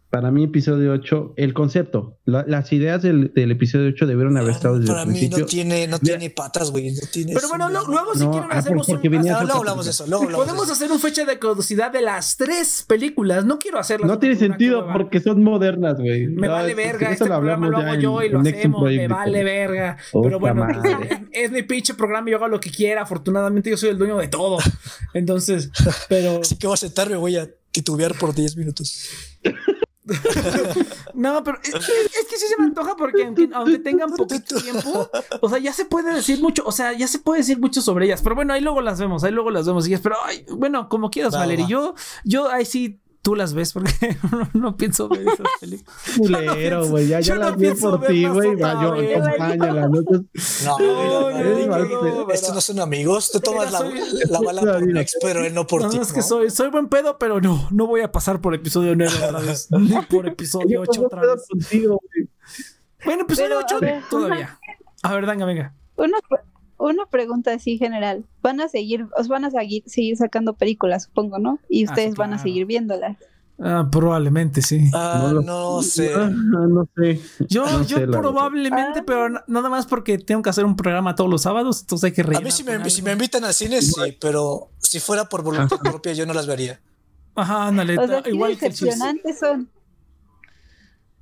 [0.09, 4.51] Para mí, episodio 8, el concepto, la- las ideas del, del episodio 8 debieron haber
[4.51, 5.39] estado desde para el mí principio.
[5.39, 6.17] no tiene, no Mira.
[6.17, 6.91] tiene patas, güey.
[6.91, 9.59] No tiene Pero bueno, lo- luego si No, quieren ah, hacemos porque un- Ah, luego
[9.59, 10.05] hablamos de eso.
[10.07, 10.73] Luego hablamos de Podemos eso.
[10.73, 13.43] hacer un fecha de caducidad de las tres películas.
[13.43, 14.07] No quiero hacerlas.
[14.09, 14.93] No tiene sentido cueva.
[14.93, 16.27] porque son modernas, güey.
[16.27, 17.11] Me No, vale es- verga.
[17.11, 18.83] eso Este programa lo hago yo y lo hacemos.
[18.89, 19.97] Me vale verga.
[20.13, 21.27] Pero bueno, madre.
[21.33, 23.01] es, es mi pinche programa y yo hago lo que quiera.
[23.01, 24.57] Afortunadamente, yo soy el dueño de todo.
[25.13, 25.69] Entonces,
[26.07, 26.39] pero.
[26.41, 29.09] Así que voy a sentarme, voy a titubear por 10 minutos.
[31.13, 34.55] No, pero es, es- es que sí se me antoja porque aunque, aunque tengan poquito
[34.61, 35.09] tiempo,
[35.41, 38.05] o sea, ya se puede decir mucho, o sea, ya se puede decir mucho sobre
[38.05, 38.21] ellas.
[38.21, 39.87] Pero bueno, ahí luego las vemos, ahí luego las vemos.
[39.87, 41.63] Y es, pero ay, bueno, como quieras, Va, Valerie.
[41.65, 41.69] va.
[41.69, 43.91] Yo, yo ahí sí tú las ves porque
[44.31, 45.93] no, no pienso ver esas películas.
[46.17, 47.09] Culero, güey.
[47.09, 48.57] Ya, yo ya no las vi pienso por ti, güey.
[48.57, 49.87] yo acompáñala.
[49.89, 49.99] ¿no?
[50.01, 53.29] No, No, no, no, no, estos no son amigos.
[53.29, 53.81] Tú tomas la,
[54.29, 54.87] la bala por.
[54.87, 55.97] Nex, pero él no por No, ti.
[55.97, 56.25] no, es que ¿no?
[56.25, 59.67] soy, soy buen pedo, pero no, no voy a pasar por episodio 9 otra vez,
[59.71, 61.45] ni por episodio Yo 8 no otra vez.
[61.49, 62.29] contigo, güey.
[63.03, 64.59] Bueno, episodio Pero, 8 a ver, todavía.
[65.03, 65.75] A ver, venga, venga.
[65.97, 66.17] Una,
[66.77, 68.25] una pregunta así general.
[68.41, 71.59] Van a seguir, os van a seguir, seguir sacando películas, supongo, ¿no?
[71.69, 73.17] Y Ah, ustedes van a seguir viéndolas.
[73.59, 74.81] Ah, probablemente sí.
[74.93, 76.13] Ah, lo- no sé.
[76.15, 77.19] Ah, no sé.
[77.49, 79.03] Yo, No yo sé, probablemente, Ah.
[79.05, 82.13] pero n- nada más porque tengo que hacer un programa todos los sábados, entonces hay
[82.13, 82.43] que A rellenar.
[82.43, 86.13] mí si me, si me invitan al cine, sí, pero si fuera por voluntad propia,
[86.13, 86.79] yo no las vería.
[87.33, 89.69] Ajá, ándale, O sea, igual que decepcionantes son.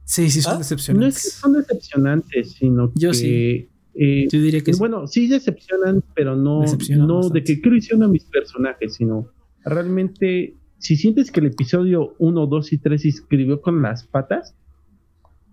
[0.04, 0.56] Sí, sí, son ¿Ah?
[0.56, 1.34] No es que decepcionantes.
[1.34, 3.16] son decepcionantes, sino Yo que.
[3.18, 3.70] sí.
[3.96, 4.80] Eh, Yo diría que sí.
[4.80, 7.40] bueno, sí decepcionan, pero no, Decepcionan no bastante.
[7.54, 9.30] de que hicieron a mis personajes, sino
[9.64, 14.56] realmente, si sientes que el episodio 1, 2 y 3 se escribió con las patas,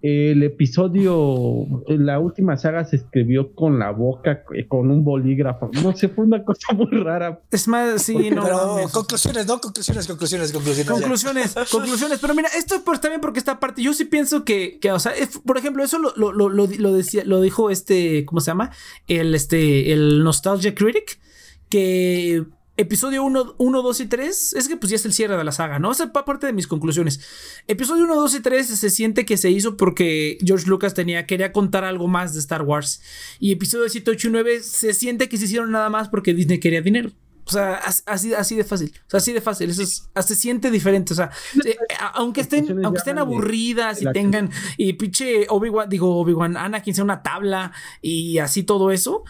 [0.02, 5.70] el episodio, la última saga se escribió con la boca, eh, con un bolígrafo.
[5.80, 7.40] No sé, fue una cosa muy rara.
[7.52, 8.42] Es más, sí, no.
[8.42, 10.90] Pero conclusiones, no, conclusiones, conclusiones, conclusiones.
[10.90, 12.18] Conclusiones, conclusiones.
[12.18, 15.12] Pero mira, esto pues, también porque esta parte, yo sí pienso que, que o sea,
[15.46, 18.72] por ejemplo, eso lo, lo, lo, lo, decía, lo dijo este, ¿cómo se llama?
[19.06, 21.20] El, este, el Nostalgia Critic,
[21.68, 22.44] que
[22.78, 25.52] Episodio 1, 1, 2 y 3 es que pues ya es el cierre de la
[25.52, 25.92] saga, ¿no?
[25.92, 27.20] Esa es parte de mis conclusiones.
[27.68, 31.52] Episodio 1, 2 y 3 se siente que se hizo porque George Lucas tenía, quería
[31.52, 33.02] contar algo más de Star Wars.
[33.38, 36.60] Y episodio 7, 8 y 9 se siente que se hicieron nada más porque Disney
[36.60, 37.10] quería dinero.
[37.44, 38.92] O sea, así, así de fácil.
[39.06, 39.70] O sea, así de fácil.
[39.70, 41.12] Eso es, se siente diferente.
[41.12, 41.30] O sea,
[41.64, 41.76] eh,
[42.14, 47.22] aunque estén, aunque estén aburridas y tengan, y pinche Obi-Wan, digo Obi-Wan, Anakin sea una
[47.22, 49.24] tabla y así todo eso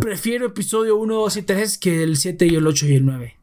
[0.00, 3.34] prefiero episodio 1, 2 y 3 que el 7 y el 8 y el 9.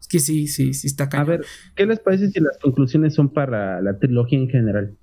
[0.00, 1.20] Es que sí, sí, sí está acá.
[1.20, 1.44] A ver,
[1.76, 4.96] ¿qué les parece si las conclusiones son para la trilogía en general?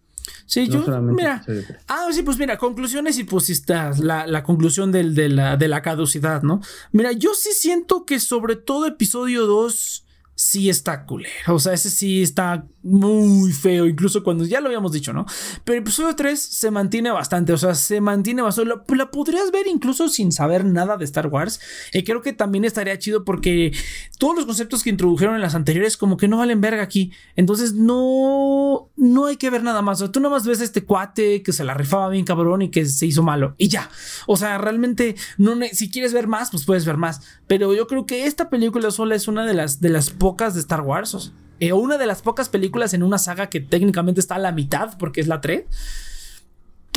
[0.47, 1.43] Sí, yo, mira,
[1.89, 5.67] ah, sí, pues mira, conclusiones y pues está la, la conclusión del, de, la, de
[5.67, 6.61] la caducidad, ¿no?
[6.93, 10.05] Mira, yo sí siento que sobre todo episodio 2
[10.35, 11.55] sí está culero.
[11.55, 15.25] O sea, ese sí está muy feo, incluso cuando ya lo habíamos dicho, ¿no?
[15.63, 18.73] Pero el episodio 3 se mantiene bastante, o sea, se mantiene bastante.
[18.95, 21.59] La, podrías ver incluso sin saber nada de Star Wars.
[21.93, 23.73] Y creo que también estaría chido porque
[24.17, 27.11] todos los conceptos que introdujeron en las anteriores, como que no valen verga aquí.
[27.35, 30.01] Entonces, no, no hay que ver nada más.
[30.01, 32.69] O sea, tú nada más ves este cuate que se la rifaba bien cabrón y
[32.69, 33.55] que se hizo malo.
[33.57, 33.89] Y ya.
[34.25, 37.21] O sea, realmente, no si quieres ver más, pues puedes ver más.
[37.47, 40.61] Pero yo creo que esta película sola es una de las, de las pocas de
[40.61, 41.15] Star Wars.
[41.15, 41.19] O,
[41.59, 44.97] eh, una de las pocas películas en una saga que técnicamente está a la mitad,
[44.97, 45.65] porque es la 3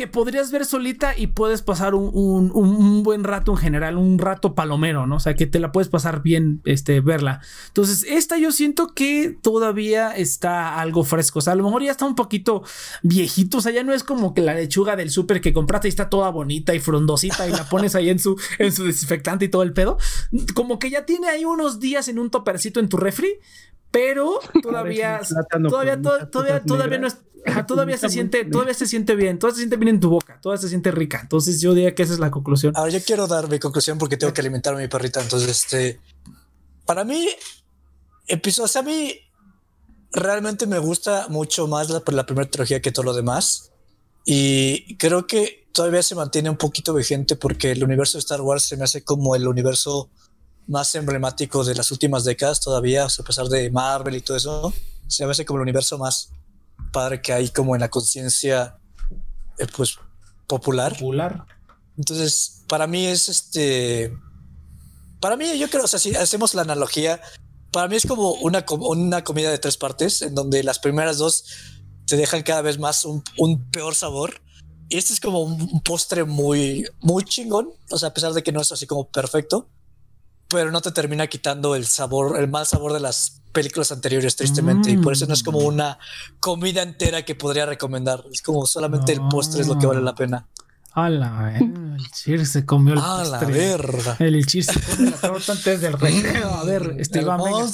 [0.00, 5.06] que podrías ver solita y puedes pasar un, buen rato en general, un rato palomero,
[5.06, 5.16] ¿no?
[5.16, 7.42] O sea, que te la puedes pasar bien, este, verla.
[7.66, 11.40] Entonces, esta yo siento que todavía está algo fresco.
[11.40, 12.62] O sea, a lo mejor ya está un poquito
[13.02, 13.58] viejito.
[13.58, 16.08] O sea, ya no es como que la lechuga del súper que compraste y está
[16.08, 19.64] toda bonita y frondosita y la pones ahí en su, en su desinfectante y todo
[19.64, 19.98] el pedo.
[20.54, 23.38] Como que ya tiene ahí unos días en un topercito en tu refri
[23.90, 25.20] pero todavía,
[25.68, 27.18] todavía, todavía, todavía no es,
[27.66, 30.62] todavía se siente, todavía se siente bien, todavía se siente bien en tu boca, todavía
[30.62, 31.20] se siente rica.
[31.22, 32.72] Entonces yo diría que esa es la conclusión.
[32.76, 35.20] Ahora yo quiero dar mi conclusión porque tengo que alimentar a mi perrita.
[35.20, 36.00] Entonces, este,
[36.86, 37.28] para mí,
[38.26, 39.14] episodio, o sea, a mí
[40.12, 43.72] realmente me gusta mucho más la, la primera trilogía que todo lo demás.
[44.24, 48.64] Y creo que todavía se mantiene un poquito vigente porque el universo de Star Wars
[48.64, 50.10] se me hace como el universo
[50.70, 54.72] más emblemático de las últimas décadas todavía, a pesar de Marvel y todo eso,
[55.08, 56.30] se me hace como el universo más
[56.92, 58.78] padre que hay como en la conciencia
[59.58, 59.98] eh, pues
[60.46, 60.92] popular.
[60.92, 61.44] Popular.
[61.98, 64.16] Entonces, para mí es este
[65.20, 67.20] para mí yo creo, o sea, si hacemos la analogía,
[67.72, 71.44] para mí es como una, una comida de tres partes en donde las primeras dos
[72.06, 74.40] te dejan cada vez más un, un peor sabor.
[74.88, 77.70] Y este es como un postre muy, muy chingón.
[77.90, 79.68] O sea, a pesar de que no es así como perfecto
[80.50, 84.90] pero no te termina quitando el sabor, el mal sabor de las películas anteriores, tristemente.
[84.90, 85.66] Y por eso no es como mm.
[85.66, 85.98] una
[86.40, 88.24] comida entera que podría recomendar.
[88.32, 90.46] Es como solamente el postre es lo que vale la pena.
[90.92, 94.16] A la el Chir se comió el A la verga.
[94.18, 96.50] El Chir se comió la torta antes del recreo.
[96.50, 97.70] A ver, este Iván, Bueno,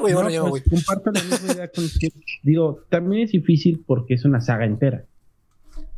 [0.00, 1.84] bueno, yo pues, Comparto la misma idea con
[2.42, 5.04] Digo, también es difícil porque es una saga entera.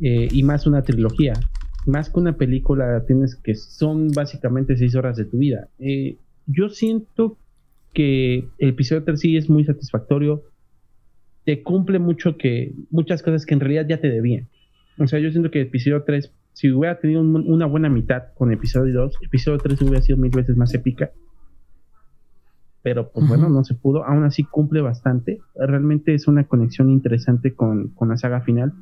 [0.00, 1.34] Eh, y más una trilogía
[1.86, 5.68] más que una película, tienes que son básicamente seis horas de tu vida.
[5.78, 6.16] Eh,
[6.46, 7.36] yo siento
[7.92, 10.42] que el episodio 3 sí es muy satisfactorio.
[11.44, 14.48] Te cumple mucho que muchas cosas que en realidad ya te debían.
[14.98, 18.52] O sea, yo siento que el episodio 3, si hubiera tenido una buena mitad con
[18.52, 21.10] episodio 2, episodio 3 hubiera sido mil veces más épica.
[22.82, 24.04] Pero pues bueno, no se pudo.
[24.04, 25.40] Aún así cumple bastante.
[25.54, 28.72] Realmente es una conexión interesante con, con la saga final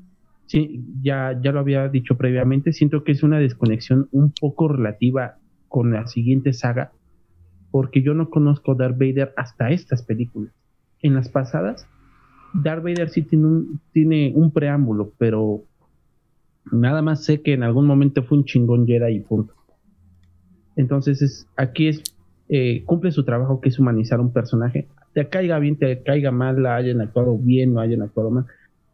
[0.48, 5.36] sí, ya, ya lo había dicho previamente, siento que es una desconexión un poco relativa
[5.68, 6.90] con la siguiente saga,
[7.70, 10.52] porque yo no conozco Darth Vader hasta estas películas.
[11.02, 11.86] En las pasadas,
[12.54, 15.64] Darth Vader sí tiene un, tiene un preámbulo, pero
[16.72, 19.52] nada más sé que en algún momento fue un chingón Jedi y punto.
[20.76, 22.02] Entonces, es, aquí es,
[22.48, 24.88] eh, cumple su trabajo que es humanizar un personaje.
[25.12, 28.46] Te caiga bien, te caiga mal, la hayan actuado bien, no hayan actuado mal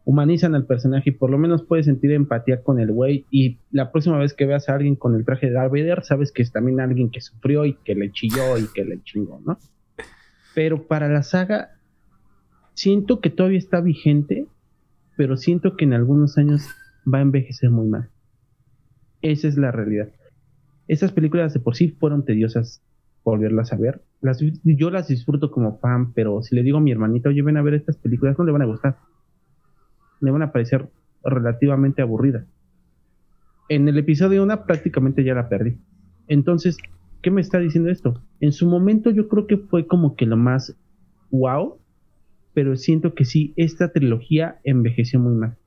[0.05, 3.91] humanizan al personaje y por lo menos puedes sentir empatía con el güey y la
[3.91, 6.51] próxima vez que veas a alguien con el traje de Darth Vader sabes que es
[6.51, 9.57] también alguien que sufrió y que le chilló y que le chingó, ¿no?
[10.53, 11.71] Pero para la saga
[12.75, 14.47] siento que todavía está vigente,
[15.17, 16.67] pero siento que en algunos años
[17.11, 18.09] va a envejecer muy mal.
[19.23, 20.09] Esa es la realidad.
[20.87, 22.83] Esas películas de por sí fueron tediosas
[23.23, 24.03] volverlas a ver.
[24.21, 27.57] Las, yo las disfruto como fan, pero si le digo a mi hermanito, oye, ven
[27.57, 28.97] a ver estas películas, no le van a gustar
[30.21, 30.89] me van a parecer
[31.23, 32.45] relativamente aburridas.
[33.67, 35.77] En el episodio 1 prácticamente ya la perdí.
[36.27, 36.77] Entonces,
[37.21, 38.21] ¿qué me está diciendo esto?
[38.39, 40.77] En su momento yo creo que fue como que lo más
[41.31, 41.77] wow,
[42.53, 45.57] pero siento que sí, esta trilogía envejeció muy mal.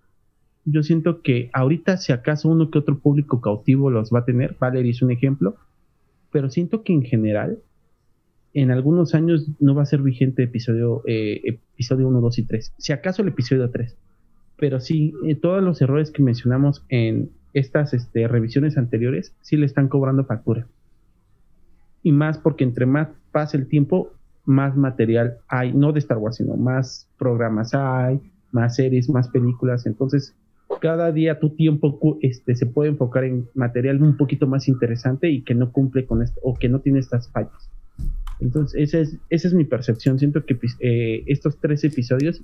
[0.65, 4.57] Yo siento que ahorita, si acaso uno que otro público cautivo los va a tener,
[4.61, 5.57] Valerie es un ejemplo,
[6.31, 7.59] pero siento que en general,
[8.55, 11.41] en algunos años no va a ser vigente episodio, eh,
[11.75, 12.75] episodio 1, 2 y 3.
[12.79, 13.97] Si acaso el episodio 3.
[14.59, 19.67] Pero sí, eh, todos los errores que mencionamos en estas este, revisiones anteriores, sí le
[19.67, 20.67] están cobrando factura.
[22.03, 24.13] Y más porque entre más pasa el tiempo,
[24.45, 28.21] más material hay, no de Star Wars, sino más programas hay,
[28.51, 29.87] más series, más películas.
[29.87, 30.35] Entonces,
[30.81, 35.43] cada día tu tiempo este, se puede enfocar en material un poquito más interesante y
[35.43, 37.71] que no cumple con esto o que no tiene estas fallas.
[38.41, 40.19] Entonces, esa es, esa es mi percepción.
[40.19, 42.41] Siento que pues, eh, estos tres episodios,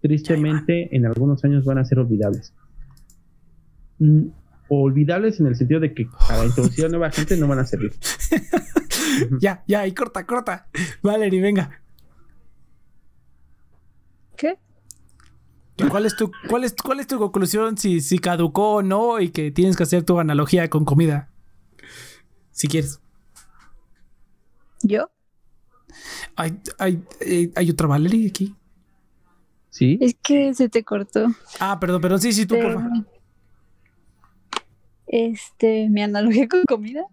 [0.00, 2.54] tristemente, en algunos años van a ser olvidables.
[3.98, 4.28] Mm,
[4.68, 7.92] olvidables en el sentido de que para introducir a nueva gente no van a servir.
[9.40, 10.68] ya, ya, y corta, corta.
[11.02, 11.82] Valerie, venga.
[14.36, 14.58] ¿Qué?
[15.90, 19.28] ¿Cuál es tu, cuál es, cuál es tu conclusión si, si caducó o no y
[19.28, 21.30] que tienes que hacer tu analogía con comida?
[22.50, 23.00] Si quieres.
[24.82, 25.10] ¿Yo?
[26.36, 28.54] ¿Hay, hay, eh, ¿hay otra Valerie aquí?
[29.70, 29.98] Sí.
[30.00, 31.28] Es que se te cortó.
[31.60, 33.06] Ah, perdón, pero sí, sí, tú, por favor.
[35.06, 37.04] Este, mi analogía con comida.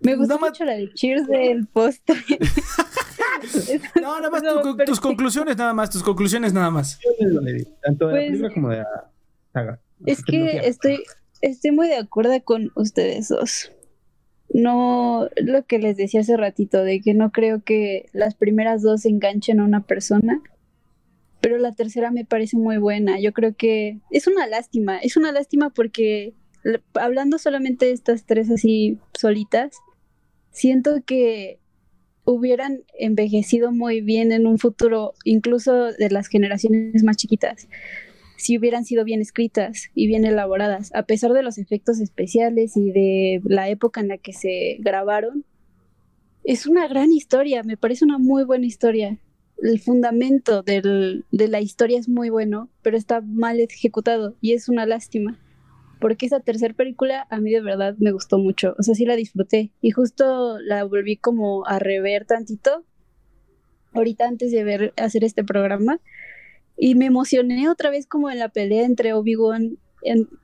[0.00, 2.16] Me gusta mucho la de Cheers del postre.
[4.00, 4.42] no, nada más
[4.84, 6.98] tus conclusiones, nada más, tus conclusiones, nada más.
[7.82, 9.10] Tanto de la pues, película como de la
[9.52, 9.80] saga.
[10.04, 11.02] Es que estoy,
[11.40, 13.72] estoy muy de acuerdo con ustedes dos.
[14.56, 19.04] No, lo que les decía hace ratito, de que no creo que las primeras dos
[19.04, 20.40] enganchen a una persona,
[21.42, 23.20] pero la tercera me parece muy buena.
[23.20, 26.32] Yo creo que es una lástima, es una lástima porque
[26.94, 29.76] hablando solamente de estas tres así solitas,
[30.52, 31.58] siento que
[32.24, 37.68] hubieran envejecido muy bien en un futuro, incluso de las generaciones más chiquitas,
[38.36, 42.90] si hubieran sido bien escritas y bien elaboradas, a pesar de los efectos especiales y
[42.90, 45.44] de la época en la que se grabaron.
[46.44, 49.18] Es una gran historia, me parece una muy buena historia.
[49.62, 54.86] El fundamento de la historia es muy bueno, pero está mal ejecutado y es una
[54.86, 55.40] lástima
[56.00, 59.16] porque esa tercera película a mí de verdad me gustó mucho, o sea, sí la
[59.16, 62.84] disfruté y justo la volví como a rever tantito
[63.92, 66.00] ahorita antes de hacer este programa
[66.76, 69.78] y me emocioné otra vez como en la pelea entre Obi-Wan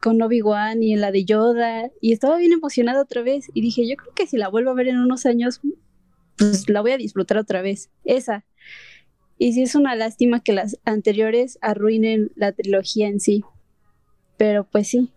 [0.01, 3.89] con Obi-Wan y en la de Yoda y estaba bien emocionada otra vez y dije,
[3.89, 5.61] yo creo que si la vuelvo a ver en unos años
[6.37, 8.45] pues la voy a disfrutar otra vez, esa.
[9.39, 13.45] Y sí es una lástima que las anteriores arruinen la trilogía en sí.
[14.37, 15.11] Pero pues sí,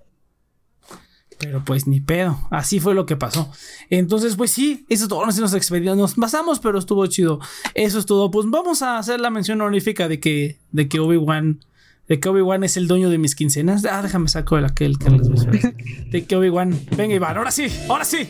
[1.39, 3.51] pero pues ni pedo, así fue lo que pasó.
[3.89, 5.25] Entonces, pues sí, eso es todo.
[5.25, 7.39] Nos, nos, nos pasamos, pero estuvo chido.
[7.73, 8.31] Eso es todo.
[8.31, 11.59] Pues vamos a hacer la mención honorífica de que, de que Obi-Wan.
[12.07, 13.85] De que Obi-Wan es el dueño de mis quincenas.
[13.85, 15.27] Ah, déjame saco el aquel que les
[16.11, 16.79] De que Obi-Wan.
[16.95, 18.27] Venga, Iván, ahora sí, ahora sí.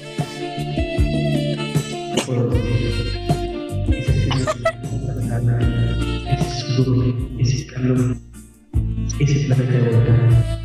[9.20, 10.65] Ese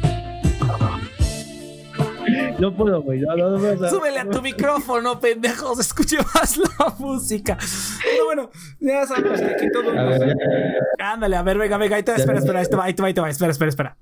[2.58, 3.20] No puedo, güey.
[3.20, 5.78] No, no, no, Súbele a tu micrófono, pendejos.
[5.80, 7.56] Escuche más la música.
[8.02, 8.50] Pero bueno,
[8.80, 9.90] ya sabemos que aquí todo.
[10.98, 11.96] Ándale, a ver, venga, venga.
[11.96, 12.60] Ahí te va, espera, espera.
[12.60, 13.28] Ahí te va, ahí te va, ahí te va.
[13.30, 13.96] Espera, espera, espera.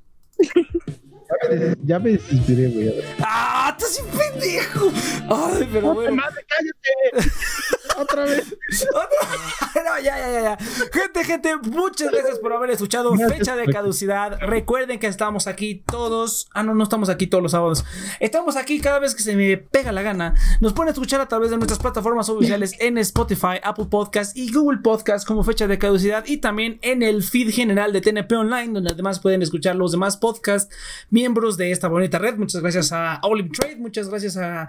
[1.84, 3.04] Ya me desesperé, güey.
[3.20, 3.76] ¡Ah!
[3.76, 4.90] ¡Estás un pendejo!
[5.28, 6.16] ¡Ay, pero bueno!
[6.16, 7.30] ¡Madre, cállate!
[7.98, 8.56] otra vez.
[9.74, 10.58] no, ya, ya, ya,
[10.92, 14.38] Gente, gente, muchas gracias por haber escuchado Fecha de Caducidad.
[14.40, 16.48] Recuerden que estamos aquí todos.
[16.54, 17.84] Ah, no, no estamos aquí todos los sábados.
[18.20, 20.34] Estamos aquí cada vez que se me pega la gana.
[20.60, 24.78] Nos pueden escuchar a través de nuestras plataformas oficiales en Spotify, Apple Podcast y Google
[24.82, 28.92] Podcast como Fecha de Caducidad y también en el feed general de TNP Online, donde
[28.92, 30.74] además pueden escuchar los demás podcasts,
[31.18, 32.36] miembros de esta bonita red.
[32.36, 34.68] Muchas gracias a Olive Trade, muchas gracias a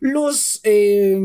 [0.00, 1.20] los, eh,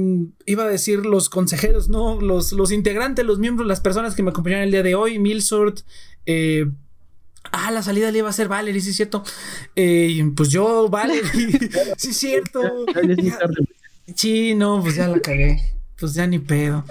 [0.45, 4.31] iba a decir los consejeros, no, los, los integrantes, los miembros, las personas que me
[4.31, 5.79] acompañaron el día de hoy, Milsort,
[6.25, 6.65] eh,
[7.51, 9.23] Ah, la salida le iba a ser Valerie, sí es cierto.
[9.75, 11.21] Eh, pues yo, Valerie,
[11.97, 12.59] sí es cierto.
[14.15, 15.61] Sí, no, pues ya la cagué.
[15.99, 16.83] Pues ya ni pedo.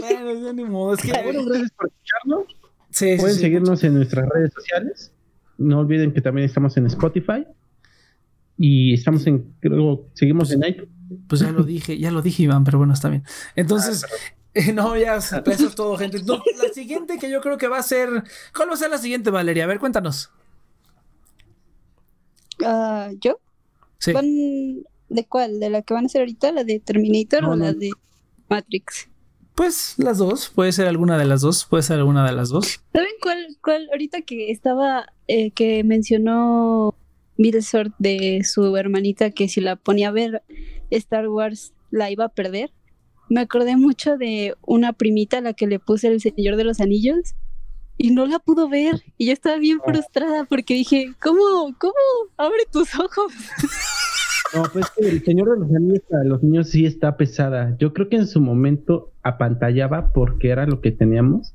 [0.00, 0.94] Bueno, ya ni modo.
[0.94, 1.12] Es que...
[1.12, 2.56] Bueno, gracias por escucharnos.
[2.90, 5.11] Sí, Pueden seguirnos en nuestras redes sociales.
[5.62, 7.46] No olviden que también estamos en Spotify.
[8.58, 10.90] Y estamos en, creo, seguimos en iTunes.
[11.28, 13.24] Pues ya lo dije, ya lo dije, Iván, pero bueno, está bien.
[13.56, 16.18] Entonces, ah, no, ya, eso es todo, gente.
[16.24, 18.08] la siguiente que yo creo que va a ser.
[18.54, 19.64] ¿Cuál va a ser la siguiente, Valeria?
[19.64, 20.30] A ver, cuéntanos.
[22.64, 23.40] Ah, ¿Yo?
[23.98, 24.12] Sí.
[24.12, 25.60] ¿Van- ¿De cuál?
[25.60, 26.52] ¿De la que van a hacer ahorita?
[26.52, 27.78] ¿La de Terminator No, o la no.
[27.78, 27.90] de
[28.48, 29.08] Matrix?
[29.54, 32.80] Pues las dos, puede ser alguna de las dos, puede ser alguna de las dos.
[32.92, 33.86] ¿Saben cuál, cuál?
[33.92, 36.94] Ahorita que estaba, eh, que mencionó
[37.38, 40.42] Middlesort de su hermanita que si la ponía a ver
[40.90, 42.70] Star Wars la iba a perder.
[43.30, 46.80] Me acordé mucho de una primita a la que le puse el Señor de los
[46.80, 47.34] Anillos
[47.96, 49.00] y no la pudo ver.
[49.16, 51.94] Y yo estaba bien frustrada porque dije, ¿cómo, cómo?
[52.36, 53.32] Abre tus ojos.
[54.54, 57.74] No, pues que el Señor de los Anillos para los niños sí está pesada.
[57.78, 61.54] Yo creo que en su momento apantallaba porque era lo que teníamos.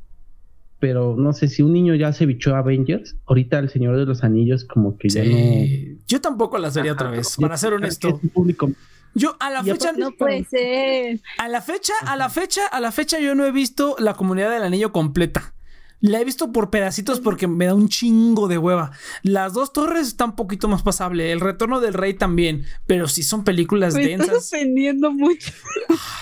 [0.80, 4.06] Pero no sé si un niño ya se bichó a Avengers, ahorita el Señor de
[4.06, 5.32] los Anillos como que ya no.
[5.32, 5.98] Sí.
[6.08, 8.20] Yo tampoco la sería otra Ajá, vez, yo para ser honesto.
[8.34, 8.70] público
[9.16, 11.20] Yo a la Y fecha No puede ser.
[11.40, 14.52] A la fecha, a la fecha, a la fecha yo no he visto la comunidad
[14.52, 15.54] del anillo completa.
[15.99, 18.91] La he visto por pedacitos porque me da un chingo de hueva.
[19.24, 21.32] Las dos torres están un poquito más pasable.
[21.32, 22.66] El retorno del rey también.
[22.86, 24.45] Pero sí son películas Me estás densas.
[24.54, 25.52] ofendiendo mucho.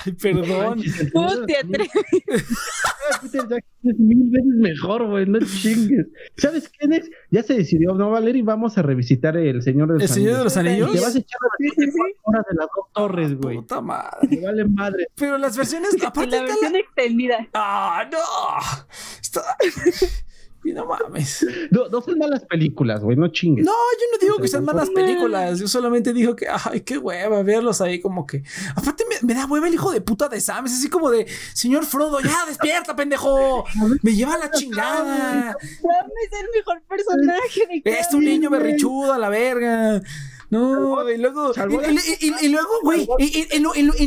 [0.05, 0.81] Ay, perdón.
[1.11, 1.89] ¿Cómo te atreves?
[3.85, 6.07] Es mil veces mejor, güey, no chingues.
[6.37, 7.09] ¿Sabes quién es?
[7.29, 10.37] Ya se decidió, no, Valer, y vamos a revisitar El Señor de los ¿El Señor
[10.39, 10.91] de los Anillos?
[10.91, 11.99] Te vas a echar las Sí, sí, sí.
[12.23, 13.57] horas de las dos torres, güey.
[13.57, 14.27] Puta madre.
[14.29, 15.07] Me vale madre.
[15.15, 15.95] Pero las versiones.
[16.01, 17.47] Y Aparte la versión la- extendida.
[17.53, 18.17] ¡Ah, no!
[19.21, 19.41] Está.
[20.65, 21.45] Y no mames.
[21.69, 23.63] No, no son malas películas, güey, no chingues.
[23.63, 25.59] No, yo no digo que sean malas películas.
[25.59, 28.41] Yo solamente digo que, ay, qué hueva verlos ahí como que.
[28.75, 30.65] Aparte, me, me da hueva el hijo de puta de Sam.
[30.65, 33.63] Es así como de, señor Frodo, ya despierta, pendejo.
[34.01, 35.55] Me lleva a la chingada.
[35.61, 40.01] Sam es el mejor personaje de Es un niño berrichudo a la verga.
[40.49, 41.51] No, y luego,
[42.41, 43.07] y, luego, güey,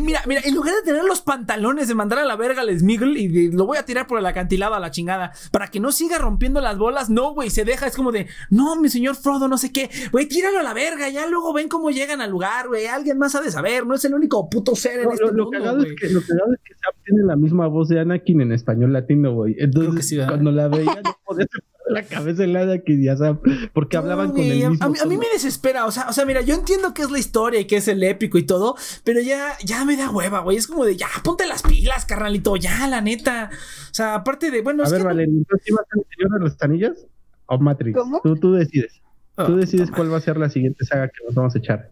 [0.02, 3.18] mira, mira, en lugar de tener los pantalones de mandar a la verga al Smiggle
[3.18, 6.18] y lo voy a tirar por el acantilado a la chingada para que no siga
[6.18, 9.58] rompiendo las bolas, no, güey, se deja, es como de, no, mi señor Frodo, no
[9.58, 12.86] sé qué, güey, tíralo a la verga, ya luego ven cómo llegan al lugar, güey,
[12.86, 15.44] alguien más ha de saber, no es el único puto ser en No, este lo,
[15.44, 18.40] mundo, cagado es que, lo cagado es que Sam tiene la misma voz de Anakin
[18.40, 19.56] en español latino, güey.
[19.58, 21.46] Entonces, sí, cuando la veía, no podía
[21.90, 23.40] la cabeza de Anakin y a Sam,
[23.72, 26.12] porque No, hablaban con el mismo a, mí, a mí me desespera, o sea, o
[26.12, 28.76] sea, mira, yo entiendo que es la historia y que es el épico y todo,
[29.04, 30.56] pero ya, ya me da hueva, güey.
[30.56, 33.50] Es como de, ya, ponte las pilas, carnalito, ya, la neta.
[33.90, 36.06] O sea, aparte de, bueno, A es ver, que no- Valeria, ¿entonces ibas a El
[36.16, 37.06] Señor de los Anillos
[37.46, 37.98] o Matrix?
[37.98, 38.20] ¿Cómo?
[38.22, 39.00] Tú, tú decides.
[39.36, 41.90] Ah, Tú decides cuál va a ser la siguiente saga que nos vamos a echar.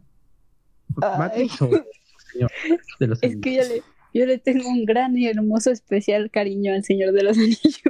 [1.03, 1.19] Ay.
[1.19, 1.71] ¿Matrix o
[2.33, 2.51] Señor
[3.01, 3.43] de los Es Anillos?
[3.43, 3.83] que yo le,
[4.15, 7.81] yo le tengo un gran y hermoso especial cariño al Señor de los Anillos.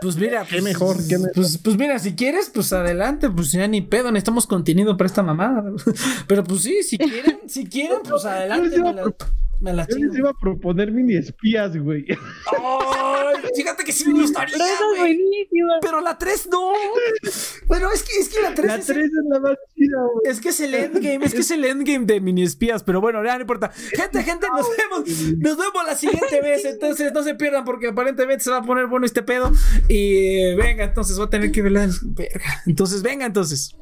[0.00, 1.32] Pues mira, Qué pues, mejor, qué mejor.
[1.34, 5.22] Pues, pues mira, si quieres, pues adelante, pues ya ni pedo, necesitamos contenido para esta
[5.22, 5.64] mamada.
[6.26, 9.14] Pero pues sí, si quieren, si quieren, pues adelante, la,
[9.60, 12.04] me la Yo les iba a proponer mini espías, güey.
[12.08, 15.16] Ay, fíjate que sí me gustaría, Pero esa es güey.
[15.16, 15.72] buenísima.
[15.80, 16.72] Pero la 3 no.
[17.66, 20.32] Bueno, es que, es que la 3 La es 3 es la más chida, güey.
[20.32, 23.24] Es que es el endgame, es que es el endgame de mini espías, pero bueno,
[23.24, 23.70] ya no importa.
[23.70, 25.08] Gente, gente, nos vemos,
[25.38, 26.64] nos vemos la siguiente vez.
[26.64, 29.52] Entonces no se pierdan porque aparentemente se va a poner bueno este pedo.
[29.88, 31.88] Y eh, venga, entonces va a tener que verla.
[32.02, 32.62] Verga.
[32.66, 33.76] Entonces, venga, entonces.